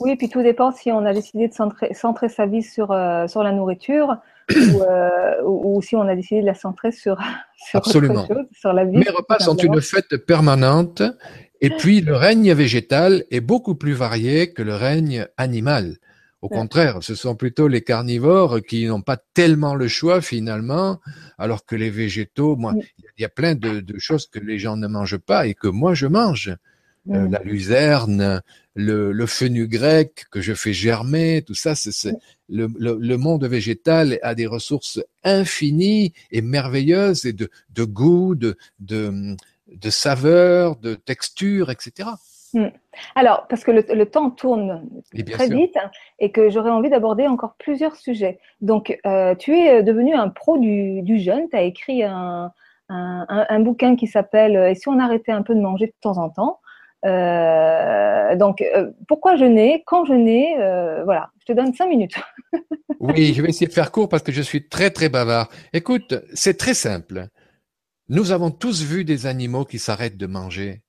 Oui, 0.00 0.12
et 0.12 0.16
puis 0.16 0.28
tout 0.28 0.42
dépend 0.42 0.72
si 0.72 0.90
on 0.90 1.04
a 1.04 1.12
décidé 1.12 1.48
de 1.48 1.52
centrer, 1.52 1.92
centrer 1.94 2.28
sa 2.28 2.46
vie 2.46 2.62
sur 2.62 2.90
euh, 2.92 3.28
sur 3.28 3.42
la 3.42 3.52
nourriture. 3.52 4.16
ou, 4.50 4.82
euh, 4.82 5.42
ou, 5.44 5.80
si 5.82 5.94
on 5.94 6.02
a 6.02 6.16
décidé 6.16 6.40
de 6.40 6.46
la 6.46 6.54
centrer 6.54 6.90
sur, 6.90 7.16
sur 7.56 7.78
Absolument. 7.78 8.24
Autre 8.24 8.34
chose, 8.34 8.46
sur 8.52 8.72
la 8.72 8.84
vie. 8.84 8.96
Mes 8.96 9.10
repas 9.10 9.38
sont 9.38 9.56
une 9.56 9.80
fête 9.80 10.16
permanente 10.16 11.02
et 11.64 11.70
puis, 11.70 12.00
le 12.00 12.16
règne 12.16 12.52
végétal 12.54 13.24
est 13.30 13.40
beaucoup 13.40 13.76
plus 13.76 13.92
varié 13.92 14.52
que 14.52 14.62
le 14.62 14.74
règne 14.74 15.28
animal. 15.36 15.98
Au 16.42 16.48
contraire, 16.48 16.98
ce 17.02 17.14
sont 17.14 17.36
plutôt 17.36 17.68
les 17.68 17.82
carnivores 17.82 18.60
qui 18.62 18.86
n'ont 18.86 19.00
pas 19.00 19.16
tellement 19.16 19.76
le 19.76 19.86
choix 19.86 20.20
finalement, 20.20 21.00
alors 21.38 21.64
que 21.64 21.76
les 21.76 21.88
végétaux, 21.88 22.56
moi, 22.56 22.74
il 23.16 23.22
y 23.22 23.24
a 23.24 23.28
plein 23.28 23.54
de, 23.54 23.84
choses 23.98 24.26
que 24.26 24.40
les 24.40 24.58
gens 24.58 24.76
ne 24.76 24.88
mangent 24.88 25.18
pas 25.18 25.46
et 25.46 25.54
que 25.54 25.68
moi 25.68 25.94
je 25.94 26.08
mange. 26.08 26.54
Euh, 27.10 27.28
la 27.28 27.42
luzerne, 27.42 28.42
le, 28.74 29.12
le 29.12 29.26
fenugrec 29.26 30.24
que 30.30 30.40
je 30.40 30.52
fais 30.52 30.72
germer, 30.72 31.42
tout 31.42 31.54
ça, 31.54 31.74
c'est 31.74 32.12
le, 32.48 32.68
le, 32.76 33.16
monde 33.16 33.44
végétal 33.44 34.18
a 34.22 34.34
des 34.34 34.46
ressources 34.46 35.00
infinies 35.24 36.12
et 36.30 36.42
merveilleuses 36.42 37.24
et 37.26 37.32
de, 37.32 37.50
de 37.70 37.84
goût, 37.84 38.34
de, 38.36 38.56
de, 38.78 39.36
de 39.68 39.90
saveur, 39.90 40.76
de 40.76 40.94
texture, 40.94 41.70
etc. 41.70 42.08
Hmm. 42.54 42.68
Alors, 43.14 43.46
parce 43.48 43.64
que 43.64 43.70
le, 43.70 44.04
temps 44.06 44.30
tourne 44.30 44.86
très 45.30 45.48
vite 45.48 45.76
et 46.18 46.30
que 46.30 46.50
j'aurais 46.50 46.70
envie 46.70 46.90
d'aborder 46.90 47.26
encore 47.26 47.54
plusieurs 47.58 47.96
sujets. 47.96 48.38
Donc, 48.60 48.98
euh, 49.06 49.34
tu 49.34 49.56
es 49.56 49.82
devenu 49.82 50.14
un 50.14 50.28
pro 50.28 50.58
du, 50.58 51.18
jeûne, 51.18 51.48
tu 51.50 51.56
as 51.56 51.62
écrit 51.62 52.02
un, 52.02 52.52
bouquin 53.60 53.96
qui 53.96 54.06
s'appelle 54.06 54.56
Et 54.56 54.74
si 54.74 54.88
on 54.88 54.98
arrêtait 54.98 55.32
un 55.32 55.42
peu 55.42 55.54
de 55.54 55.60
manger 55.60 55.86
de 55.86 55.94
temps 56.00 56.18
en 56.18 56.28
temps 56.28 56.58
euh, 57.04 58.36
donc, 58.36 58.60
euh, 58.60 58.92
pourquoi 59.08 59.34
jeûner 59.34 59.82
Quand 59.86 60.04
jeûner 60.04 60.54
Voilà, 61.04 61.30
je 61.40 61.46
te 61.46 61.52
donne 61.52 61.74
cinq 61.74 61.88
minutes. 61.88 62.14
oui, 63.00 63.34
je 63.34 63.42
vais 63.42 63.48
essayer 63.48 63.66
de 63.66 63.72
faire 63.72 63.90
court 63.90 64.08
parce 64.08 64.22
que 64.22 64.30
je 64.30 64.42
suis 64.42 64.68
très 64.68 64.90
très 64.90 65.08
bavard. 65.08 65.48
Écoute, 65.72 66.14
c'est 66.32 66.56
très 66.56 66.74
simple. 66.74 67.26
Nous 68.08 68.30
avons 68.30 68.52
tous 68.52 68.84
vu 68.84 69.04
des 69.04 69.26
animaux 69.26 69.64
qui 69.64 69.80
s'arrêtent 69.80 70.16
de 70.16 70.26
manger 70.26 70.82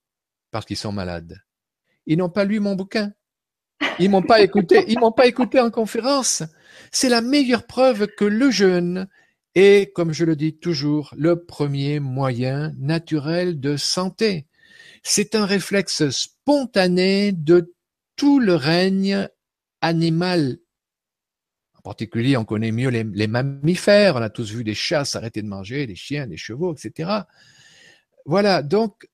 parce 0.52 0.66
qu'ils 0.66 0.78
sont 0.78 0.92
malades. 0.92 1.38
Ils 2.06 2.18
n'ont 2.18 2.30
pas 2.30 2.46
lu 2.46 2.60
mon 2.60 2.76
bouquin. 2.76 3.14
Ils 4.00 4.10
m'ont 4.10 4.22
pas 4.22 4.42
écouté. 4.42 4.86
Ils 4.88 5.00
m'ont 5.00 5.12
pas 5.12 5.28
écouté 5.28 5.60
en 5.60 5.70
conférence. 5.70 6.44
C'est 6.92 7.10
la 7.10 7.22
meilleure 7.22 7.66
preuve 7.66 8.08
que 8.08 8.26
le 8.26 8.52
jeûne 8.52 9.08
est, 9.56 9.94
comme 9.94 10.14
je 10.14 10.26
le 10.26 10.36
dis 10.36 10.58
toujours, 10.58 11.14
le 11.18 11.44
premier 11.46 12.00
moyen 12.00 12.72
naturel 12.78 13.60
de 13.60 13.78
santé. 13.78 14.48
C'est 15.04 15.36
un 15.36 15.46
réflexe 15.46 16.10
spontané 16.10 17.32
de 17.32 17.74
tout 18.16 18.40
le 18.40 18.56
règne 18.56 19.28
animal 19.82 20.60
en 21.84 21.90
particulier, 21.90 22.38
on 22.38 22.46
connaît 22.46 22.72
mieux 22.72 22.88
les, 22.88 23.28
mammifères. 23.28 24.16
On 24.16 24.22
a 24.22 24.30
tous 24.30 24.54
vu 24.54 24.64
des 24.64 24.74
chats 24.74 25.04
s'arrêter 25.04 25.42
de 25.42 25.48
manger, 25.48 25.86
des 25.86 25.96
chiens, 25.96 26.28
des 26.28 26.38
chevaux, 26.38 26.74
etc. 26.74 27.10
Voilà. 28.26 28.62
Donc, 28.62 29.10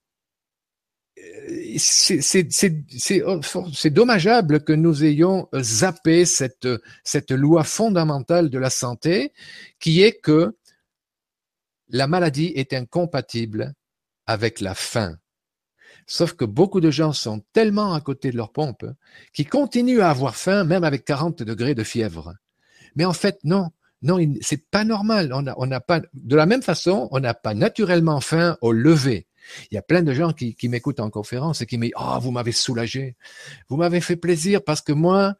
c'est 1.78 3.90
dommageable 3.90 4.64
que 4.64 4.74
nous 4.74 5.04
ayons 5.04 5.48
zappé 5.56 6.26
cette, 6.26 6.68
cette 7.04 7.32
loi 7.32 7.64
fondamentale 7.64 8.50
de 8.50 8.60
la 8.60 8.70
santé 8.70 9.34
qui 9.80 10.02
est 10.02 10.20
que 10.20 10.56
la 11.90 12.08
maladie 12.08 12.52
est 12.56 12.74
incompatible 12.74 13.74
avec 14.28 14.62
la 14.62 14.76
faim. 14.76 15.18
Sauf 16.06 16.34
que 16.34 16.46
beaucoup 16.46 16.82
de 16.82 16.92
gens 16.92 17.14
sont 17.14 17.44
tellement 17.54 17.94
à 17.94 18.02
côté 18.02 18.32
de 18.32 18.38
leur 18.38 18.52
pompe 18.52 18.86
qu'ils 19.34 19.50
continuent 19.50 20.02
à 20.02 20.10
avoir 20.10 20.36
faim 20.36 20.64
même 20.64 20.84
avec 20.84 21.06
40 21.06 21.44
degrés 21.44 21.76
de 21.76 21.84
fièvre. 21.84 22.34
Mais 22.96 23.06
en 23.06 23.14
fait, 23.14 23.40
non. 23.44 23.70
Non, 24.02 24.18
c'est 24.42 24.70
pas 24.70 24.86
normal. 24.86 25.34
On 25.34 25.66
n'a 25.66 25.82
pas, 25.82 26.02
de 26.14 26.36
la 26.36 26.46
même 26.46 26.62
façon, 26.62 27.10
on 27.12 27.20
n'a 27.20 27.34
pas 27.34 27.54
naturellement 27.54 28.22
faim 28.22 28.58
au 28.62 28.72
lever. 28.72 29.28
Il 29.72 29.76
y 29.76 29.78
a 29.78 29.82
plein 29.82 30.02
de 30.02 30.14
gens 30.14 30.34
qui, 30.34 30.56
m'écoutent 30.70 31.00
en 31.00 31.10
conférence 31.10 31.62
et 31.62 31.66
qui 31.66 31.78
me 31.78 31.86
disent, 31.86 31.94
oh, 32.00 32.18
vous 32.20 32.32
m'avez 32.32 32.52
soulagé. 32.52 33.16
Vous 33.68 33.78
m'avez 33.78 34.02
fait 34.02 34.16
plaisir 34.16 34.64
parce 34.64 34.82
que 34.82 34.92
moi, 34.92 35.36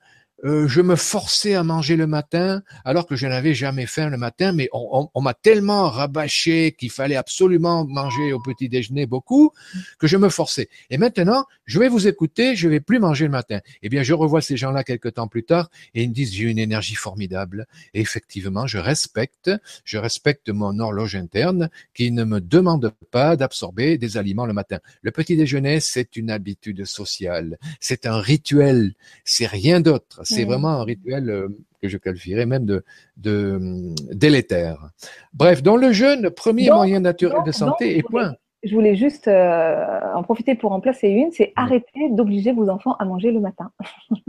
euh, 0.46 0.68
je 0.68 0.82
me 0.82 0.96
forçais 0.96 1.54
à 1.54 1.64
manger 1.64 1.98
le 1.98 2.08
matin 2.08 2.62
alors 2.86 3.06
que 3.06 3.16
je 3.16 3.28
n'avais 3.28 3.54
jamais 3.54 3.86
faim 3.86 4.10
le 4.10 4.18
matin, 4.18 4.54
mais 4.54 4.70
on, 4.72 5.10
m'a 5.22 5.34
tellement 5.34 5.90
rabâché 5.90 6.72
qu'il 6.78 6.92
fallait 6.92 7.18
absolument 7.18 7.86
manger 7.86 8.32
au 8.32 8.40
petit 8.40 8.70
déjeuner 8.70 9.06
beaucoup 9.06 9.52
que 9.98 10.08
je 10.08 10.16
me 10.16 10.30
forçais. 10.30 10.70
Et 10.90 10.98
maintenant, 10.98 11.46
je 11.66 11.80
vais 11.80 11.90
vous 11.90 12.08
écouter, 12.08 12.56
je 12.56 12.70
vais 12.70 12.80
plus 12.80 13.00
manger 13.00 13.26
le 13.26 13.32
matin. 13.32 13.60
Eh 13.82 13.90
bien, 13.90 14.02
je 14.02 14.14
revois 14.14 14.42
ces 14.42 14.56
gens-là 14.56 14.84
quelques 14.84 15.16
temps 15.16 15.28
plus 15.28 15.44
tard 15.44 15.70
et 15.94 16.04
ils 16.04 16.10
me 16.10 16.14
disent 16.14 16.34
j'ai 16.34 16.46
une 16.46 16.60
énergie 16.60 16.96
formidable. 16.96 17.68
Et 17.94 18.00
effectivement, 18.00 18.66
je 18.66 18.78
respecte, 18.78 19.52
je 19.84 19.98
respecte 19.98 20.50
mon 20.50 20.80
horloge 20.80 21.16
interne 21.16 21.70
qui 21.94 22.12
ne 22.12 22.24
me 22.24 22.40
demande 22.40 22.94
pas 23.12 23.36
d'absorber 23.36 23.98
des 23.98 24.16
aliments 24.16 24.46
le 24.46 24.54
matin. 24.54 24.80
Le 25.02 25.12
petit 25.12 25.36
déjeuner, 25.36 25.82
c'est 25.82 26.16
une 26.16 26.32
habitude 26.32 26.86
sociale, 26.86 27.58
c'est 27.82 28.06
un 28.06 28.20
rituel, 28.20 28.94
c'est 29.26 29.48
rien 29.48 29.82
d'autre 29.82 30.22
c'est 30.36 30.46
vraiment 30.46 30.70
un 30.70 30.84
rituel 30.84 31.30
euh, 31.30 31.48
que 31.82 31.88
je 31.88 31.98
qualifierais 31.98 32.46
même 32.46 32.66
de, 32.66 32.84
de 33.18 33.58
hum, 33.58 33.96
délétère. 34.12 34.90
Bref, 35.34 35.64
dans 35.64 35.78
le 35.78 35.92
jeûne, 35.92 36.30
premier 36.30 36.70
moyen 36.70 37.00
naturel 37.00 37.44
de 37.46 37.52
santé 37.52 37.98
et 37.98 38.04
point. 38.04 38.36
Je 38.64 38.76
voulais 38.76 38.98
juste 38.98 39.30
euh, 39.30 40.14
en 40.14 40.22
profiter 40.22 40.54
pour 40.54 40.74
en 40.74 40.82
placer 40.82 41.08
une, 41.08 41.32
c'est 41.32 41.54
arrêter 41.56 42.10
d'obliger 42.12 42.52
vos 42.52 42.70
enfants 42.70 42.96
à 43.00 43.06
manger 43.06 43.32
le 43.32 43.40
matin. 43.40 43.72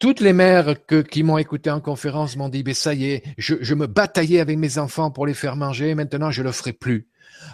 toutes 0.00 0.20
les 0.20 0.32
mères 0.32 0.74
qui 1.10 1.22
m'ont 1.22 1.38
écouté 1.38 1.70
en 1.70 1.80
conférence 1.80 2.36
m'ont 2.36 2.48
dit, 2.48 2.64
mais 2.64 2.74
ça 2.74 2.94
y 2.94 3.10
est, 3.10 3.22
je, 3.36 3.56
je, 3.60 3.74
me 3.74 3.86
bataillais 3.86 4.40
avec 4.40 4.56
mes 4.56 4.78
enfants 4.78 5.10
pour 5.10 5.26
les 5.26 5.34
faire 5.34 5.56
manger, 5.56 5.94
maintenant 5.94 6.30
je 6.30 6.42
le 6.42 6.52
ferai 6.52 6.72
plus. 6.72 7.06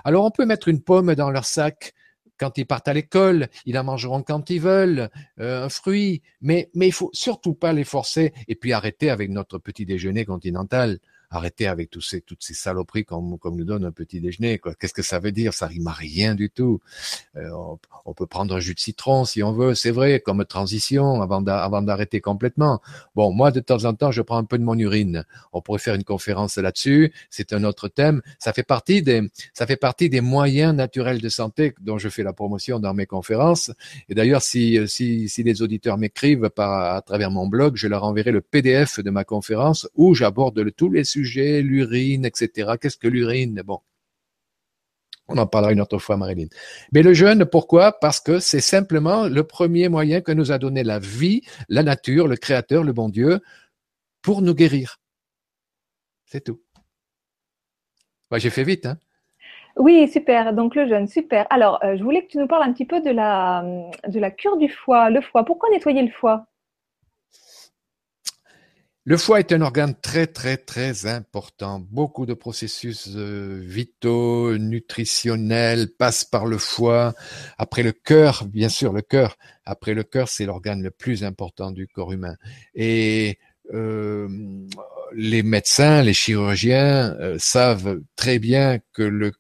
Alors 0.04 0.24
on 0.24 0.30
peut 0.30 0.46
mettre 0.46 0.68
une 0.68 0.80
pomme 0.80 1.14
dans 1.16 1.30
leur 1.30 1.44
sac, 1.44 1.92
quand 2.38 2.58
ils 2.58 2.66
partent 2.66 2.88
à 2.88 2.94
l'école, 2.94 3.48
ils 3.64 3.78
en 3.78 3.84
mangeront 3.84 4.22
quand 4.22 4.50
ils 4.50 4.60
veulent, 4.60 5.08
euh, 5.40 5.64
un 5.64 5.68
fruit, 5.68 6.22
mais 6.40 6.70
mais 6.74 6.88
il 6.88 6.92
faut 6.92 7.10
surtout 7.12 7.54
pas 7.54 7.72
les 7.72 7.84
forcer 7.84 8.32
et 8.48 8.54
puis 8.54 8.72
arrêter 8.72 9.10
avec 9.10 9.30
notre 9.30 9.58
petit 9.58 9.86
déjeuner 9.86 10.24
continental 10.24 10.98
arrêtez 11.30 11.66
avec 11.66 11.90
tous 11.90 12.00
ces, 12.00 12.20
toutes 12.20 12.42
ces 12.42 12.54
saloperies 12.54 13.04
qu'on 13.04 13.38
nous 13.44 13.64
donne 13.64 13.84
un 13.84 13.92
petit 13.92 14.20
déjeuner. 14.20 14.60
Qu'est-ce 14.80 14.94
que 14.94 15.02
ça 15.02 15.18
veut 15.18 15.32
dire? 15.32 15.54
Ça 15.54 15.66
rime 15.66 15.86
à 15.86 15.92
rien 15.92 16.34
du 16.34 16.50
tout. 16.50 16.80
Euh, 17.36 17.50
on, 18.04 18.14
peut 18.14 18.26
prendre 18.26 18.54
un 18.54 18.60
jus 18.60 18.74
de 18.74 18.80
citron 18.80 19.24
si 19.24 19.42
on 19.42 19.52
veut, 19.52 19.74
c'est 19.74 19.90
vrai, 19.90 20.20
comme 20.20 20.44
transition 20.44 21.20
avant 21.20 21.82
d'arrêter 21.82 22.20
complètement. 22.20 22.80
Bon, 23.14 23.32
moi 23.32 23.50
de 23.50 23.60
temps 23.60 23.84
en 23.84 23.94
temps, 23.94 24.10
je 24.10 24.22
prends 24.22 24.38
un 24.38 24.44
peu 24.44 24.58
de 24.58 24.64
mon 24.64 24.78
urine. 24.78 25.24
On 25.52 25.60
pourrait 25.60 25.78
faire 25.78 25.94
une 25.94 26.04
conférence 26.04 26.56
là-dessus. 26.56 27.12
C'est 27.30 27.52
un 27.52 27.64
autre 27.64 27.88
thème. 27.88 28.22
Ça 28.38 28.52
fait 28.52 28.62
partie 28.62 29.02
des, 29.02 29.22
ça 29.52 29.66
fait 29.66 29.76
partie 29.76 30.08
des 30.08 30.20
moyens 30.20 30.74
naturels 30.74 31.20
de 31.20 31.28
santé 31.28 31.74
dont 31.80 31.98
je 31.98 32.08
fais 32.08 32.22
la 32.22 32.32
promotion 32.32 32.78
dans 32.78 32.94
mes 32.94 33.06
conférences. 33.06 33.70
Et 34.08 34.14
d'ailleurs, 34.14 34.42
si, 34.42 34.78
si, 34.86 35.28
si 35.28 35.42
les 35.42 35.62
auditeurs 35.62 35.98
m'écrivent 35.98 36.50
par 36.50 36.94
à 36.96 37.02
travers 37.02 37.30
mon 37.30 37.46
blog, 37.46 37.76
je 37.76 37.88
leur 37.88 38.04
enverrai 38.04 38.32
le 38.32 38.40
PDF 38.40 39.00
de 39.00 39.10
ma 39.10 39.24
conférence 39.24 39.88
où 39.94 40.14
j'aborde 40.14 40.72
tous 40.74 40.90
les 40.90 41.04
l'urine, 41.20 42.24
etc. 42.24 42.72
Qu'est-ce 42.80 42.96
que 42.96 43.08
l'urine? 43.08 43.62
Bon, 43.64 43.80
on 45.28 45.38
en 45.38 45.46
parlera 45.46 45.72
une 45.72 45.80
autre 45.80 45.98
fois, 45.98 46.16
Marilyn. 46.16 46.46
Mais 46.92 47.02
le 47.02 47.12
jeûne, 47.14 47.44
pourquoi? 47.44 47.98
Parce 47.98 48.20
que 48.20 48.38
c'est 48.38 48.60
simplement 48.60 49.26
le 49.26 49.42
premier 49.42 49.88
moyen 49.88 50.20
que 50.20 50.32
nous 50.32 50.52
a 50.52 50.58
donné 50.58 50.84
la 50.84 50.98
vie, 50.98 51.42
la 51.68 51.82
nature, 51.82 52.28
le 52.28 52.36
Créateur, 52.36 52.84
le 52.84 52.92
bon 52.92 53.08
Dieu, 53.08 53.40
pour 54.22 54.42
nous 54.42 54.54
guérir. 54.54 54.98
C'est 56.26 56.44
tout. 56.44 56.60
J'ai 58.32 58.50
fait 58.50 58.64
vite, 58.64 58.86
hein 58.86 58.98
oui, 59.78 60.08
super. 60.08 60.54
Donc 60.54 60.74
le 60.74 60.88
jeûne, 60.88 61.06
super. 61.06 61.46
Alors, 61.50 61.78
euh, 61.84 61.96
je 61.98 62.02
voulais 62.02 62.24
que 62.24 62.30
tu 62.30 62.38
nous 62.38 62.46
parles 62.46 62.62
un 62.62 62.72
petit 62.72 62.86
peu 62.86 63.00
de 63.02 63.10
la 63.10 64.30
cure 64.30 64.56
du 64.56 64.70
foie. 64.70 65.10
Le 65.10 65.20
foie, 65.20 65.44
pourquoi 65.44 65.68
nettoyer 65.70 66.02
le 66.02 66.10
foie? 66.10 66.46
Le 69.08 69.16
foie 69.16 69.38
est 69.38 69.52
un 69.52 69.60
organe 69.60 69.94
très 69.94 70.26
très 70.26 70.56
très 70.56 71.06
important. 71.06 71.78
Beaucoup 71.78 72.26
de 72.26 72.34
processus 72.34 73.08
euh, 73.14 73.62
vitaux, 73.62 74.58
nutritionnels 74.58 75.94
passent 75.96 76.24
par 76.24 76.44
le 76.44 76.58
foie. 76.58 77.14
Après 77.56 77.84
le 77.84 77.92
cœur, 77.92 78.46
bien 78.46 78.68
sûr, 78.68 78.92
le 78.92 79.02
cœur. 79.02 79.36
Après 79.64 79.94
le 79.94 80.02
cœur, 80.02 80.28
c'est 80.28 80.44
l'organe 80.44 80.82
le 80.82 80.90
plus 80.90 81.22
important 81.22 81.70
du 81.70 81.86
corps 81.86 82.12
humain. 82.12 82.34
Et 82.74 83.38
euh, 83.72 84.28
les 85.14 85.44
médecins, 85.44 86.02
les 86.02 86.12
chirurgiens 86.12 87.14
euh, 87.20 87.36
savent 87.38 88.00
très 88.16 88.40
bien 88.40 88.80
que 88.92 89.04
le 89.04 89.30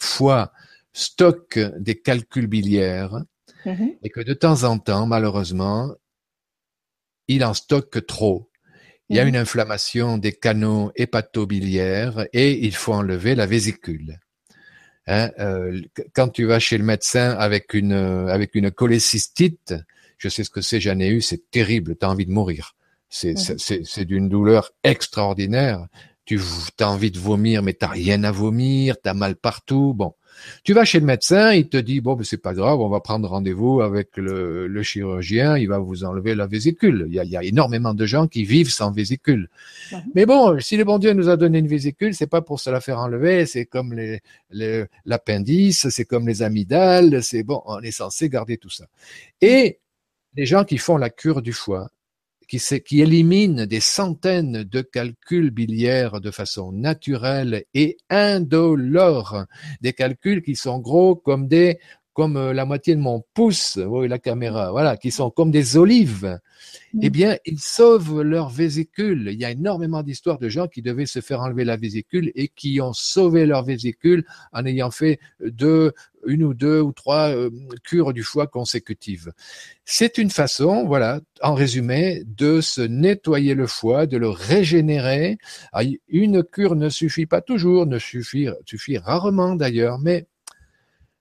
foie 0.00 0.50
stocke 0.92 1.60
des 1.78 1.94
calculs 1.94 2.48
biliaires 2.48 3.22
mm-hmm. 3.64 3.98
et 4.02 4.10
que 4.10 4.20
de 4.20 4.34
temps 4.34 4.64
en 4.64 4.80
temps, 4.80 5.06
malheureusement, 5.06 5.94
il 7.28 7.44
en 7.44 7.54
stocke 7.54 8.04
trop 8.04 8.49
il 9.10 9.16
y 9.16 9.18
a 9.18 9.24
mhm. 9.24 9.30
une 9.30 9.36
inflammation 9.36 10.18
des 10.18 10.32
canaux 10.32 10.92
hépatobiliaires 10.94 12.26
et 12.32 12.64
il 12.64 12.74
faut 12.74 12.94
enlever 12.94 13.34
la 13.34 13.44
vésicule. 13.44 14.20
Hein, 15.08 15.30
euh, 15.40 15.80
quand 16.14 16.28
tu 16.28 16.44
vas 16.44 16.60
chez 16.60 16.78
le 16.78 16.84
médecin 16.84 17.32
avec 17.32 17.74
une 17.74 17.92
avec 17.92 18.54
une 18.54 18.70
cholécystite, 18.70 19.74
je 20.16 20.28
sais 20.28 20.44
ce 20.44 20.50
que 20.50 20.60
c'est, 20.60 20.80
j'en 20.80 21.00
ai 21.00 21.08
eu, 21.08 21.20
c'est 21.20 21.50
terrible, 21.50 21.96
tu 21.98 22.06
as 22.06 22.10
envie 22.10 22.26
de 22.26 22.30
mourir. 22.30 22.76
C'est 23.08 23.34
c'est 23.36 24.04
d'une 24.04 24.28
douleur 24.28 24.70
extraordinaire. 24.84 25.86
Tu 26.24 26.38
as 26.78 26.88
envie 26.88 27.10
de 27.10 27.18
vomir, 27.18 27.64
mais 27.64 27.72
t'as 27.72 27.88
rien 27.88 28.22
à 28.22 28.30
vomir, 28.30 28.94
tu 29.02 29.08
as 29.08 29.14
mal 29.14 29.34
partout. 29.34 29.94
Bon, 29.94 30.14
tu 30.64 30.72
vas 30.72 30.84
chez 30.84 31.00
le 31.00 31.06
médecin, 31.06 31.52
il 31.52 31.68
te 31.68 31.76
dit 31.76 32.00
bon, 32.00 32.14
ben, 32.14 32.24
c'est 32.24 32.40
pas 32.40 32.54
grave, 32.54 32.80
on 32.80 32.88
va 32.88 33.00
prendre 33.00 33.28
rendez-vous 33.28 33.80
avec 33.80 34.16
le, 34.16 34.82
chirurgien, 34.82 35.56
il 35.56 35.68
va 35.68 35.78
vous 35.78 36.04
enlever 36.04 36.34
la 36.34 36.46
vésicule. 36.46 37.06
Il 37.08 37.14
y, 37.14 37.36
a, 37.36 37.44
énormément 37.44 37.94
de 37.94 38.06
gens 38.06 38.26
qui 38.26 38.44
vivent 38.44 38.70
sans 38.70 38.90
vésicule. 38.90 39.48
Mais 40.14 40.26
bon, 40.26 40.58
si 40.60 40.76
le 40.76 40.84
bon 40.84 40.98
Dieu 40.98 41.12
nous 41.12 41.28
a 41.28 41.36
donné 41.36 41.58
une 41.58 41.68
vésicule, 41.68 42.14
c'est 42.14 42.26
pas 42.26 42.42
pour 42.42 42.60
se 42.60 42.70
la 42.70 42.80
faire 42.80 42.98
enlever, 42.98 43.46
c'est 43.46 43.66
comme 43.66 43.94
l'appendice, 45.04 45.88
c'est 45.88 46.04
comme 46.04 46.26
les 46.26 46.42
amygdales, 46.42 47.22
c'est 47.22 47.42
bon, 47.42 47.62
on 47.66 47.80
est 47.80 47.90
censé 47.90 48.28
garder 48.28 48.56
tout 48.56 48.70
ça. 48.70 48.86
Et 49.40 49.78
les 50.34 50.46
gens 50.46 50.64
qui 50.64 50.78
font 50.78 50.96
la 50.96 51.10
cure 51.10 51.42
du 51.42 51.52
foie, 51.52 51.90
qui, 52.58 53.00
élimine 53.00 53.64
des 53.64 53.78
centaines 53.78 54.64
de 54.64 54.80
calculs 54.80 55.50
biliaires 55.50 56.20
de 56.20 56.32
façon 56.32 56.72
naturelle 56.72 57.64
et 57.74 57.96
indolore, 58.08 59.44
des 59.80 59.92
calculs 59.92 60.42
qui 60.42 60.56
sont 60.56 60.80
gros 60.80 61.14
comme 61.14 61.46
des 61.46 61.78
comme 62.12 62.36
euh, 62.36 62.52
la 62.52 62.64
moitié 62.64 62.94
de 62.94 63.00
mon 63.00 63.24
pouce, 63.34 63.78
oui, 63.84 64.08
la 64.08 64.18
caméra, 64.18 64.70
voilà, 64.72 64.96
qui 64.96 65.10
sont 65.10 65.30
comme 65.30 65.50
des 65.50 65.76
olives, 65.76 66.38
eh 67.00 67.10
bien, 67.10 67.36
ils 67.44 67.60
sauvent 67.60 68.22
leur 68.22 68.50
vésicule. 68.50 69.28
Il 69.32 69.38
y 69.38 69.44
a 69.44 69.50
énormément 69.50 70.02
d'histoires 70.02 70.38
de 70.38 70.48
gens 70.48 70.66
qui 70.66 70.82
devaient 70.82 71.06
se 71.06 71.20
faire 71.20 71.40
enlever 71.40 71.64
la 71.64 71.76
vésicule 71.76 72.32
et 72.34 72.48
qui 72.48 72.80
ont 72.80 72.92
sauvé 72.92 73.46
leur 73.46 73.64
vésicule 73.64 74.24
en 74.52 74.64
ayant 74.66 74.90
fait 74.90 75.20
deux, 75.40 75.92
une 76.26 76.42
ou 76.42 76.52
deux 76.52 76.80
ou 76.80 76.92
trois 76.92 77.30
euh, 77.30 77.50
cures 77.84 78.12
du 78.12 78.22
foie 78.22 78.46
consécutives. 78.46 79.32
C'est 79.84 80.18
une 80.18 80.30
façon, 80.30 80.84
voilà, 80.86 81.20
en 81.42 81.54
résumé, 81.54 82.22
de 82.26 82.60
se 82.60 82.80
nettoyer 82.82 83.54
le 83.54 83.66
foie, 83.66 84.06
de 84.06 84.16
le 84.16 84.28
régénérer. 84.28 85.38
Ah, 85.72 85.82
une 86.08 86.42
cure 86.42 86.74
ne 86.74 86.88
suffit 86.88 87.26
pas 87.26 87.40
toujours, 87.40 87.86
ne 87.86 87.98
suffit, 87.98 88.48
suffit 88.66 88.98
rarement 88.98 89.54
d'ailleurs, 89.54 89.98
mais 89.98 90.26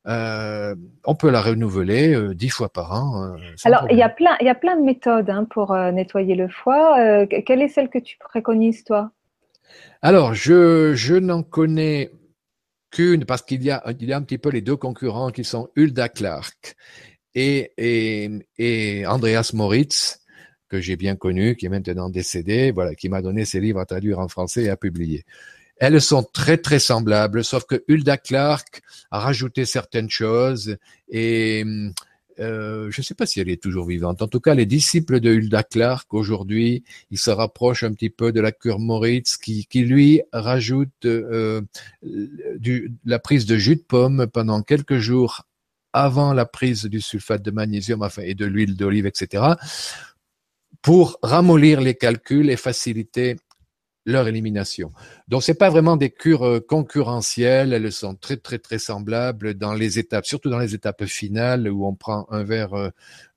euh, 0.10 0.76
on 1.06 1.16
peut 1.16 1.30
la 1.30 1.42
renouveler 1.42 2.16
euh, 2.16 2.34
dix 2.34 2.50
fois 2.50 2.70
par 2.70 2.92
an. 2.94 3.24
Euh, 3.24 3.38
Alors, 3.64 3.86
il 3.92 3.98
y, 3.98 4.02
a 4.02 4.10
plein, 4.10 4.36
il 4.42 4.48
y 4.48 4.50
a 4.50 4.56
plein 4.56 4.76
de 4.76 4.84
méthodes 4.84 5.30
hein, 5.30 5.46
pour 5.50 5.76
nettoyer 5.76 6.36
le 6.36 6.48
foie. 6.48 7.26
quelle 7.28 7.62
est 7.62 7.68
celle 7.68 7.90
que 7.90 8.00
tu 8.00 8.18
préconises, 8.18 8.84
toi? 8.84 9.12
Alors, 10.02 10.34
je, 10.34 10.94
je 10.96 11.16
n'en 11.16 11.44
connais 11.44 12.12
qu'une 12.92 13.26
parce 13.26 13.44
qu'il 13.44 13.64
y 13.64 13.70
a, 13.70 13.84
il 14.00 14.06
y 14.06 14.14
a 14.14 14.18
un 14.18 14.24
petit 14.24 14.40
peu 14.40 14.50
les 14.50 14.62
deux 14.62 14.76
concurrents 14.76 15.30
qui 15.30 15.44
sont 15.44 15.70
Hulda 15.76 16.10
Clark 16.10 16.76
et, 17.36 17.74
et, 17.78 18.30
et 18.58 19.06
Andreas 19.06 19.52
Moritz, 19.54 20.20
que 20.70 20.80
j'ai 20.80 20.96
bien 20.96 21.16
connu, 21.16 21.56
qui 21.56 21.68
est 21.68 21.70
maintenant 21.70 22.10
décédé, 22.10 22.72
voilà, 22.72 22.96
qui 22.96 23.10
m'a 23.10 23.22
donné 23.22 23.46
ses 23.46 23.60
livres 23.60 23.80
à 23.80 23.86
traduire 23.86 24.20
en 24.20 24.28
français 24.28 24.64
et 24.64 24.70
à 24.70 24.78
publier. 24.78 25.24
Elles 25.80 26.02
sont 26.02 26.24
très 26.24 26.58
très 26.58 26.80
semblables, 26.80 27.44
sauf 27.44 27.66
que 27.66 27.84
Hulda 27.88 28.18
Clark 28.18 28.82
a 29.12 29.20
rajouté 29.20 29.66
certaines 29.66 30.10
choses 30.10 30.78
et 31.10 31.66
euh, 32.40 32.90
je 32.90 33.02
ne 33.02 33.04
sais 33.04 33.16
pas 33.16 33.26
si 33.26 33.40
elle 33.40 33.50
est 33.50 33.62
toujours 33.62 33.86
vivante. 33.86 34.22
En 34.22 34.28
tout 34.28 34.40
cas, 34.40 34.54
les 34.54 34.66
disciples 34.66 35.20
de 35.20 35.32
Hulda 35.32 35.64
Clark 35.64 36.14
aujourd'hui, 36.14 36.84
ils 37.12 37.18
se 37.18 37.32
rapprochent 37.32 37.84
un 37.84 37.94
petit 37.94 38.10
peu 38.10 38.32
de 38.32 38.40
la 38.40 38.52
cure 38.52 38.80
Moritz, 38.80 39.38
qui, 39.38 39.66
qui 39.66 39.82
lui 39.82 40.22
rajoute 40.32 41.06
euh, 41.06 41.62
du, 42.02 42.94
la 43.06 43.20
prise 43.20 43.46
de 43.46 43.58
jus 43.58 43.76
de 43.76 43.82
pomme 43.82 44.28
pendant 44.28 44.62
quelques 44.62 45.00
jours 45.00 45.44
avant 45.92 46.34
la 46.34 46.46
prise 46.46 46.86
du 46.86 47.02
sulfate 47.02 47.42
de 47.42 47.52
magnésium 47.52 48.04
enfin, 48.04 48.22
et 48.24 48.36
de 48.36 48.46
l'huile 48.46 48.76
d'olive, 48.76 49.06
etc., 49.06 49.44
pour 50.82 51.18
ramollir 51.22 51.82
les 51.82 51.96
calculs 51.96 52.50
et 52.50 52.56
faciliter 52.56 53.36
leur 54.06 54.28
élimination. 54.28 54.92
Donc 55.28 55.44
c'est 55.44 55.54
pas 55.54 55.70
vraiment 55.70 55.98
des 55.98 56.10
cures 56.10 56.46
euh, 56.46 56.60
concurrentielles, 56.60 57.74
elles 57.74 57.92
sont 57.92 58.16
très 58.16 58.38
très 58.38 58.58
très 58.58 58.80
semblables 58.80 59.54
dans 59.54 59.74
les 59.74 60.00
étapes, 60.00 60.26
surtout 60.26 60.50
dans 60.50 60.60
les 60.60 60.74
étapes 60.74 61.06
finales 61.06 61.70
où 61.70 61.86
on 61.86 61.94
prend 61.94 62.26
un 62.30 62.44
verre, 62.44 62.74
euh, 62.74 62.90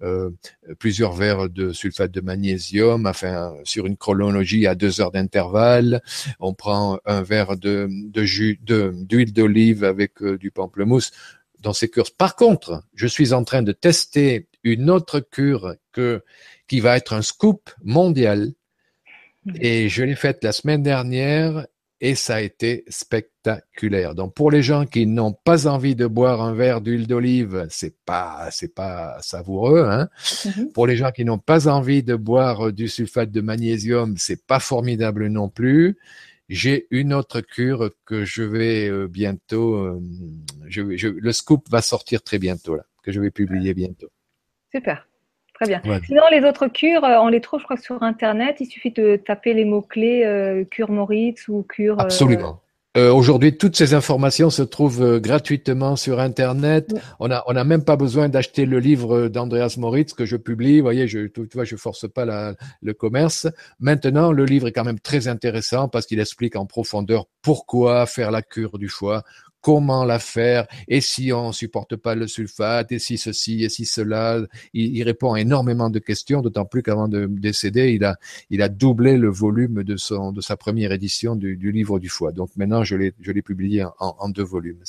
euh 0.02 0.30
plusieurs 0.78 1.12
verres 1.12 1.48
de 1.48 1.72
sulfate 1.72 2.12
de 2.12 2.20
magnésium, 2.20 3.06
enfin 3.06 3.54
sur 3.64 3.86
une 3.86 3.96
chronologie 3.96 4.66
à 4.66 4.74
deux 4.74 5.00
heures 5.00 5.10
d'intervalle, 5.10 6.00
on 6.40 6.54
prend 6.54 6.98
un 7.04 7.22
verre 7.22 7.56
de, 7.56 7.88
jus 8.16 8.58
d'huile 8.62 9.32
d'olive 9.32 9.84
avec 9.84 10.22
euh, 10.22 10.38
du 10.38 10.50
pamplemousse 10.50 11.10
dans 11.60 11.72
ces 11.72 11.88
cures. 11.88 12.10
Par 12.16 12.36
contre, 12.36 12.82
je 12.94 13.06
suis 13.06 13.32
en 13.32 13.44
train 13.44 13.62
de 13.62 13.72
tester 13.72 14.48
une 14.64 14.90
autre 14.90 15.20
cure 15.20 15.74
que 15.92 16.22
qui 16.68 16.80
va 16.80 16.96
être 16.96 17.12
un 17.12 17.22
scoop 17.22 17.70
mondial 17.82 18.52
et 19.60 19.88
je 19.88 20.04
l'ai 20.04 20.14
faite 20.14 20.44
la 20.44 20.52
semaine 20.52 20.82
dernière 20.82 21.66
et 22.00 22.16
ça 22.16 22.36
a 22.36 22.40
été 22.40 22.84
spectaculaire. 22.88 24.16
Donc 24.16 24.34
pour 24.34 24.50
les 24.50 24.62
gens 24.62 24.86
qui 24.86 25.06
n'ont 25.06 25.32
pas 25.32 25.68
envie 25.68 25.94
de 25.94 26.06
boire 26.06 26.42
un 26.42 26.52
verre 26.52 26.80
d'huile 26.80 27.06
d'olive, 27.06 27.66
c'est 27.70 27.94
pas 28.04 28.48
c'est 28.50 28.74
pas 28.74 29.18
savoureux. 29.20 29.84
Hein. 29.88 30.08
Mm-hmm. 30.18 30.72
Pour 30.72 30.88
les 30.88 30.96
gens 30.96 31.12
qui 31.12 31.24
n'ont 31.24 31.38
pas 31.38 31.68
envie 31.68 32.02
de 32.02 32.16
boire 32.16 32.72
du 32.72 32.88
sulfate 32.88 33.30
de 33.30 33.40
magnésium, 33.40 34.16
c'est 34.16 34.44
pas 34.44 34.58
formidable 34.58 35.28
non 35.28 35.48
plus. 35.48 35.96
J'ai 36.48 36.88
une 36.90 37.14
autre 37.14 37.40
cure 37.40 37.92
que 38.04 38.24
je 38.24 38.42
vais 38.42 38.88
euh, 38.88 39.06
bientôt. 39.06 39.76
Euh, 39.76 40.02
je, 40.66 40.96
je, 40.96 41.08
le 41.08 41.32
scoop 41.32 41.68
va 41.70 41.82
sortir 41.82 42.22
très 42.22 42.38
bientôt 42.38 42.74
là, 42.74 42.84
que 43.04 43.12
je 43.12 43.20
vais 43.20 43.30
publier 43.30 43.74
bientôt. 43.74 44.10
Super. 44.74 45.06
Très 45.62 45.78
bien. 45.80 46.00
Sinon, 46.06 46.22
les 46.30 46.46
autres 46.46 46.66
cures, 46.66 47.04
euh, 47.04 47.18
on 47.20 47.28
les 47.28 47.40
trouve, 47.40 47.60
je 47.60 47.64
crois, 47.64 47.76
sur 47.76 48.02
Internet. 48.02 48.56
Il 48.60 48.66
suffit 48.66 48.90
de 48.90 49.16
taper 49.16 49.54
les 49.54 49.64
mots-clés 49.64 50.24
euh, 50.24 50.64
cure 50.64 50.90
Moritz 50.90 51.46
ou 51.48 51.62
cure. 51.62 51.98
Euh, 51.98 52.02
Absolument. 52.02 52.58
Aujourd'hui, 52.94 53.56
toutes 53.56 53.74
ces 53.74 53.94
informations 53.94 54.50
se 54.50 54.60
trouvent 54.60 55.18
gratuitement 55.18 55.96
sur 55.96 56.20
Internet. 56.20 56.94
On 57.20 57.30
a, 57.30 57.42
on 57.46 57.54
n'a 57.54 57.64
même 57.64 57.84
pas 57.84 57.96
besoin 57.96 58.28
d'acheter 58.28 58.66
le 58.66 58.80
livre 58.80 59.28
d'Andreas 59.28 59.76
Moritz 59.78 60.12
que 60.12 60.26
je 60.26 60.36
publie. 60.36 60.76
Vous 60.76 60.84
voyez, 60.84 61.08
je, 61.08 61.20
tu 61.20 61.48
vois, 61.54 61.64
je 61.64 61.76
force 61.76 62.06
pas 62.06 62.26
la, 62.26 62.54
le 62.82 62.92
commerce. 62.92 63.48
Maintenant, 63.80 64.30
le 64.30 64.44
livre 64.44 64.68
est 64.68 64.72
quand 64.72 64.84
même 64.84 65.00
très 65.00 65.26
intéressant 65.26 65.88
parce 65.88 66.04
qu'il 66.04 66.20
explique 66.20 66.54
en 66.54 66.66
profondeur 66.66 67.24
pourquoi 67.40 68.04
faire 68.04 68.30
la 68.30 68.42
cure 68.42 68.76
du 68.76 68.90
foie, 68.90 69.22
comment 69.62 70.04
la 70.04 70.18
faire, 70.18 70.66
et 70.88 71.00
si 71.00 71.32
on 71.32 71.52
supporte 71.52 71.96
pas 71.96 72.14
le 72.14 72.26
sulfate, 72.26 72.92
et 72.92 72.98
si 72.98 73.16
ceci, 73.16 73.64
et 73.64 73.68
si 73.68 73.86
cela. 73.86 74.40
Il, 74.74 75.02
répond 75.04 75.32
à 75.34 75.40
énormément 75.40 75.88
de 75.88 75.98
questions, 75.98 76.42
d'autant 76.42 76.64
plus 76.64 76.82
qu'avant 76.82 77.08
de 77.08 77.26
décéder, 77.26 77.98
il 78.50 78.62
a, 78.62 78.68
doublé 78.68 79.16
le 79.16 79.30
volume 79.30 79.82
de 79.84 79.96
son, 79.96 80.32
de 80.32 80.40
sa 80.40 80.56
première 80.56 80.92
édition 80.92 81.36
du, 81.36 81.72
livre 81.72 81.98
du 81.98 82.08
foie. 82.08 82.32
Donc 82.32 82.50
maintenant, 82.56 82.84
je 82.84 82.96
l'ai, 82.96 83.14
je 83.20 83.32
l'ai 83.32 83.42
publié 83.42 83.84
en, 83.98 84.28
deux 84.28 84.42
volumes. 84.42 84.82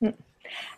Mm. 0.00 0.10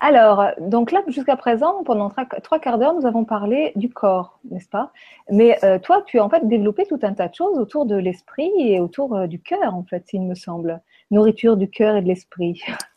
Alors, 0.01 0.47
donc 0.59 0.93
là, 0.93 1.03
jusqu'à 1.09 1.37
présent, 1.37 1.83
pendant 1.85 2.11
trois 2.43 2.59
quarts 2.59 2.79
d'heure, 2.79 2.95
nous 2.95 3.07
avons 3.07 3.25
parlé 3.25 3.73
du 3.77 3.91
corps, 3.91 4.39
n'est-ce 4.51 4.69
pas? 4.69 4.93
Mais 5.31 5.59
euh, 5.65 5.79
toi, 5.79 6.03
tu 6.07 6.19
as 6.19 6.25
en 6.25 6.31
fait 6.31 6.47
développé 6.49 6.87
tout 6.87 7.01
un 7.03 7.13
tas 7.13 7.29
de 7.29 7.35
choses 7.35 7.59
autour 7.59 7.85
de 7.85 7.97
l'esprit 7.97 8.51
et 8.59 8.81
autour 8.81 9.15
euh, 9.15 9.27
du 9.27 9.41
cœur, 9.41 9.75
en 9.75 9.85
fait, 9.85 10.05
il 10.13 10.23
me 10.23 10.35
semble. 10.35 10.81
Nourriture 11.11 11.57
du 11.57 11.69
cœur 11.69 11.97
et 11.97 12.03
de 12.03 12.09
l'esprit. 12.09 12.63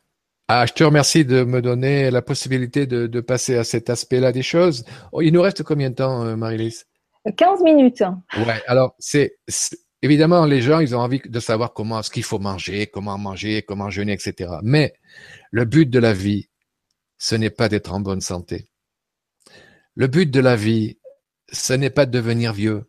Ah, 0.52 0.66
je 0.66 0.74
te 0.74 0.84
remercie 0.84 1.26
de 1.26 1.43
me 1.43 1.62
donner 1.62 2.10
la 2.10 2.24
possibilité 2.24 2.88
de, 2.88 3.06
de 3.06 3.22
passer 3.22 3.56
à 3.56 3.64
cet 3.64 3.88
aspect-là 3.91 4.32
des 4.32 4.41
choses. 4.41 4.84
Oh, 5.12 5.22
il 5.22 5.32
nous 5.32 5.43
reste 5.43 5.62
combien 5.62 5.91
de 5.91 5.95
temps, 5.95 6.26
euh, 6.26 6.36
Marie-Lise? 6.36 6.88
15 7.38 7.62
minutes. 7.62 8.04
Ouais, 8.36 8.60
alors 8.66 8.95
c'est 8.97 9.38
évidemment 10.02 10.47
les 10.47 10.64
gens, 10.64 10.80
ils 10.80 10.95
ont 10.95 11.02
envie 11.02 11.22
de 11.24 11.39
savoir 11.39 11.72
comment 11.72 12.02
ce 12.02 12.10
qu'il 12.10 12.24
faut 12.24 12.39
manger, 12.39 12.88
comment 12.88 13.16
manger, 13.20 13.62
comment 13.62 13.91
jeûner, 13.91 14.14
etc. 14.14 14.54
Mais 14.64 14.95
le 15.52 15.66
but 15.66 15.88
de 15.88 16.00
la 16.00 16.14
vie, 16.14 16.50
ce 17.20 17.36
n'est 17.36 17.52
pas 17.52 17.70
d'être 17.70 17.93
en 17.93 18.00
bonne 18.00 18.22
santé. 18.22 18.66
Le 19.93 20.08
but 20.08 20.32
de 20.32 20.39
la 20.39 20.56
vie, 20.56 20.97
ce 21.52 21.74
n'est 21.74 21.91
pas 21.91 22.08
de 22.08 22.12
devenir 22.12 22.54
vieux. 22.54 22.88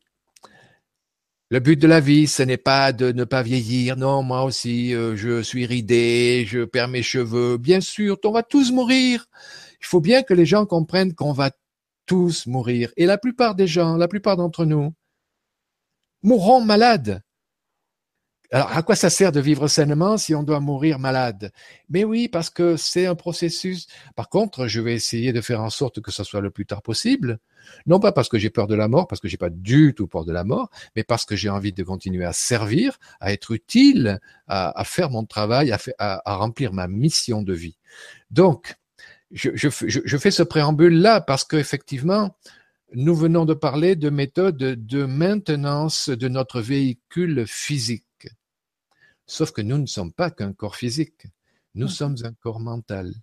Le 1.52 1.58
but 1.58 1.76
de 1.76 1.88
la 1.88 1.98
vie, 1.98 2.28
ce 2.28 2.44
n'est 2.44 2.56
pas 2.56 2.92
de 2.92 3.10
ne 3.10 3.24
pas 3.24 3.42
vieillir. 3.42 3.96
Non, 3.96 4.22
moi 4.22 4.44
aussi, 4.44 4.94
euh, 4.94 5.16
je 5.16 5.42
suis 5.42 5.66
ridé, 5.66 6.44
je 6.46 6.64
perds 6.64 6.86
mes 6.86 7.02
cheveux. 7.02 7.56
Bien 7.56 7.80
sûr, 7.80 8.18
on 8.24 8.30
va 8.30 8.44
tous 8.44 8.70
mourir. 8.70 9.26
Il 9.80 9.86
faut 9.86 10.00
bien 10.00 10.22
que 10.22 10.32
les 10.32 10.46
gens 10.46 10.64
comprennent 10.64 11.12
qu'on 11.12 11.32
va 11.32 11.50
tous 12.06 12.46
mourir. 12.46 12.92
Et 12.96 13.04
la 13.04 13.18
plupart 13.18 13.56
des 13.56 13.66
gens, 13.66 13.96
la 13.96 14.06
plupart 14.06 14.36
d'entre 14.36 14.64
nous, 14.64 14.94
mourront 16.22 16.60
malades. 16.60 17.20
Alors, 18.52 18.76
à 18.76 18.82
quoi 18.82 18.96
ça 18.96 19.10
sert 19.10 19.30
de 19.30 19.38
vivre 19.38 19.68
sainement 19.68 20.16
si 20.16 20.34
on 20.34 20.42
doit 20.42 20.58
mourir 20.58 20.98
malade? 20.98 21.52
Mais 21.88 22.02
oui, 22.02 22.26
parce 22.28 22.50
que 22.50 22.76
c'est 22.76 23.06
un 23.06 23.14
processus. 23.14 23.86
Par 24.16 24.28
contre, 24.28 24.66
je 24.66 24.80
vais 24.80 24.92
essayer 24.94 25.32
de 25.32 25.40
faire 25.40 25.62
en 25.62 25.70
sorte 25.70 26.00
que 26.00 26.10
ce 26.10 26.24
soit 26.24 26.40
le 26.40 26.50
plus 26.50 26.66
tard 26.66 26.82
possible. 26.82 27.38
Non 27.86 28.00
pas 28.00 28.10
parce 28.10 28.28
que 28.28 28.38
j'ai 28.38 28.50
peur 28.50 28.66
de 28.66 28.74
la 28.74 28.88
mort, 28.88 29.06
parce 29.06 29.20
que 29.20 29.28
j'ai 29.28 29.36
pas 29.36 29.50
du 29.50 29.94
tout 29.94 30.08
peur 30.08 30.24
de 30.24 30.32
la 30.32 30.42
mort, 30.42 30.68
mais 30.96 31.04
parce 31.04 31.24
que 31.24 31.36
j'ai 31.36 31.48
envie 31.48 31.72
de 31.72 31.84
continuer 31.84 32.24
à 32.24 32.32
servir, 32.32 32.98
à 33.20 33.32
être 33.32 33.52
utile, 33.52 34.18
à, 34.48 34.82
faire 34.84 35.10
mon 35.10 35.24
travail, 35.24 35.72
à, 35.98 36.36
remplir 36.36 36.72
ma 36.72 36.88
mission 36.88 37.42
de 37.42 37.52
vie. 37.52 37.76
Donc, 38.32 38.74
je, 39.30 39.50
je 39.54 40.16
fais 40.16 40.32
ce 40.32 40.42
préambule-là 40.42 41.20
parce 41.20 41.44
qu'effectivement, 41.44 42.36
nous 42.94 43.14
venons 43.14 43.44
de 43.44 43.54
parler 43.54 43.94
de 43.94 44.10
méthodes 44.10 44.56
de 44.56 45.04
maintenance 45.04 46.08
de 46.08 46.26
notre 46.26 46.60
véhicule 46.60 47.44
physique. 47.46 48.04
Sauf 49.30 49.52
que 49.52 49.62
nous 49.62 49.78
ne 49.78 49.86
sommes 49.86 50.12
pas 50.12 50.32
qu'un 50.32 50.52
corps 50.52 50.74
physique. 50.74 51.28
Nous 51.76 51.86
mmh. 51.86 51.98
sommes 52.00 52.16
un 52.24 52.32
corps 52.32 52.58
mental. 52.58 53.14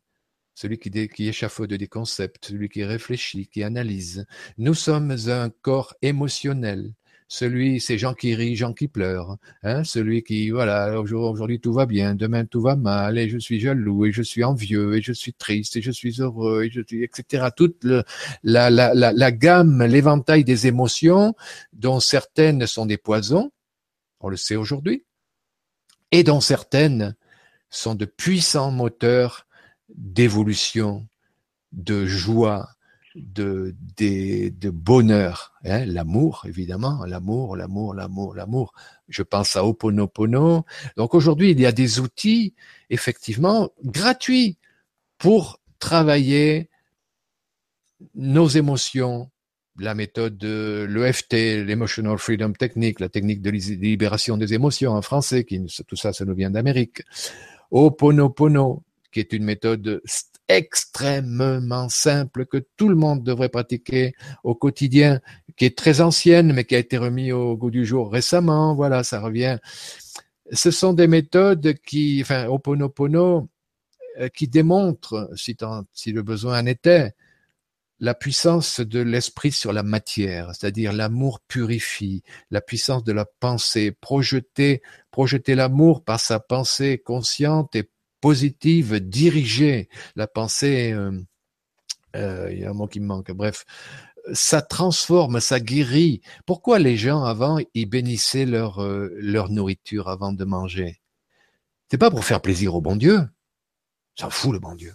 Celui 0.56 0.78
qui, 0.80 0.90
qui 1.10 1.28
échafaude 1.28 1.74
des 1.74 1.88
concepts, 1.90 2.46
celui 2.46 2.70
qui 2.70 2.86
réfléchit, 2.86 3.48
qui 3.48 3.62
analyse. 3.62 4.26
Nous 4.58 4.74
sommes 4.74 5.14
un 5.28 5.50
corps 5.50 5.96
émotionnel. 6.02 6.94
Celui, 7.28 7.82
c'est 7.82 7.98
gens 7.98 8.14
qui 8.14 8.36
rient, 8.36 8.56
gens 8.56 8.72
qui 8.72 8.88
pleurent. 8.88 9.36
Hein, 9.64 9.84
celui 9.84 10.24
qui, 10.24 10.50
voilà, 10.50 10.98
aujourd'hui 10.98 11.60
tout 11.60 11.74
va 11.74 11.86
bien, 11.86 12.16
demain 12.16 12.46
tout 12.46 12.62
va 12.62 12.78
mal, 12.78 13.18
et 13.18 13.28
je 13.28 13.38
suis 13.38 13.60
jaloux, 13.60 14.06
et 14.06 14.14
je 14.14 14.22
suis 14.22 14.46
envieux, 14.46 14.96
et 14.96 15.02
je 15.02 15.12
suis 15.12 15.34
triste, 15.34 15.76
et 15.76 15.82
je 15.82 15.92
suis 15.92 16.22
heureux, 16.22 16.64
et 16.64 16.72
je 16.72 16.80
suis, 16.88 17.04
etc. 17.04 17.50
Toute 17.54 17.84
le, 17.84 18.06
la, 18.44 18.70
la, 18.70 18.94
la, 18.94 19.12
la 19.12 19.32
gamme, 19.34 19.84
l'éventail 19.84 20.46
des 20.46 20.68
émotions, 20.68 21.36
dont 21.74 22.00
certaines 22.00 22.66
sont 22.66 22.86
des 22.86 22.98
poisons, 22.98 23.52
on 24.22 24.30
le 24.30 24.38
sait 24.38 24.56
aujourd'hui, 24.56 25.04
et 26.12 26.24
dont 26.24 26.42
certaines 26.42 27.16
sont 27.70 27.96
de 27.96 28.06
puissants 28.06 28.72
moteurs 28.72 29.48
d'évolution, 29.90 31.08
de 31.72 32.06
joie, 32.06 32.70
de, 33.16 33.76
de, 33.98 34.70
bonheur. 34.70 35.54
Hein, 35.66 35.86
l'amour, 35.86 36.44
évidemment, 36.48 37.04
l'amour, 37.06 37.56
l'amour, 37.56 37.94
l'amour, 37.94 38.36
l'amour. 38.36 38.74
Je 39.10 39.24
pense 39.24 39.56
à 39.56 39.66
Oponopono. 39.66 40.66
Donc 40.98 41.16
aujourd'hui, 41.16 41.52
il 41.52 41.60
y 41.60 41.66
a 41.66 41.72
des 41.72 42.00
outils, 42.00 42.54
effectivement, 42.90 43.70
gratuits 43.84 44.58
pour 45.18 45.60
travailler 45.80 46.70
nos 48.14 48.48
émotions, 48.48 49.32
la 49.80 49.94
méthode 49.96 50.38
de 50.38 50.88
l'EFT, 50.90 51.66
l'Emotional 51.66 52.18
Freedom 52.18 52.54
Technique, 52.54 53.00
la 53.00 53.10
technique 53.10 53.42
de 53.42 53.52
libération 53.52 54.38
des 54.38 54.54
émotions 54.54 54.92
en 54.92 55.02
français, 55.02 55.44
qui, 55.44 55.64
tout 55.88 55.96
ça, 55.96 56.14
ça 56.14 56.26
nous 56.26 56.36
vient 56.36 56.50
d'Amérique. 56.50 57.04
Oponopono, 57.72 58.84
qui 59.12 59.20
est 59.20 59.34
une 59.34 59.44
méthode 59.44 60.02
extrêmement 60.48 61.90
simple 61.90 62.46
que 62.46 62.58
tout 62.78 62.88
le 62.90 62.96
monde 62.96 63.24
devrait 63.24 63.50
pratiquer 63.50 64.14
au 64.44 64.56
quotidien, 64.56 65.20
qui 65.58 65.66
est 65.66 65.78
très 65.78 66.02
ancienne, 66.02 66.54
mais 66.54 66.64
qui 66.64 66.76
a 66.76 66.80
été 66.80 66.98
remis 66.98 67.32
au 67.32 67.58
goût 67.58 67.72
du 67.72 67.86
jour 67.86 68.12
récemment. 68.12 68.74
Voilà, 68.74 69.04
ça 69.04 69.20
revient. 69.20 69.58
Ce 70.52 70.72
sont 70.72 70.94
des 70.94 71.08
méthodes 71.08 71.74
qui, 71.86 72.20
enfin, 72.22 72.48
Oponopono, 72.48 73.50
euh, 74.20 74.30
qui 74.30 74.48
démontrent, 74.48 75.30
si, 75.36 75.58
si 75.94 76.12
le 76.12 76.24
besoin 76.24 76.62
en 76.62 76.66
était, 76.66 77.14
la 78.00 78.14
puissance 78.14 78.80
de 78.80 79.00
l'esprit 79.00 79.52
sur 79.52 79.74
la 79.74 79.84
matière, 79.84 80.54
c'est-à-dire 80.54 80.94
l'amour 80.94 81.40
purifie, 81.42 82.24
la 82.52 82.62
puissance 82.62 83.04
de 83.04 83.12
la 83.12 83.26
pensée, 83.26 83.92
projeter, 83.92 84.82
projeter 85.12 85.56
l'amour 85.56 86.04
par 86.04 86.20
sa 86.20 86.40
pensée 86.40 87.00
consciente 87.00 87.76
et 87.76 87.90
positive, 88.22 89.00
dirigée, 89.00 89.90
la 90.16 90.28
pensée, 90.28 90.92
euh, 90.92 91.12
euh, 92.16 92.52
il 92.52 92.60
y 92.60 92.66
a 92.66 92.70
un 92.70 92.74
mot 92.74 92.88
qui 92.88 93.00
me 93.00 93.08
manque, 93.08 93.32
bref, 93.32 93.66
ça 94.34 94.62
transforme, 94.62 95.40
ça 95.40 95.60
guérit. 95.60 96.22
Pourquoi 96.46 96.80
les 96.80 96.98
gens 96.98 97.24
avant, 97.24 97.58
ils 97.74 97.86
bénissaient 97.86 98.46
leur, 98.46 98.84
euh, 98.84 99.10
leur 99.18 99.50
nourriture 99.50 100.10
avant 100.10 100.34
de 100.34 100.44
manger? 100.44 101.02
C'est 101.90 101.98
pas 101.98 102.12
pour 102.12 102.26
faire 102.26 102.42
plaisir 102.42 102.76
au 102.76 102.82
bon 102.82 102.96
Dieu. 102.96 103.28
S'en 104.16 104.30
fout 104.30 104.52
le 104.52 104.60
bon 104.60 104.76
Dieu. 104.76 104.94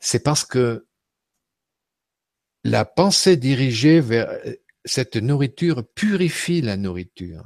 C'est 0.00 0.22
parce 0.22 0.44
que 0.44 0.87
la 2.64 2.84
pensée 2.84 3.36
dirigée 3.36 4.00
vers 4.00 4.28
cette 4.84 5.16
nourriture 5.16 5.84
purifie 5.94 6.60
la 6.60 6.76
nourriture. 6.76 7.44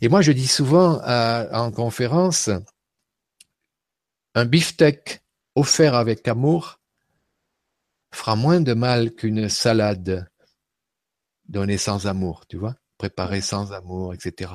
Et 0.00 0.08
moi, 0.08 0.22
je 0.22 0.32
dis 0.32 0.46
souvent 0.46 1.00
en 1.02 1.70
conférence, 1.72 2.50
un 4.34 4.44
beefsteak 4.44 5.22
offert 5.54 5.94
avec 5.94 6.28
amour 6.28 6.80
fera 8.12 8.36
moins 8.36 8.60
de 8.60 8.74
mal 8.74 9.14
qu'une 9.14 9.48
salade 9.48 10.28
donnée 11.48 11.78
sans 11.78 12.06
amour, 12.06 12.46
tu 12.46 12.56
vois, 12.56 12.74
préparée 12.98 13.40
sans 13.40 13.72
amour, 13.72 14.14
etc. 14.14 14.52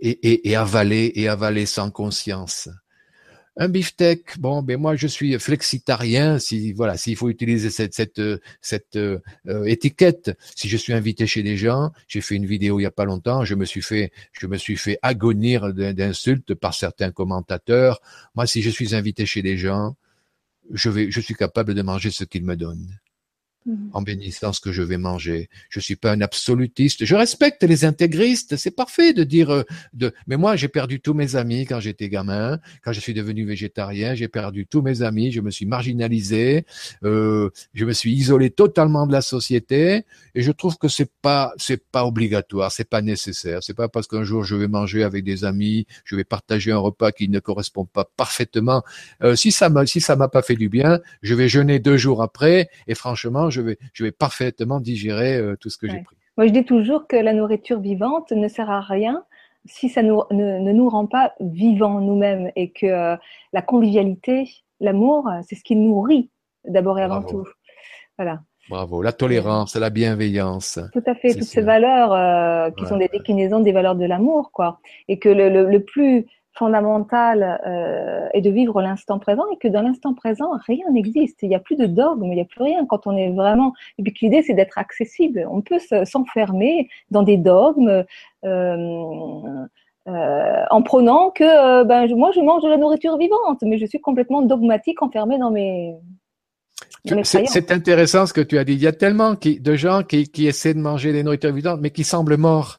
Et, 0.00 0.10
et, 0.10 0.48
et 0.50 0.56
avalée 0.56 1.12
et 1.14 1.28
avalée 1.28 1.66
sans 1.66 1.90
conscience. 1.90 2.68
Un 3.60 3.68
beefsteak, 3.68 4.38
bon, 4.38 4.62
ben 4.62 4.78
moi 4.78 4.94
je 4.94 5.08
suis 5.08 5.36
flexitarien. 5.40 6.38
Si 6.38 6.72
voilà, 6.72 6.96
s'il 6.96 7.16
faut 7.16 7.28
utiliser 7.28 7.70
cette 7.70 7.92
cette 7.92 8.22
cette 8.60 8.94
euh, 8.94 9.18
étiquette, 9.64 10.38
si 10.54 10.68
je 10.68 10.76
suis 10.76 10.92
invité 10.92 11.26
chez 11.26 11.42
des 11.42 11.56
gens, 11.56 11.90
j'ai 12.06 12.20
fait 12.20 12.36
une 12.36 12.46
vidéo 12.46 12.78
il 12.78 12.84
y 12.84 12.86
a 12.86 12.92
pas 12.92 13.04
longtemps, 13.04 13.44
je 13.44 13.56
me 13.56 13.64
suis 13.64 13.82
fait 13.82 14.12
je 14.32 14.46
me 14.46 14.56
suis 14.56 14.76
fait 14.76 14.98
agonir 15.02 15.74
d'insultes 15.74 16.54
par 16.54 16.72
certains 16.72 17.10
commentateurs. 17.10 18.00
Moi, 18.36 18.46
si 18.46 18.62
je 18.62 18.70
suis 18.70 18.94
invité 18.94 19.26
chez 19.26 19.42
des 19.42 19.58
gens, 19.58 19.96
je 20.72 20.88
vais 20.90 21.10
je 21.10 21.20
suis 21.20 21.34
capable 21.34 21.74
de 21.74 21.82
manger 21.82 22.12
ce 22.12 22.22
qu'ils 22.24 22.44
me 22.44 22.56
donnent. 22.56 23.00
Mhm. 23.68 23.90
en 23.92 24.00
bénissant 24.00 24.54
ce 24.54 24.60
que 24.60 24.72
je 24.72 24.80
vais 24.80 24.96
manger. 24.96 25.50
Je 25.68 25.78
suis 25.78 25.96
pas 25.96 26.12
un 26.12 26.22
absolutiste. 26.22 27.04
Je 27.04 27.14
respecte 27.14 27.62
les 27.62 27.84
intégristes. 27.84 28.56
C'est 28.56 28.74
parfait 28.74 29.12
de 29.12 29.24
dire 29.24 29.50
euh, 29.50 29.62
de. 29.92 30.14
Mais 30.26 30.38
moi, 30.38 30.56
j'ai 30.56 30.68
perdu 30.68 31.00
tous 31.00 31.12
mes 31.12 31.36
amis 31.36 31.66
quand 31.66 31.78
j'étais 31.78 32.08
gamin. 32.08 32.60
Quand 32.82 32.92
je 32.92 33.00
suis 33.00 33.12
devenu 33.12 33.44
végétarien, 33.44 34.14
j'ai 34.14 34.28
perdu 34.28 34.66
tous 34.66 34.80
mes 34.80 35.02
amis. 35.02 35.32
Je 35.32 35.42
me 35.42 35.50
suis 35.50 35.66
marginalisé. 35.66 36.64
Euh, 37.04 37.50
je 37.74 37.84
me 37.84 37.92
suis 37.92 38.12
isolé 38.12 38.48
totalement 38.48 39.06
de 39.06 39.12
la 39.12 39.20
société. 39.20 40.04
Et 40.34 40.40
je 40.40 40.52
trouve 40.52 40.78
que 40.78 40.88
c'est 40.88 41.10
pas 41.20 41.52
c'est 41.58 41.84
pas 41.90 42.06
obligatoire. 42.06 42.72
C'est 42.72 42.88
pas 42.88 43.02
nécessaire. 43.02 43.62
C'est 43.62 43.76
pas 43.76 43.88
parce 43.90 44.06
qu'un 44.06 44.24
jour 44.24 44.44
je 44.44 44.56
vais 44.56 44.68
manger 44.68 45.02
avec 45.02 45.24
des 45.24 45.44
amis, 45.44 45.86
je 46.04 46.16
vais 46.16 46.24
partager 46.24 46.72
un 46.72 46.78
repas 46.78 47.12
qui 47.12 47.28
ne 47.28 47.38
correspond 47.38 47.84
pas 47.84 48.08
parfaitement. 48.16 48.82
Euh, 49.22 49.36
si 49.36 49.52
ça 49.52 49.68
m'a 49.68 49.84
si 49.84 50.00
ça 50.00 50.16
m'a 50.16 50.28
pas 50.28 50.40
fait 50.40 50.56
du 50.56 50.70
bien, 50.70 51.00
je 51.20 51.34
vais 51.34 51.50
jeûner 51.50 51.80
deux 51.80 51.98
jours 51.98 52.22
après. 52.22 52.70
Et 52.86 52.94
franchement, 52.94 53.50
vais, 53.62 53.78
je 53.92 54.04
vais 54.04 54.12
parfaitement 54.12 54.80
digérer 54.80 55.36
euh, 55.36 55.56
tout 55.56 55.70
ce 55.70 55.78
que 55.78 55.88
j'ai 55.88 56.00
pris. 56.02 56.16
Moi, 56.36 56.46
je 56.46 56.52
dis 56.52 56.64
toujours 56.64 57.06
que 57.06 57.16
la 57.16 57.32
nourriture 57.32 57.80
vivante 57.80 58.30
ne 58.32 58.48
sert 58.48 58.70
à 58.70 58.80
rien 58.80 59.24
si 59.64 59.88
ça 59.88 60.02
nous, 60.02 60.22
ne, 60.30 60.72
nous 60.72 60.88
rend 60.88 61.06
pas 61.06 61.34
vivants 61.40 62.00
nous-mêmes 62.00 62.50
et 62.56 62.70
que 62.70 62.86
euh, 62.86 63.16
la 63.52 63.62
convivialité, 63.62 64.48
l'amour, 64.80 65.28
c'est 65.46 65.56
ce 65.56 65.64
qui 65.64 65.76
nourrit 65.76 66.30
d'abord 66.64 66.98
et 66.98 67.02
avant 67.02 67.22
tout. 67.22 67.44
Voilà. 68.16 68.40
Bravo. 68.70 69.02
La 69.02 69.12
tolérance, 69.12 69.76
la 69.76 69.90
bienveillance. 69.90 70.78
Tout 70.92 71.02
à 71.06 71.14
fait. 71.14 71.34
Toutes 71.34 71.44
ces 71.44 71.62
valeurs 71.62 72.12
euh, 72.12 72.70
qui 72.72 72.86
sont 72.86 72.98
des 72.98 73.08
déclinaisons 73.08 73.60
des 73.60 73.72
valeurs 73.72 73.96
de 73.96 74.04
l'amour, 74.04 74.50
quoi. 74.52 74.78
Et 75.08 75.18
que 75.18 75.28
le, 75.30 75.48
le, 75.48 75.70
le 75.70 75.82
plus 75.82 76.26
fondamentale 76.58 77.60
euh, 77.66 78.28
est 78.32 78.40
de 78.40 78.50
vivre 78.50 78.82
l'instant 78.82 79.18
présent 79.18 79.44
et 79.52 79.56
que 79.56 79.68
dans 79.68 79.82
l'instant 79.82 80.14
présent, 80.14 80.50
rien 80.66 80.84
n'existe. 80.90 81.42
Il 81.42 81.48
n'y 81.48 81.54
a 81.54 81.60
plus 81.60 81.76
de 81.76 81.86
dogme, 81.86 82.24
il 82.24 82.34
n'y 82.34 82.40
a 82.40 82.44
plus 82.44 82.62
rien 82.62 82.84
quand 82.86 83.06
on 83.06 83.16
est 83.16 83.30
vraiment. 83.30 83.72
Et 83.98 84.02
puis 84.02 84.14
l'idée, 84.22 84.42
c'est 84.42 84.54
d'être 84.54 84.78
accessible. 84.78 85.46
On 85.50 85.60
peut 85.60 85.78
s'enfermer 86.04 86.88
dans 87.10 87.22
des 87.22 87.36
dogmes. 87.36 88.04
Euh, 88.44 89.66
euh, 90.08 90.64
en 90.70 90.82
prenant 90.82 91.30
que 91.30 91.44
euh, 91.44 91.84
ben, 91.84 92.08
moi 92.16 92.30
je 92.34 92.40
mange 92.40 92.62
de 92.62 92.68
la 92.68 92.78
nourriture 92.78 93.18
vivante, 93.18 93.58
mais 93.62 93.76
je 93.76 93.84
suis 93.84 94.00
complètement 94.00 94.40
dogmatique, 94.40 95.02
enfermée 95.02 95.38
dans 95.38 95.50
mes, 95.50 95.96
c'est 97.24 97.70
intéressant 97.70 98.26
ce 98.26 98.32
que 98.32 98.40
tu 98.40 98.58
as 98.58 98.64
dit. 98.64 98.72
Il 98.72 98.80
y 98.80 98.86
a 98.86 98.92
tellement 98.92 99.34
de 99.34 99.74
gens 99.74 100.02
qui, 100.02 100.28
qui 100.28 100.46
essaient 100.46 100.74
de 100.74 100.80
manger 100.80 101.12
des 101.12 101.22
nourritures 101.22 101.52
vivantes, 101.52 101.80
mais 101.82 101.90
qui 101.90 102.04
semblent 102.04 102.36
morts 102.36 102.78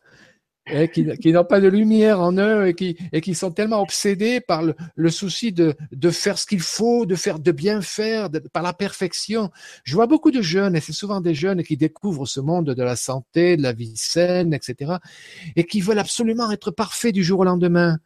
et 0.71 0.89
qui, 0.89 1.05
qui 1.17 1.31
n'ont 1.31 1.45
pas 1.45 1.59
de 1.59 1.67
lumière 1.67 2.19
en 2.19 2.37
eux 2.37 2.67
et 2.67 2.73
qui, 2.73 2.97
et 3.11 3.21
qui 3.21 3.35
sont 3.35 3.51
tellement 3.51 3.81
obsédés 3.81 4.39
par 4.41 4.61
le, 4.61 4.75
le 4.95 5.09
souci 5.09 5.51
de, 5.51 5.75
de 5.91 6.09
faire 6.09 6.37
ce 6.37 6.45
qu'il 6.45 6.61
faut, 6.61 7.05
de 7.05 7.15
faire 7.15 7.39
de 7.39 7.51
bien 7.51 7.81
faire, 7.81 8.29
de, 8.29 8.39
par 8.39 8.63
la 8.63 8.73
perfection. 8.73 9.49
Je 9.83 9.95
vois 9.95 10.07
beaucoup 10.07 10.31
de 10.31 10.41
jeunes, 10.41 10.75
et 10.75 10.79
c'est 10.79 10.93
souvent 10.93 11.21
des 11.21 11.33
jeunes 11.33 11.63
qui 11.63 11.77
découvrent 11.77 12.25
ce 12.25 12.39
monde 12.39 12.73
de 12.73 12.83
la 12.83 12.95
santé, 12.95 13.57
de 13.57 13.63
la 13.63 13.73
vie 13.73 13.93
saine, 13.95 14.53
etc., 14.53 14.93
et 15.55 15.63
qui 15.65 15.81
veulent 15.81 15.99
absolument 15.99 16.51
être 16.51 16.71
parfaits 16.71 17.13
du 17.13 17.23
jour 17.23 17.39
au 17.39 17.43
lendemain. 17.45 17.97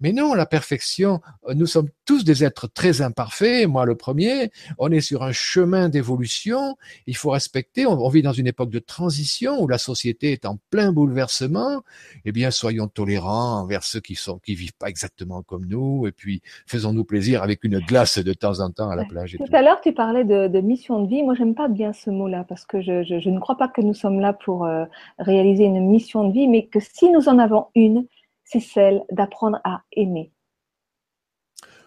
Mais 0.00 0.12
non, 0.12 0.34
la 0.34 0.46
perfection, 0.46 1.20
nous 1.54 1.66
sommes 1.66 1.88
tous 2.06 2.24
des 2.24 2.42
êtres 2.44 2.66
très 2.66 3.02
imparfaits, 3.02 3.68
moi 3.68 3.84
le 3.84 3.94
premier, 3.94 4.50
on 4.78 4.90
est 4.90 5.00
sur 5.00 5.22
un 5.22 5.32
chemin 5.32 5.88
d'évolution, 5.88 6.76
il 7.06 7.16
faut 7.16 7.30
respecter, 7.30 7.86
on, 7.86 8.08
vit 8.08 8.22
dans 8.22 8.32
une 8.32 8.46
époque 8.46 8.70
de 8.70 8.78
transition 8.78 9.60
où 9.60 9.68
la 9.68 9.78
société 9.78 10.32
est 10.32 10.46
en 10.46 10.58
plein 10.70 10.92
bouleversement, 10.92 11.82
eh 12.24 12.32
bien 12.32 12.50
soyons 12.50 12.88
tolérants 12.88 13.60
envers 13.60 13.84
ceux 13.84 14.00
qui 14.00 14.14
sont 14.14 14.38
qui 14.38 14.54
vivent 14.54 14.76
pas 14.78 14.88
exactement 14.88 15.42
comme 15.42 15.66
nous, 15.66 16.06
et 16.06 16.12
puis 16.12 16.42
faisons-nous 16.66 17.04
plaisir 17.04 17.42
avec 17.42 17.64
une 17.64 17.78
glace 17.78 18.18
de 18.18 18.32
temps 18.32 18.60
en 18.60 18.70
temps 18.70 18.90
à 18.90 18.96
la 18.96 19.04
plage. 19.04 19.36
tout, 19.36 19.56
à 19.56 19.62
l'heure, 19.62 19.80
tu 19.80 19.92
parlais 19.92 20.24
de, 20.24 20.60
mission 20.60 21.02
de 21.02 21.08
vie, 21.08 21.22
moi 21.22 21.34
j'aime 21.34 21.54
pas 21.54 21.68
bien 21.68 21.92
ce 21.92 22.10
mot-là, 22.10 22.44
parce 22.48 22.64
que 22.64 22.80
je, 22.80 23.04
je, 23.04 23.30
ne 23.30 23.38
crois 23.38 23.56
pas 23.56 23.68
que 23.68 23.80
nous 23.80 23.94
sommes 23.94 24.20
là 24.20 24.32
pour 24.32 24.64
euh, 24.64 24.84
réaliser 25.18 25.64
une 25.64 25.88
mission 25.88 26.28
de 26.28 26.32
vie, 26.32 26.48
mais 26.48 26.66
que 26.66 26.80
si 26.80 27.10
nous 27.10 27.28
en 27.28 27.38
avons 27.38 27.66
une, 27.74 28.06
c'est 28.50 28.60
celle 28.60 29.02
d'apprendre 29.10 29.60
à 29.64 29.82
aimer. 29.92 30.32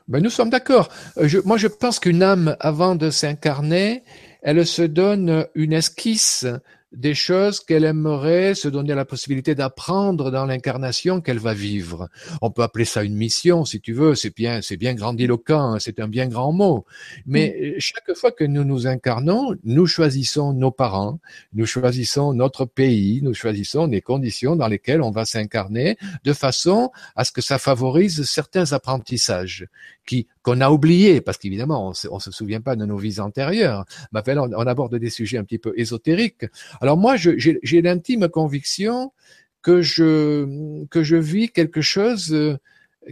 Ben, 0.08 0.22
nous 0.22 0.30
sommes 0.30 0.50
d'accord. 0.50 0.90
Euh, 1.18 1.30
moi, 1.46 1.58
je 1.58 1.68
pense 1.68 2.00
qu'une 2.00 2.24
âme, 2.24 2.58
avant 2.60 2.96
de 2.96 3.10
s'incarner, 3.10 4.04
elle 4.42 4.66
se 4.66 4.82
donne 4.82 5.48
une 5.56 5.74
esquisse 5.74 6.46
des 6.94 7.16
choses 7.16 7.60
qu'elle 7.60 7.86
aimerait 7.86 8.56
se 8.56 8.68
donner 8.68 8.94
la 8.94 9.06
possibilité 9.06 9.56
d'apprendre 9.56 10.32
dans 10.32 10.46
l'incarnation 10.46 11.22
qu'elle 11.22 11.40
va 11.40 11.54
vivre. 11.54 12.10
On 12.42 12.52
peut 12.52 12.64
appeler 12.64 12.86
ça 12.86 13.04
une 13.04 13.16
mission, 13.16 13.66
si 13.66 13.82
tu 13.82 13.94
veux. 13.94 14.16
C'est 14.16 14.36
bien, 14.36 14.62
c'est 14.62 14.78
bien 14.78 14.94
grandiloquent. 14.94 15.74
Hein, 15.74 15.80
c'est 15.80 16.00
un 16.00 16.08
bien 16.08 16.28
grand 16.28 16.52
mot. 16.52 16.86
Mais 17.26 17.76
mm. 17.78 17.80
chaque 17.80 18.14
fois 18.16 18.32
que 18.32 18.44
nous 18.44 18.64
nous 18.64 18.88
incarnons, 18.88 19.56
nous 19.64 19.88
choisissons 19.88 20.54
nos 20.54 20.72
parents, 20.72 21.20
nous 21.54 21.66
choisissons 21.66 22.34
notre 22.34 22.66
pays, 22.66 23.22
nous 23.22 23.34
choisissons 23.34 23.88
les 23.88 24.02
conditions 24.02 24.56
dans 24.56 24.68
lesquelles 24.68 25.02
on 25.02 25.12
va 25.12 25.26
s'incarner 25.26 25.98
de 26.24 26.34
façon 26.34 26.92
à 27.16 27.24
ce 27.24 27.32
que 27.32 27.42
ça 27.42 27.58
favorise 27.58 28.24
certains 28.24 28.72
apprentissages 28.74 29.68
qui 30.06 30.28
qu'on 30.42 30.60
a 30.60 30.70
oubliés 30.70 31.22
parce 31.22 31.38
qu'évidemment 31.38 31.88
on 31.88 31.94
se, 31.94 32.10
se 32.20 32.32
souvient 32.32 32.60
pas 32.60 32.76
de 32.76 32.86
nos 32.86 32.98
vies 32.98 33.20
antérieures. 33.20 33.86
Mais 34.12 34.38
on, 34.38 34.52
on 34.54 34.68
aborde 34.68 34.96
des 34.96 35.10
sujets 35.10 35.38
un 35.38 35.44
petit 35.44 35.58
peu 35.58 35.74
ésotériques. 35.78 36.46
Alors 36.84 36.98
moi, 36.98 37.16
j'ai 37.16 37.82
l'intime 37.82 38.28
conviction 38.28 39.14
que 39.62 39.82
je 39.82 40.86
que 40.88 41.02
je 41.02 41.16
vis 41.16 41.50
quelque 41.50 41.80
chose 41.80 42.34
euh, 42.34 42.58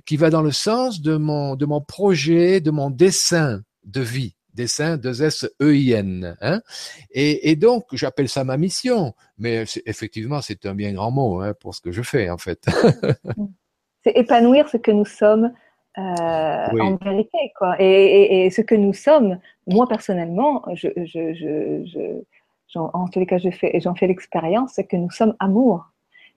qui 0.05 0.17
va 0.17 0.30
dans 0.30 0.41
le 0.41 0.51
sens 0.51 1.01
de 1.01 1.15
mon 1.15 1.55
de 1.55 1.65
mon 1.65 1.80
projet, 1.80 2.59
de 2.59 2.69
mon 2.69 2.89
dessin 2.89 3.61
de 3.86 4.01
vie, 4.01 4.36
dessin 4.53 4.97
de 4.97 5.24
S 5.24 5.49
E 5.61 5.74
I 5.74 5.93
N. 5.93 6.36
Hein 6.41 6.61
et, 7.11 7.49
et, 7.49 7.55
donc 7.55 7.86
j'appelle 7.93 8.28
ça 8.28 8.43
ma 8.43 8.57
mission, 8.57 9.13
mais 9.38 9.63
effectivement 9.86 10.41
c'est 10.41 10.65
un 10.65 10.76
bien 10.76 10.91
grand 10.91 11.11
mot 11.11 11.39
hein, 11.39 11.53
pour 11.57 11.74
ce 11.74 11.80
que 11.80 11.93
je 11.93 12.01
fais 12.01 12.30
en 12.30 12.38
fait. 12.38 12.65
c'est 14.03 14.17
épanouir 14.17 14.67
ce 14.67 14.76
que 14.76 14.91
nous 14.91 15.05
sommes 15.05 15.53
euh, 15.97 16.01
en 16.01 16.97
vérité 16.97 17.38
quoi. 17.57 17.78
Et, 17.80 17.86
et, 17.86 18.45
et, 18.47 18.49
ce 18.49 18.59
que 18.59 18.76
nous 18.76 18.93
sommes, 18.93 19.39
moi 19.65 19.88
personnellement, 19.88 20.61
je, 20.74 20.89
je, 21.05 21.34
je, 21.34 21.86
je 21.86 22.22
en 22.76 23.07
tous 23.07 23.19
les 23.19 23.26
cas, 23.26 23.38
j'en 23.38 23.51
fais, 23.51 23.80
fais 23.80 24.07
l'expérience, 24.07 24.74
c'est 24.76 24.86
que 24.86 24.97
nous 24.97 25.11
sommes 25.11 25.36
amour. 25.39 25.88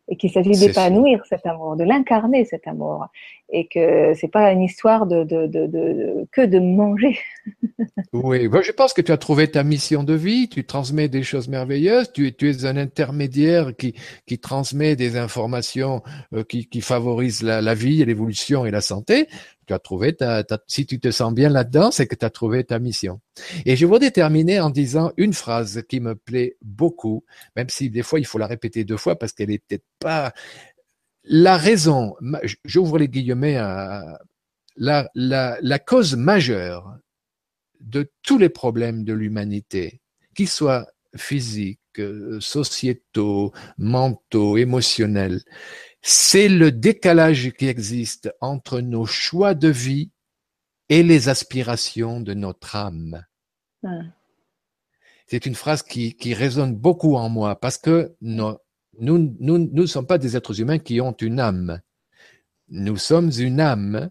Et 0.06 0.16
qu'il 0.16 0.30
s'agit 0.30 0.50
d'épanouir 0.50 1.24
cet 1.24 1.46
amour, 1.46 1.76
de 1.76 1.84
l'incarner 1.84 2.44
cet 2.44 2.68
amour, 2.68 3.06
et 3.48 3.66
que 3.68 4.12
c'est 4.12 4.28
pas 4.28 4.52
une 4.52 4.60
histoire 4.60 5.06
de, 5.06 5.24
de, 5.24 5.46
de, 5.46 5.66
de, 5.66 6.28
que 6.30 6.42
de 6.42 6.58
manger. 6.58 7.18
oui, 8.12 8.46
je 8.62 8.72
pense 8.72 8.92
que 8.92 9.00
tu 9.00 9.12
as 9.12 9.16
trouvé 9.16 9.50
ta 9.50 9.64
mission 9.64 10.04
de 10.04 10.12
vie, 10.12 10.50
tu 10.50 10.66
transmets 10.66 11.08
des 11.08 11.22
choses 11.22 11.48
merveilleuses, 11.48 12.12
tu, 12.12 12.34
tu 12.34 12.50
es 12.50 12.66
un 12.66 12.76
intermédiaire 12.76 13.74
qui, 13.74 13.94
qui 14.26 14.38
transmet 14.38 14.94
des 14.94 15.16
informations 15.16 16.02
euh, 16.34 16.44
qui, 16.44 16.66
qui 16.66 16.82
favorisent 16.82 17.42
la, 17.42 17.62
la 17.62 17.72
vie, 17.72 18.04
l'évolution 18.04 18.66
et 18.66 18.70
la 18.70 18.82
santé 18.82 19.26
tu 19.66 19.72
as 19.72 19.78
trouvé 19.78 20.14
ta, 20.14 20.44
si 20.66 20.86
tu 20.86 21.00
te 21.00 21.10
sens 21.10 21.32
bien 21.34 21.48
là-dedans, 21.48 21.90
c'est 21.90 22.06
que 22.06 22.14
tu 22.14 22.24
as 22.24 22.30
trouvé 22.30 22.64
ta 22.64 22.78
mission. 22.78 23.20
Et 23.66 23.76
je 23.76 23.86
voudrais 23.86 24.10
terminer 24.10 24.60
en 24.60 24.70
disant 24.70 25.12
une 25.16 25.32
phrase 25.32 25.82
qui 25.88 26.00
me 26.00 26.14
plaît 26.14 26.56
beaucoup, 26.62 27.24
même 27.56 27.68
si 27.68 27.90
des 27.90 28.02
fois 28.02 28.18
il 28.18 28.26
faut 28.26 28.38
la 28.38 28.46
répéter 28.46 28.84
deux 28.84 28.96
fois 28.96 29.16
parce 29.18 29.32
qu'elle 29.32 29.50
est 29.50 29.62
peut-être 29.66 29.86
pas 29.98 30.32
la 31.24 31.56
raison. 31.56 32.14
J'ouvre 32.64 32.98
les 32.98 33.08
guillemets 33.08 33.56
à, 33.56 34.18
la, 34.76 35.10
la, 35.14 35.58
la 35.60 35.78
cause 35.78 36.16
majeure 36.16 36.96
de 37.80 38.10
tous 38.22 38.38
les 38.38 38.48
problèmes 38.48 39.04
de 39.04 39.12
l'humanité, 39.12 40.00
qu'ils 40.34 40.48
soient 40.48 40.86
physiques, 41.16 41.78
euh, 41.98 42.40
sociétaux, 42.40 43.52
mentaux, 43.78 44.56
émotionnels, 44.56 45.42
c'est 46.06 46.50
le 46.50 46.70
décalage 46.70 47.50
qui 47.52 47.66
existe 47.66 48.30
entre 48.42 48.82
nos 48.82 49.06
choix 49.06 49.54
de 49.54 49.68
vie 49.68 50.10
et 50.90 51.02
les 51.02 51.30
aspirations 51.30 52.20
de 52.20 52.34
notre 52.34 52.76
âme. 52.76 53.24
C'est 55.26 55.46
une 55.46 55.54
phrase 55.54 55.82
qui, 55.82 56.14
qui, 56.14 56.34
résonne 56.34 56.76
beaucoup 56.76 57.16
en 57.16 57.30
moi 57.30 57.58
parce 57.58 57.78
que 57.78 58.14
nous, 58.20 58.54
nous, 59.00 59.34
nous 59.40 59.58
ne 59.58 59.86
sommes 59.86 60.06
pas 60.06 60.18
des 60.18 60.36
êtres 60.36 60.60
humains 60.60 60.78
qui 60.78 61.00
ont 61.00 61.12
une 61.12 61.40
âme. 61.40 61.80
Nous 62.68 62.98
sommes 62.98 63.30
une 63.38 63.58
âme 63.58 64.10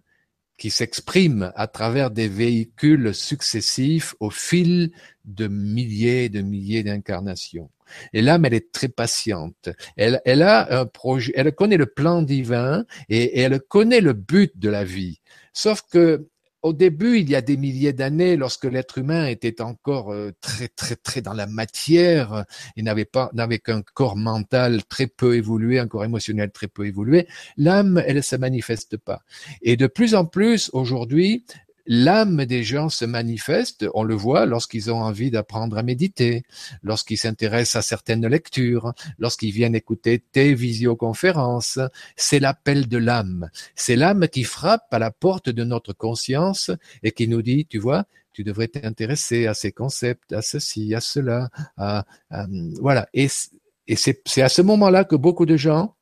qui 0.58 0.70
s'exprime 0.70 1.52
à 1.56 1.68
travers 1.68 2.12
des 2.12 2.28
véhicules 2.28 3.14
successifs 3.14 4.16
au 4.20 4.30
fil 4.30 4.92
de 5.26 5.48
milliers 5.48 6.26
et 6.26 6.30
de 6.30 6.42
milliers 6.42 6.84
d'incarnations. 6.84 7.70
Et 8.14 8.22
l'âme, 8.22 8.46
elle 8.46 8.54
est 8.54 8.72
très 8.72 8.88
patiente. 8.88 9.70
Elle, 9.98 10.22
elle 10.26 10.42
a 10.42 10.80
un 10.80 10.86
projet, 10.86 11.32
elle 11.36 11.54
connaît 11.54 11.78
le 11.78 11.86
plan 11.86 12.22
divin 12.22 12.86
et, 13.10 13.24
et 13.24 13.40
elle 13.42 13.60
connaît 13.60 14.02
le 14.02 14.14
but 14.14 14.58
de 14.58 14.70
la 14.70 14.84
vie. 14.84 15.20
Sauf 15.54 15.84
que 15.92 16.28
au 16.64 16.72
début, 16.74 17.20
il 17.20 17.30
y 17.30 17.36
a 17.36 17.42
des 17.42 17.58
milliers 17.58 17.94
d'années, 17.94 18.38
lorsque 18.38 18.64
l'être 18.64 18.98
humain 18.98 19.28
était 19.28 19.62
encore 19.62 20.14
euh, 20.14 20.32
très 20.42 20.70
très 20.70 20.96
très 20.96 21.22
dans 21.22 21.34
la 21.34 21.46
matière, 21.46 22.46
il 22.78 22.86
n'avait 22.86 23.06
pas 23.06 23.30
n'avait 23.34 23.60
qu'un 23.60 23.82
corps 23.94 24.16
mental 24.16 24.84
très 24.86 25.08
peu 25.08 25.36
évolué, 25.36 25.78
un 25.78 25.88
corps 25.88 26.06
émotionnel 26.06 26.52
très 26.52 26.68
peu 26.68 26.86
évolué, 26.88 27.28
l'âme 27.58 28.02
elle 28.08 28.24
se 28.24 28.38
manifeste 28.38 28.98
pas. 28.98 29.22
Et 29.62 29.76
de 29.76 29.88
plus 29.88 30.16
en 30.16 30.26
plus 30.26 30.70
aujourd'hui, 30.74 31.46
l'âme 31.86 32.46
des 32.46 32.64
gens 32.64 32.90
se 32.90 33.06
manifeste, 33.06 33.86
on 33.94 34.04
le 34.04 34.16
voit 34.16 34.46
lorsqu'ils 34.46 34.92
ont 34.92 35.02
envie 35.02 35.32
d'apprendre 35.32 35.78
à 35.78 35.84
méditer, 35.84 36.44
lorsqu'ils 36.82 37.18
s'intéressent 37.18 37.78
à 37.78 37.82
certaines 37.82 38.28
lectures, 38.28 38.94
lorsqu'ils 39.20 39.52
viennent 39.52 39.76
écouter 39.76 40.20
tes 40.20 40.54
visioconférences. 40.54 41.80
C'est 42.16 42.40
l'appel 42.40 42.88
de 42.88 42.98
l'âme. 42.98 43.50
C'est 43.76 43.96
l'âme 43.96 44.28
qui 44.28 44.44
frappe 44.44 44.88
à 44.92 45.00
la 45.00 45.12
porte 45.12 45.50
de 45.50 45.64
notre 45.64 45.94
conscience 45.94 46.72
et 47.04 47.12
qui 47.12 47.28
nous 47.28 47.42
dit, 47.42 47.66
tu 47.66 47.80
vois, 47.80 48.06
tu 48.32 48.44
devrais 48.44 48.68
t'intéresser 48.68 49.48
à 49.48 49.54
ces 49.54 49.72
concepts, 49.72 50.34
à 50.34 50.42
ceci, 50.42 50.96
à 50.96 51.02
cela, 51.02 51.50
à, 51.78 52.06
voilà. 52.82 53.08
Et, 53.14 53.28
et 53.88 53.96
c'est 53.96 54.42
à 54.42 54.50
ce 54.50 54.62
moment-là 54.62 55.04
que 55.04 55.16
beaucoup 55.16 55.46
de 55.46 55.58
gens 55.58 55.96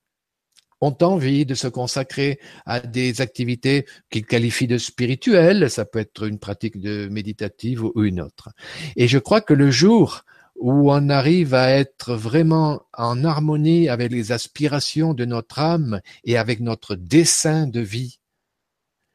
ont 0.81 0.97
envie 1.01 1.45
de 1.45 1.53
se 1.53 1.67
consacrer 1.67 2.39
à 2.65 2.79
des 2.79 3.21
activités 3.21 3.85
qu'ils 4.09 4.25
qualifient 4.25 4.67
de 4.67 4.77
spirituelles, 4.77 5.69
ça 5.69 5.85
peut 5.85 5.99
être 5.99 6.23
une 6.23 6.39
pratique 6.39 6.75
méditative 6.75 7.83
ou 7.83 8.03
une 8.03 8.19
autre. 8.19 8.49
Et 8.95 9.07
je 9.07 9.19
crois 9.19 9.41
que 9.41 9.53
le 9.53 9.71
jour 9.71 10.23
où 10.55 10.91
on 10.91 11.09
arrive 11.09 11.53
à 11.53 11.71
être 11.71 12.13
vraiment 12.13 12.83
en 12.93 13.23
harmonie 13.23 13.89
avec 13.89 14.11
les 14.11 14.31
aspirations 14.31 15.13
de 15.13 15.25
notre 15.25 15.59
âme 15.59 16.01
et 16.23 16.37
avec 16.37 16.59
notre 16.59 16.95
dessein 16.95 17.67
de 17.67 17.79
vie, 17.79 18.19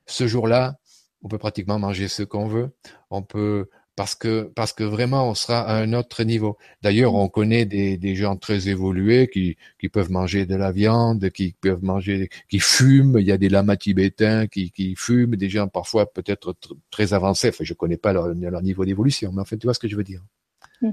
ce 0.07 0.27
jour-là, 0.27 0.77
on 1.23 1.29
peut 1.29 1.39
pratiquement 1.39 1.79
manger 1.79 2.09
ce 2.09 2.23
qu'on 2.23 2.47
veut, 2.47 2.71
on 3.11 3.23
peut 3.23 3.69
parce 3.97 4.14
que 4.14 4.42
parce 4.55 4.72
que 4.74 4.84
vraiment 4.84 5.28
on 5.28 5.34
sera 5.34 5.61
à 5.61 5.76
un 5.76 5.92
autre 5.94 6.22
niveau. 6.22 6.59
D'ailleurs, 6.82 7.12
mm. 7.12 7.16
on 7.16 7.28
connaît 7.28 7.64
des, 7.64 7.97
des 7.97 8.14
gens 8.14 8.36
très 8.36 8.68
évolués 8.68 9.28
qui 9.28 9.57
qui 9.80 9.88
peuvent 9.88 10.11
manger 10.11 10.47
de 10.47 10.55
la 10.55 10.70
viande, 10.70 11.30
qui 11.30 11.55
peuvent 11.61 11.82
manger, 11.82 12.28
qui 12.49 12.61
fument. 12.61 13.18
Il 13.18 13.26
y 13.26 13.32
a 13.32 13.38
des 13.38 13.49
lamas 13.49 13.76
tibétains 13.76 14.47
qui 14.47 14.70
qui 14.70 14.94
fument, 14.97 15.36
des 15.36 15.49
gens 15.49 15.66
parfois 15.66 16.07
peut-être 16.07 16.55
très 16.90 17.14
avancés. 17.14 17.49
Enfin, 17.49 17.64
je 17.64 17.74
connais 17.74 17.97
pas 17.97 18.12
leur, 18.12 18.28
leur 18.28 18.62
niveau 18.62 18.84
d'évolution, 18.84 19.32
mais 19.32 19.40
en 19.40 19.47
fait, 19.47 19.57
tu 19.57 19.66
vois 19.66 19.74
ce 19.74 19.80
que 19.80 19.88
je 19.88 19.97
veux 19.97 20.05
dire. 20.05 20.20
Mm. 20.82 20.90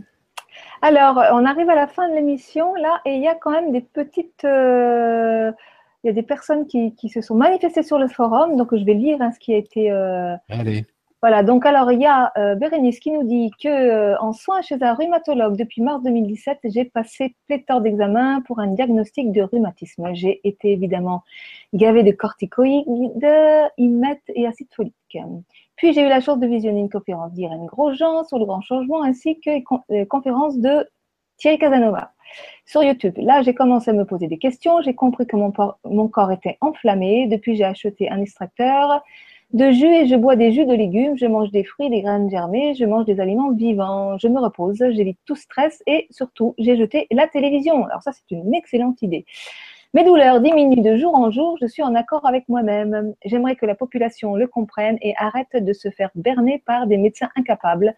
Alors, 0.82 1.18
on 1.34 1.46
arrive 1.46 1.70
à 1.70 1.76
la 1.76 1.88
fin 1.88 2.10
de 2.10 2.16
l'émission 2.16 2.74
là, 2.76 3.02
et 3.06 3.16
il 3.16 3.22
y 3.22 3.28
a 3.28 3.36
quand 3.36 3.52
même 3.52 3.72
des 3.72 3.82
petites 3.82 4.46
euh, 4.46 5.52
il 6.04 6.08
y 6.08 6.10
a 6.10 6.14
des 6.14 6.24
personnes 6.24 6.68
qui, 6.68 6.94
qui, 6.96 7.08
se 7.08 7.22
sont 7.22 7.36
manifestées 7.36 7.84
sur 7.84 7.98
le 7.98 8.10
forum, 8.10 8.58
donc 8.58 8.76
je 8.76 8.84
vais 8.84 8.94
lire 8.94 9.22
hein, 9.22 9.32
ce 9.32 9.40
qui 9.40 9.54
a 9.54 9.58
été 9.58 9.90
euh, 9.90 10.36
Allez. 10.50 10.86
Voilà, 11.24 11.42
donc 11.42 11.66
alors 11.66 11.90
il 11.94 12.02
y 12.02 12.06
a 12.06 12.34
euh, 12.38 12.56
Bérénice 12.56 13.00
qui 13.00 13.10
nous 13.10 13.24
dit 13.24 13.50
que 13.52 13.70
euh, 13.70 14.20
en 14.20 14.34
soins 14.34 14.62
chez 14.62 14.84
un 14.84 14.94
rhumatologue 14.94 15.56
depuis 15.56 15.82
mars 15.82 16.04
2017, 16.04 16.60
j'ai 16.66 16.84
passé 16.84 17.38
pléthore 17.48 17.80
d'examens 17.80 18.42
pour 18.42 18.60
un 18.60 18.68
diagnostic 18.68 19.32
de 19.32 19.42
rhumatisme. 19.42 20.10
J'ai 20.12 20.42
été 20.44 20.74
évidemment 20.74 21.24
gavée 21.74 22.04
de 22.04 22.12
corticoïdes, 22.12 23.26
IMET 23.78 24.20
et 24.36 24.46
acide 24.46 24.68
folique. 24.76 25.18
Puis 25.78 25.94
j'ai 25.94 26.02
eu 26.02 26.10
la 26.10 26.20
chance 26.20 26.40
de 26.40 26.46
visionner 26.46 26.82
une 26.82 26.90
conférence 26.90 27.32
d'Irène 27.32 27.68
Grosjean 27.68 28.26
sur 28.26 28.38
le 28.38 28.44
grand 28.44 28.60
changement 28.60 29.02
ainsi 29.02 29.40
que 29.40 29.52
une 29.92 30.06
conférence 30.06 30.58
de 30.58 30.90
Thierry 31.38 31.58
Casanova 31.58 32.12
sur 32.66 32.84
YouTube. 32.84 33.14
Là, 33.16 33.44
j'ai 33.44 33.54
commencé 33.54 33.92
à 33.92 33.94
me 33.94 34.04
poser 34.04 34.28
des 34.28 34.40
questions. 34.40 34.82
J'ai 34.82 34.94
compris 34.94 35.26
que 35.26 35.38
mon 35.38 36.08
corps 36.10 36.32
était 36.34 36.58
enflammé. 36.60 37.28
Depuis, 37.28 37.56
j'ai 37.56 37.64
acheté 37.64 38.10
un 38.10 38.20
extracteur 38.20 39.02
de 39.54 39.72
jus 39.72 39.94
et 39.94 40.08
je 40.08 40.16
bois 40.16 40.36
des 40.36 40.52
jus 40.52 40.66
de 40.66 40.74
légumes, 40.74 41.16
je 41.16 41.28
mange 41.28 41.52
des 41.52 41.64
fruits, 41.64 41.90
des 41.90 42.02
graines 42.02 42.30
germées, 42.30 42.74
je 42.74 42.86
mange 42.86 43.06
des 43.06 43.20
aliments 43.20 43.52
vivants, 43.52 44.18
je 44.18 44.28
me 44.28 44.40
repose, 44.40 44.78
j'évite 44.78 45.20
tout 45.26 45.36
stress 45.36 45.84
et 45.86 46.08
surtout, 46.10 46.56
j'ai 46.58 46.76
jeté 46.76 47.08
la 47.12 47.28
télévision. 47.28 47.86
Alors 47.86 48.02
ça, 48.02 48.12
c'est 48.12 48.36
une 48.36 48.54
excellente 48.56 49.02
idée. 49.04 49.26
Mes 49.96 50.04
douleurs 50.04 50.42
diminuent 50.42 50.82
de 50.82 50.98
jour 50.98 51.14
en 51.14 51.30
jour, 51.30 51.56
je 51.62 51.68
suis 51.68 51.84
en 51.84 51.94
accord 51.94 52.26
avec 52.26 52.50
moi-même. 52.50 53.14
J'aimerais 53.26 53.56
que 53.56 53.68
la 53.68 53.76
population 53.76 54.36
le 54.36 54.48
comprenne 54.48 54.98
et 55.04 55.14
arrête 55.18 55.56
de 55.56 55.72
se 55.72 55.92
faire 55.92 56.10
berner 56.16 56.64
par 56.66 56.88
des 56.88 56.98
médecins 56.98 57.30
incapables 57.36 57.94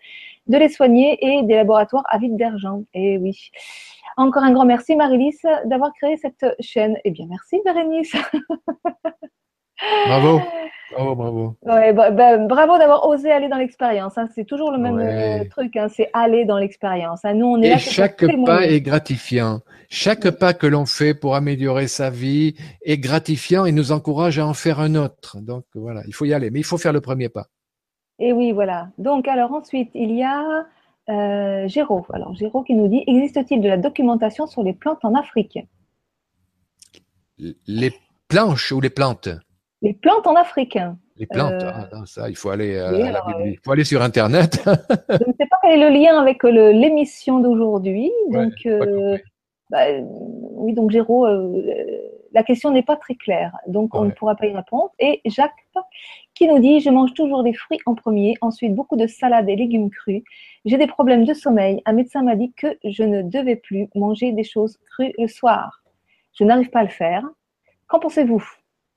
de 0.47 0.57
les 0.57 0.67
soigner 0.67 1.17
et 1.25 1.43
des 1.43 1.55
laboratoires 1.55 2.03
avides 2.09 2.35
d'argent. 2.35 2.83
Et 2.93 3.17
oui. 3.17 3.49
Encore 4.17 4.43
un 4.43 4.51
grand 4.51 4.65
merci, 4.65 4.97
Marilys, 4.97 5.39
d'avoir 5.63 5.93
créé 5.93 6.17
cette 6.17 6.45
chaîne. 6.59 6.97
Eh 7.05 7.11
bien, 7.11 7.27
merci, 7.29 7.61
Bérénice. 7.63 8.13
Bravo. 10.07 10.41
Bravo, 10.91 11.15
bravo. 11.15 11.55
Ouais, 11.63 11.93
bah, 11.93 12.11
bah, 12.11 12.37
bravo 12.37 12.77
d'avoir 12.77 13.07
osé 13.07 13.31
aller 13.31 13.49
dans 13.49 13.57
l'expérience. 13.57 14.17
Hein. 14.17 14.29
C'est 14.33 14.45
toujours 14.45 14.71
le 14.71 14.77
même 14.77 14.99
euh, 14.99 15.43
truc, 15.49 15.75
hein. 15.75 15.87
c'est 15.89 16.09
aller 16.13 16.45
dans 16.45 16.57
l'expérience. 16.57 17.25
Hein. 17.25 17.33
Nous, 17.33 17.47
on 17.47 17.61
est 17.61 17.73
Et 17.73 17.77
chaque 17.79 18.23
pas 18.45 18.65
est 18.65 18.81
gratifiant. 18.81 19.61
Chaque 19.89 20.29
pas 20.31 20.53
que 20.53 20.67
l'on 20.67 20.85
fait 20.85 21.13
pour 21.13 21.35
améliorer 21.35 21.87
sa 21.87 22.09
vie 22.09 22.55
est 22.83 22.97
gratifiant 22.97 23.65
et 23.65 23.71
nous 23.71 23.91
encourage 23.91 24.39
à 24.39 24.47
en 24.47 24.53
faire 24.53 24.79
un 24.79 24.95
autre. 24.95 25.37
Donc 25.41 25.65
voilà, 25.73 26.01
il 26.07 26.13
faut 26.13 26.25
y 26.25 26.33
aller, 26.33 26.49
mais 26.51 26.59
il 26.59 26.65
faut 26.65 26.77
faire 26.77 26.93
le 26.93 27.01
premier 27.01 27.29
pas. 27.29 27.47
Et 28.19 28.31
oui, 28.31 28.51
voilà. 28.51 28.89
Donc 28.97 29.27
alors 29.27 29.51
ensuite, 29.53 29.89
il 29.93 30.15
y 30.15 30.23
a 30.23 30.65
euh, 31.09 31.67
Géraud. 31.67 32.05
Alors 32.13 32.33
Géraud 32.35 32.63
qui 32.63 32.73
nous 32.73 32.87
dit, 32.87 33.03
existe-t-il 33.07 33.59
de 33.59 33.67
la 33.67 33.77
documentation 33.77 34.47
sur 34.47 34.63
les 34.63 34.73
plantes 34.73 35.03
en 35.03 35.13
Afrique? 35.15 35.59
Les 37.37 37.93
planches 38.29 38.71
ou 38.71 38.79
les 38.79 38.89
plantes? 38.89 39.29
Les 39.81 39.93
plantes 39.93 40.27
en 40.27 40.35
Afrique. 40.35 40.77
Les 41.17 41.27
plantes, 41.27 41.63
euh, 41.63 41.71
ah, 41.73 42.03
ça, 42.05 42.29
il 42.29 42.35
faut 42.35 42.49
aller, 42.49 42.75
euh, 42.75 43.13
il 43.45 43.57
faut 43.63 43.71
aller 43.71 43.85
sur 43.85 44.01
Internet. 44.01 44.61
je 44.65 45.27
ne 45.27 45.33
sais 45.39 45.47
pas 45.49 45.57
quel 45.61 45.79
est 45.79 45.89
le 45.89 45.95
lien 45.95 46.19
avec 46.19 46.43
l'émission 46.43 47.39
d'aujourd'hui. 47.39 48.11
Donc, 48.31 48.53
euh, 48.65 49.17
bah, 49.69 49.85
oui, 50.01 50.73
donc 50.73 50.91
Géraud, 50.91 51.25
la 52.33 52.43
question 52.43 52.71
n'est 52.71 52.83
pas 52.83 52.97
très 52.97 53.15
claire, 53.15 53.55
donc 53.67 53.95
on 53.95 54.03
ne 54.03 54.11
pourra 54.11 54.35
pas 54.35 54.45
y 54.47 54.53
répondre. 54.53 54.91
Et 54.99 55.21
Jacques 55.25 55.53
qui 56.33 56.49
nous 56.49 56.59
dit, 56.59 56.81
je 56.81 56.89
mange 56.89 57.13
toujours 57.13 57.43
des 57.43 57.53
fruits 57.53 57.79
en 57.85 57.95
premier, 57.95 58.35
ensuite 58.41 58.75
beaucoup 58.75 58.97
de 58.97 59.07
salades 59.07 59.47
et 59.47 59.55
légumes 59.55 59.89
crus. 59.89 60.21
J'ai 60.65 60.77
des 60.77 60.87
problèmes 60.87 61.23
de 61.23 61.33
sommeil. 61.33 61.81
Un 61.85 61.93
médecin 61.93 62.23
m'a 62.23 62.35
dit 62.35 62.51
que 62.57 62.77
je 62.83 63.03
ne 63.03 63.21
devais 63.21 63.55
plus 63.55 63.87
manger 63.95 64.33
des 64.33 64.43
choses 64.43 64.77
crues 64.91 65.13
le 65.17 65.27
soir. 65.27 65.81
Je 66.33 66.43
n'arrive 66.43 66.69
pas 66.69 66.79
à 66.79 66.83
le 66.83 66.89
faire. 66.89 67.23
Qu'en 67.87 67.99
pensez-vous? 67.99 68.43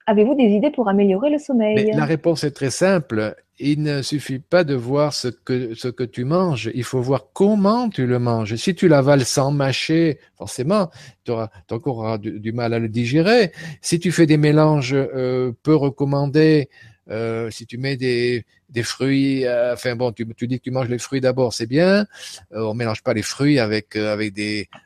Avez-vous 0.08 0.34
des 0.34 0.44
idées 0.44 0.70
pour 0.70 0.88
améliorer 0.88 1.28
le 1.28 1.36
sommeil? 1.36 1.92
La 1.94 2.06
réponse 2.06 2.42
est 2.42 2.52
très 2.52 2.70
simple. 2.70 3.36
Il 3.58 3.82
ne 3.82 4.00
suffit 4.00 4.38
pas 4.38 4.64
de 4.64 4.74
voir 4.74 5.12
ce 5.12 5.28
que, 5.28 6.04
tu 6.04 6.24
manges, 6.24 6.70
il 6.74 6.82
faut 6.82 7.02
voir 7.02 7.26
comment 7.34 7.90
tu 7.90 8.06
le 8.06 8.18
manges. 8.18 8.54
Si 8.54 8.74
tu 8.74 8.88
l'avales 8.88 9.26
sans 9.26 9.50
mâcher, 9.50 10.18
forcément, 10.38 10.88
tu 11.24 11.32
auras, 11.32 11.50
encore 11.70 12.18
du, 12.18 12.52
mal 12.52 12.72
à 12.72 12.78
le 12.78 12.88
digérer. 12.88 13.52
Si 13.82 14.00
tu 14.00 14.10
fais 14.10 14.24
des 14.24 14.38
mélanges 14.38 14.94
euh, 14.94 15.52
peu 15.62 15.74
recommandés, 15.74 16.70
euh, 17.10 17.50
si 17.50 17.66
tu 17.66 17.76
mets 17.76 17.98
des, 17.98 18.44
fruits, 18.82 19.44
euh, 19.44 19.74
enfin 19.74 19.94
bon, 19.94 20.10
tu, 20.12 20.24
dis 20.24 20.58
que 20.58 20.64
tu 20.64 20.70
manges 20.70 20.88
les 20.88 20.98
fruits 20.98 21.20
d'abord, 21.20 21.52
c'est 21.52 21.66
bien. 21.66 22.06
Euh, 22.52 22.62
on 22.62 22.72
mélange 22.72 23.02
pas 23.02 23.12
les 23.12 23.22
fruits 23.22 23.58
avec 23.58 23.94
avec 23.96 24.34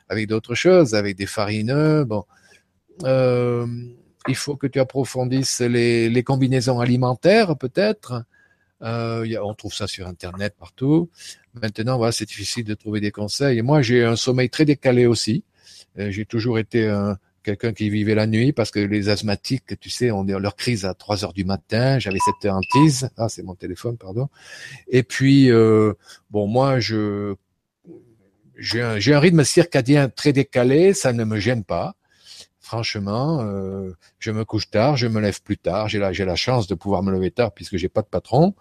avec 0.09 0.27
d'autres 0.27 0.55
choses, 0.55 0.95
avec 0.95 1.15
des 1.15 1.27
farineux. 1.27 2.03
Bon, 2.03 2.25
il 4.27 4.35
faut 4.35 4.55
que 4.55 4.67
tu 4.67 4.79
approfondisses 4.79 5.61
les, 5.61 6.23
combinaisons 6.23 6.79
alimentaires, 6.79 7.57
peut-être. 7.57 8.23
Euh, 8.81 9.25
on 9.41 9.53
trouve 9.53 9.73
ça 9.73 9.87
sur 9.87 10.07
Internet 10.07 10.55
partout. 10.59 11.09
Maintenant, 11.53 12.11
c'est 12.11 12.27
difficile 12.27 12.65
de 12.65 12.73
trouver 12.73 12.99
des 12.99 13.11
conseils. 13.11 13.61
Moi, 13.61 13.81
j'ai 13.81 14.03
un 14.03 14.15
sommeil 14.15 14.49
très 14.49 14.65
décalé 14.65 15.05
aussi. 15.05 15.43
Euh, 15.99 16.11
j'ai 16.11 16.25
toujours 16.25 16.59
été 16.59 16.87
un 16.87 17.17
quelqu'un 17.43 17.73
qui 17.73 17.89
vivait 17.89 18.15
la 18.15 18.25
nuit 18.25 18.53
parce 18.53 18.71
que 18.71 18.79
les 18.79 19.09
asthmatiques, 19.09 19.79
tu 19.79 19.89
sais, 19.89 20.11
ont 20.11 20.23
leur 20.23 20.55
crise 20.55 20.85
à 20.85 20.93
3 20.93 21.25
heures 21.25 21.33
du 21.33 21.45
matin. 21.45 21.99
J'avais 21.99 22.19
cette 22.25 22.49
hantise. 22.49 23.09
Ah, 23.17 23.29
c'est 23.29 23.43
mon 23.43 23.53
téléphone, 23.53 23.97
pardon. 23.97 24.29
Et 24.87 25.03
puis, 25.03 25.51
euh, 25.51 25.93
bon, 26.31 26.47
moi, 26.47 26.79
j'ai 26.79 27.35
un, 28.81 29.19
rythme 29.19 29.43
circadien 29.43 30.09
très 30.09 30.33
décalé, 30.33 30.93
ça 30.93 31.13
ne 31.13 31.23
me 31.23 31.39
gêne 31.39 31.63
pas. 31.63 31.95
Franchement, 32.73 33.39
euh, 33.43 33.91
je 34.17 34.31
me 34.31 34.45
couche 34.45 34.71
tard, 34.71 34.97
je 34.97 35.05
me 35.05 35.21
lève 35.21 35.43
plus 35.43 35.59
tard. 35.59 35.89
J'ai 35.89 35.99
la, 35.99 36.35
chance 36.35 36.65
de 36.65 36.73
pouvoir 36.73 37.03
me 37.03 37.11
lever 37.11 37.29
tard 37.29 37.53
puisque 37.53 37.77
j'ai 37.77 37.87
pas 37.87 38.01
de 38.01 38.07
patron 38.07 38.55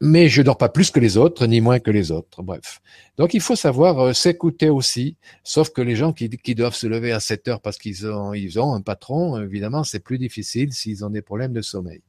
mais 0.00 0.28
je 0.28 0.42
dors 0.42 0.58
pas 0.58 0.68
plus 0.68 0.90
que 0.90 0.98
les 0.98 1.16
autres, 1.16 1.46
ni 1.46 1.60
moins 1.60 1.78
que 1.78 1.92
les 1.92 2.10
autres. 2.10 2.42
Bref. 2.42 2.80
Donc 3.16 3.32
il 3.34 3.40
faut 3.40 3.54
savoir 3.54 4.00
euh, 4.00 4.12
s'écouter 4.12 4.70
aussi, 4.70 5.16
sauf 5.44 5.70
que 5.70 5.80
les 5.82 5.94
gens 5.94 6.12
qui, 6.12 6.28
doivent 6.56 6.74
se 6.74 6.88
lever 6.88 7.12
à 7.12 7.20
7 7.20 7.46
heures 7.46 7.60
parce 7.60 7.78
qu'ils 7.78 8.08
ont, 8.08 8.74
un 8.74 8.80
patron, 8.80 9.40
évidemment, 9.40 9.84
c'est 9.84 10.00
plus 10.00 10.18
difficile 10.18 10.72
s'ils 10.72 11.04
ont 11.04 11.10
des 11.10 11.22
problèmes 11.22 11.52
de 11.52 11.62
sommeil. 11.62 12.02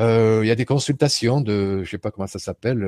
Euh, 0.00 0.40
il 0.42 0.48
y 0.48 0.50
a 0.50 0.56
des 0.56 0.64
consultations 0.64 1.42
de, 1.42 1.82
je 1.84 1.90
sais 1.90 1.98
pas 1.98 2.10
comment 2.10 2.26
ça 2.26 2.38
s'appelle, 2.38 2.82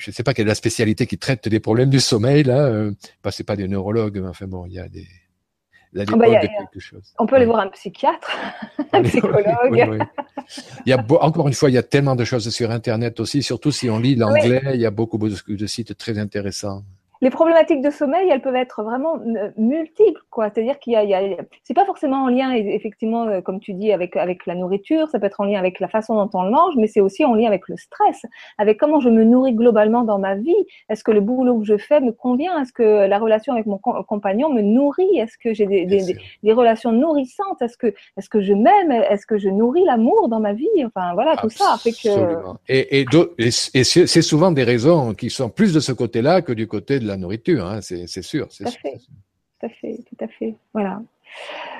je 0.00 0.10
sais 0.10 0.22
pas 0.22 0.34
quelle 0.34 0.46
est 0.46 0.48
la 0.48 0.54
spécialité 0.54 1.06
qui 1.06 1.18
traite 1.18 1.48
des 1.48 1.60
problèmes 1.60 1.90
du 1.90 2.00
sommeil 2.00 2.42
là. 2.42 2.64
Euh, 2.66 2.92
bah, 3.22 3.30
c'est 3.30 3.44
pas 3.44 3.56
des 3.56 3.68
neurologues, 3.68 4.18
mais 4.20 4.28
enfin 4.28 4.46
bon, 4.46 4.66
il 4.66 4.72
y 4.72 4.78
a 4.78 4.88
des 4.88 5.06
bah, 5.92 6.04
on 7.18 7.26
peut 7.26 7.34
aller 7.34 7.46
voir 7.46 7.60
un 7.60 7.68
psychiatre, 7.68 8.30
un 8.92 9.02
psychologue. 9.02 9.44
Il 10.86 10.90
y 10.90 10.92
a 10.92 11.04
encore 11.20 11.48
une 11.48 11.54
fois, 11.54 11.68
il 11.68 11.72
y 11.72 11.78
a 11.78 11.82
tellement 11.82 12.14
de 12.14 12.24
choses 12.24 12.48
sur 12.50 12.70
Internet 12.70 13.18
aussi, 13.18 13.42
surtout 13.42 13.72
si 13.72 13.90
on 13.90 13.98
lit 13.98 14.14
l'anglais, 14.14 14.62
il 14.74 14.80
y 14.80 14.86
a 14.86 14.92
beaucoup 14.92 15.18
de 15.18 15.66
sites 15.66 15.96
très 15.98 16.16
intéressants 16.18 16.84
les 17.22 17.30
problématiques 17.30 17.82
de 17.82 17.90
sommeil, 17.90 18.28
elles 18.30 18.40
peuvent 18.40 18.56
être 18.56 18.82
vraiment 18.82 19.16
euh, 19.16 19.50
multiples, 19.58 20.22
quoi. 20.30 20.48
C'est-à-dire 20.50 20.78
qu'il 20.78 20.94
y 20.94 20.96
a, 20.96 21.20
c'est 21.62 21.74
pas 21.74 21.84
forcément 21.84 22.24
en 22.24 22.28
lien, 22.28 22.52
effectivement, 22.52 23.26
euh, 23.26 23.40
comme 23.42 23.60
tu 23.60 23.74
dis, 23.74 23.92
avec 23.92 24.16
avec 24.16 24.46
la 24.46 24.54
nourriture. 24.54 25.08
Ça 25.10 25.18
peut 25.18 25.26
être 25.26 25.40
en 25.40 25.44
lien 25.44 25.58
avec 25.58 25.80
la 25.80 25.88
façon 25.88 26.14
dont 26.14 26.30
on 26.32 26.44
le 26.44 26.50
mange, 26.50 26.74
mais 26.76 26.86
c'est 26.86 27.00
aussi 27.00 27.24
en 27.24 27.34
lien 27.34 27.46
avec 27.46 27.68
le 27.68 27.76
stress, 27.76 28.24
avec 28.56 28.78
comment 28.78 29.00
je 29.00 29.10
me 29.10 29.24
nourris 29.24 29.52
globalement 29.52 30.02
dans 30.02 30.18
ma 30.18 30.34
vie. 30.34 30.54
Est-ce 30.88 31.04
que 31.04 31.10
le 31.10 31.20
boulot 31.20 31.58
que 31.58 31.66
je 31.66 31.76
fais 31.76 32.00
me 32.00 32.12
convient? 32.12 32.60
Est-ce 32.62 32.72
que 32.72 33.06
la 33.06 33.18
relation 33.18 33.52
avec 33.52 33.66
mon 33.66 33.78
compagnon 33.78 34.50
me 34.50 34.62
nourrit? 34.62 35.18
Est-ce 35.18 35.36
que 35.36 35.52
j'ai 35.52 35.66
des, 35.66 35.84
des, 35.84 36.16
des, 36.42 36.52
relations 36.52 36.92
nourrissantes? 36.92 37.60
Est-ce 37.60 37.76
que 37.76 37.88
est-ce 38.16 38.30
que 38.30 38.40
je 38.40 38.54
m'aime? 38.54 38.92
Est-ce 38.92 39.26
que 39.26 39.36
je 39.36 39.50
nourris 39.50 39.84
l'amour 39.84 40.28
dans 40.28 40.40
ma 40.40 40.54
vie? 40.54 40.68
Enfin 40.86 41.12
voilà, 41.12 41.36
tout 41.36 41.50
ça 41.50 41.76
fait 41.78 41.92
que. 41.92 42.08
Et, 42.68 43.00
et, 43.00 43.06
et 43.38 43.84
c'est 43.84 44.22
souvent 44.22 44.52
des 44.52 44.64
raisons 44.64 45.12
qui 45.12 45.28
sont 45.28 45.50
plus 45.50 45.74
de 45.74 45.80
ce 45.80 45.92
côté-là 45.92 46.40
que 46.40 46.52
du 46.52 46.66
côté 46.66 46.98
de 46.98 47.09
la 47.10 47.16
nourriture, 47.16 47.66
hein, 47.66 47.80
c'est 47.80 48.22
sûr. 48.22 48.48
Tout 48.48 48.64
à 48.64 48.70
fait, 48.70 48.98
tout 48.98 49.66
à 49.66 49.68
fait, 49.68 49.98
tout 50.08 50.24
à 50.24 50.28
fait. 50.28 50.54
Voilà. 50.72 51.00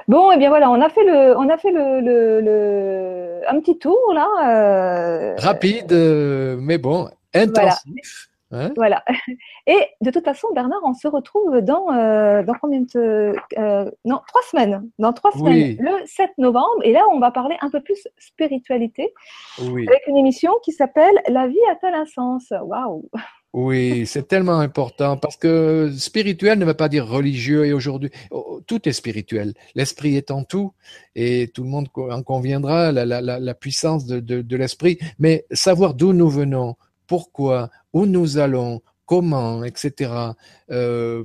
Bon, 0.08 0.30
et 0.30 0.34
eh 0.34 0.38
bien 0.38 0.48
voilà, 0.48 0.70
on 0.70 0.80
a 0.80 0.88
fait 0.88 1.04
le, 1.04 1.36
on 1.36 1.48
a 1.48 1.56
fait 1.56 1.70
le, 1.70 2.00
le, 2.00 3.42
un 3.48 3.60
petit 3.60 3.78
tour 3.78 3.98
là. 4.14 4.28
Euh, 4.44 5.36
Rapide, 5.38 5.92
euh, 5.92 6.56
mais 6.60 6.78
bon, 6.78 7.08
intensif. 7.34 8.28
Hein. 8.52 8.72
Voilà. 8.74 9.04
Et 9.68 9.86
de 10.00 10.10
toute 10.10 10.24
façon, 10.24 10.48
Bernard, 10.52 10.80
on 10.84 10.94
se 10.94 11.06
retrouve 11.06 11.60
dans, 11.60 11.92
euh, 11.92 12.42
dans 12.42 12.54
combien 12.60 12.80
de 12.80 13.34
non 14.04 14.20
trois 14.26 14.42
semaines. 14.50 14.90
Dans 14.98 15.12
trois 15.12 15.30
semaines, 15.30 15.76
le 15.78 16.04
7 16.06 16.30
novembre. 16.38 16.82
Et 16.82 16.92
là, 16.92 17.04
on 17.12 17.20
va 17.20 17.30
parler 17.30 17.56
un 17.60 17.70
peu 17.70 17.80
plus 17.80 18.08
spiritualité 18.18 19.12
avec 19.60 20.06
une 20.08 20.16
émission 20.16 20.52
qui 20.64 20.72
s'appelle 20.72 21.14
La 21.28 21.46
vie 21.46 21.58
a-t-elle 21.70 21.94
un 21.94 22.06
sens 22.06 22.50
Waouh 22.50 23.08
oui, 23.52 24.06
c'est 24.06 24.28
tellement 24.28 24.60
important 24.60 25.16
parce 25.16 25.36
que 25.36 25.92
spirituel 25.96 26.58
ne 26.60 26.64
veut 26.64 26.74
pas 26.74 26.88
dire 26.88 27.08
religieux 27.08 27.66
et 27.66 27.72
aujourd'hui, 27.72 28.10
oh, 28.30 28.60
tout 28.64 28.88
est 28.88 28.92
spirituel. 28.92 29.54
L'esprit 29.74 30.16
est 30.16 30.30
en 30.30 30.44
tout 30.44 30.72
et 31.16 31.50
tout 31.52 31.64
le 31.64 31.68
monde 31.68 31.88
en 31.96 32.22
conviendra, 32.22 32.92
la, 32.92 33.54
puissance 33.54 34.06
de, 34.06 34.56
l'esprit. 34.56 34.98
Mais 35.18 35.46
savoir 35.50 35.94
d'où 35.94 36.12
nous 36.12 36.30
venons, 36.30 36.76
pourquoi, 37.08 37.70
où 37.92 38.06
nous 38.06 38.38
allons, 38.38 38.82
comment, 39.04 39.64
etc. 39.64 40.12
Euh, 40.70 41.24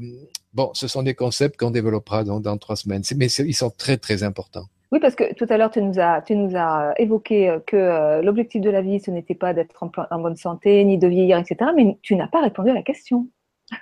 bon, 0.56 0.72
ce 0.74 0.88
sont 0.88 1.04
des 1.04 1.14
concepts 1.14 1.60
qu'on 1.60 1.70
développera 1.70 2.24
dans 2.24 2.58
trois 2.58 2.76
semaines, 2.76 3.04
mais 3.16 3.28
ils 3.28 3.56
sont 3.56 3.70
très, 3.70 3.98
très 3.98 4.24
importants. 4.24 4.66
Oui, 4.92 5.00
parce 5.00 5.16
que 5.16 5.34
tout 5.34 5.46
à 5.50 5.58
l'heure, 5.58 5.72
tu 5.72 5.82
nous 5.82 6.00
as, 6.00 6.22
tu 6.22 6.36
nous 6.36 6.56
as 6.56 6.94
évoqué 6.98 7.50
euh, 7.50 7.60
que 7.66 7.76
euh, 7.76 8.22
l'objectif 8.22 8.62
de 8.62 8.70
la 8.70 8.82
vie, 8.82 9.00
ce 9.00 9.12
n'était 9.12 9.36
pas 9.36 9.54
d'être 9.54 9.84
en, 9.84 10.20
bonne 10.20 10.36
santé, 10.36 10.84
ni 10.84 10.98
de 10.98 11.08
vieillir, 11.08 11.38
etc. 11.38 11.72
Mais 11.76 11.98
tu 12.02 12.16
n'as 12.16 12.28
pas 12.28 12.42
répondu 12.42 12.70
à 12.70 12.74
la 12.74 12.84
question. 12.84 13.28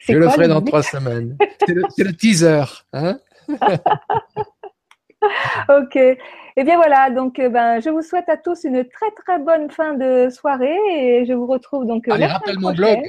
Je 0.00 0.14
le 0.14 0.28
ferai 0.28 0.48
dans 0.48 0.62
trois 0.62 0.82
semaines. 0.82 1.36
C'est 1.66 2.04
le, 2.04 2.12
teaser. 2.12 2.64
Hein? 2.92 3.18
Ok. 5.68 5.96
Eh 5.96 6.64
bien 6.64 6.76
voilà, 6.76 7.10
donc 7.10 7.38
euh, 7.38 7.48
ben, 7.48 7.80
je 7.80 7.90
vous 7.90 8.02
souhaite 8.02 8.28
à 8.28 8.36
tous 8.36 8.64
une 8.64 8.84
très 8.84 9.10
très 9.10 9.38
bonne 9.38 9.70
fin 9.70 9.94
de 9.94 10.28
soirée 10.30 10.78
et 10.90 11.26
je 11.26 11.32
vous 11.32 11.46
retrouve 11.46 11.84
donc. 11.84 12.06
Allez, 12.08 12.26
rappelle 12.26 12.58
mon 12.60 12.72
blog. 12.72 13.00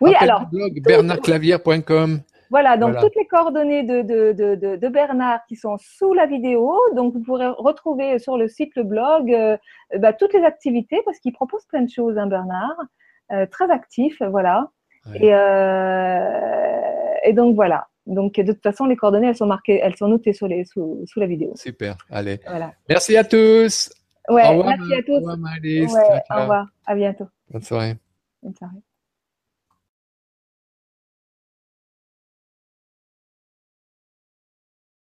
Oui, 0.00 0.12
alors. 0.18 0.46
blog 0.46 0.80
bernardclavier.com. 0.82 2.20
Voilà, 2.50 2.76
donc 2.76 2.96
toutes 2.98 3.16
les 3.16 3.26
coordonnées 3.26 3.82
de, 3.82 4.02
de, 4.02 4.32
de, 4.32 4.76
de, 4.76 4.88
Bernard 4.88 5.40
qui 5.48 5.56
sont 5.56 5.76
sous 5.78 6.14
la 6.14 6.26
vidéo. 6.26 6.76
Donc 6.94 7.12
vous 7.12 7.20
pourrez 7.20 7.48
retrouver 7.48 8.18
sur 8.18 8.36
le 8.36 8.48
site, 8.48 8.74
le 8.76 8.84
blog, 8.84 9.32
euh, 9.32 9.56
bah, 9.98 10.12
toutes 10.12 10.32
les 10.32 10.44
activités 10.44 11.02
parce 11.04 11.18
qu'il 11.18 11.32
propose 11.32 11.64
plein 11.66 11.82
de 11.82 11.90
choses, 11.90 12.18
hein, 12.18 12.26
Bernard. 12.26 12.76
Euh, 13.32 13.46
très 13.46 13.70
actif, 13.70 14.22
voilà. 14.30 14.70
Et, 15.14 15.32
euh, 15.32 17.14
et 17.24 17.32
donc 17.32 17.54
voilà. 17.54 17.88
Donc 18.06 18.34
de 18.34 18.52
toute 18.52 18.62
façon, 18.62 18.86
les 18.86 18.96
coordonnées, 18.96 19.28
elles 19.28 19.36
sont 19.36 19.46
marquées, 19.46 19.80
elles 19.82 19.96
sont 19.96 20.08
notées 20.08 20.32
sur 20.32 20.46
les, 20.46 20.64
sous, 20.64 21.02
sous 21.06 21.20
la 21.20 21.26
vidéo. 21.26 21.52
Super, 21.56 21.96
allez. 22.10 22.40
Voilà. 22.46 22.72
Merci 22.88 23.16
à 23.16 23.24
tous. 23.24 23.90
Ouais, 24.28 24.62
merci 24.64 24.94
à 24.94 25.02
tous. 25.02 25.12
Au 25.12 25.32
revoir, 25.32 26.20
au 26.30 26.40
revoir. 26.40 26.66
À 26.86 26.94
bientôt. 26.94 27.26
Bonne 27.50 27.62
soirée. 27.62 27.96
Bonne 28.42 28.54
soirée. 28.54 28.82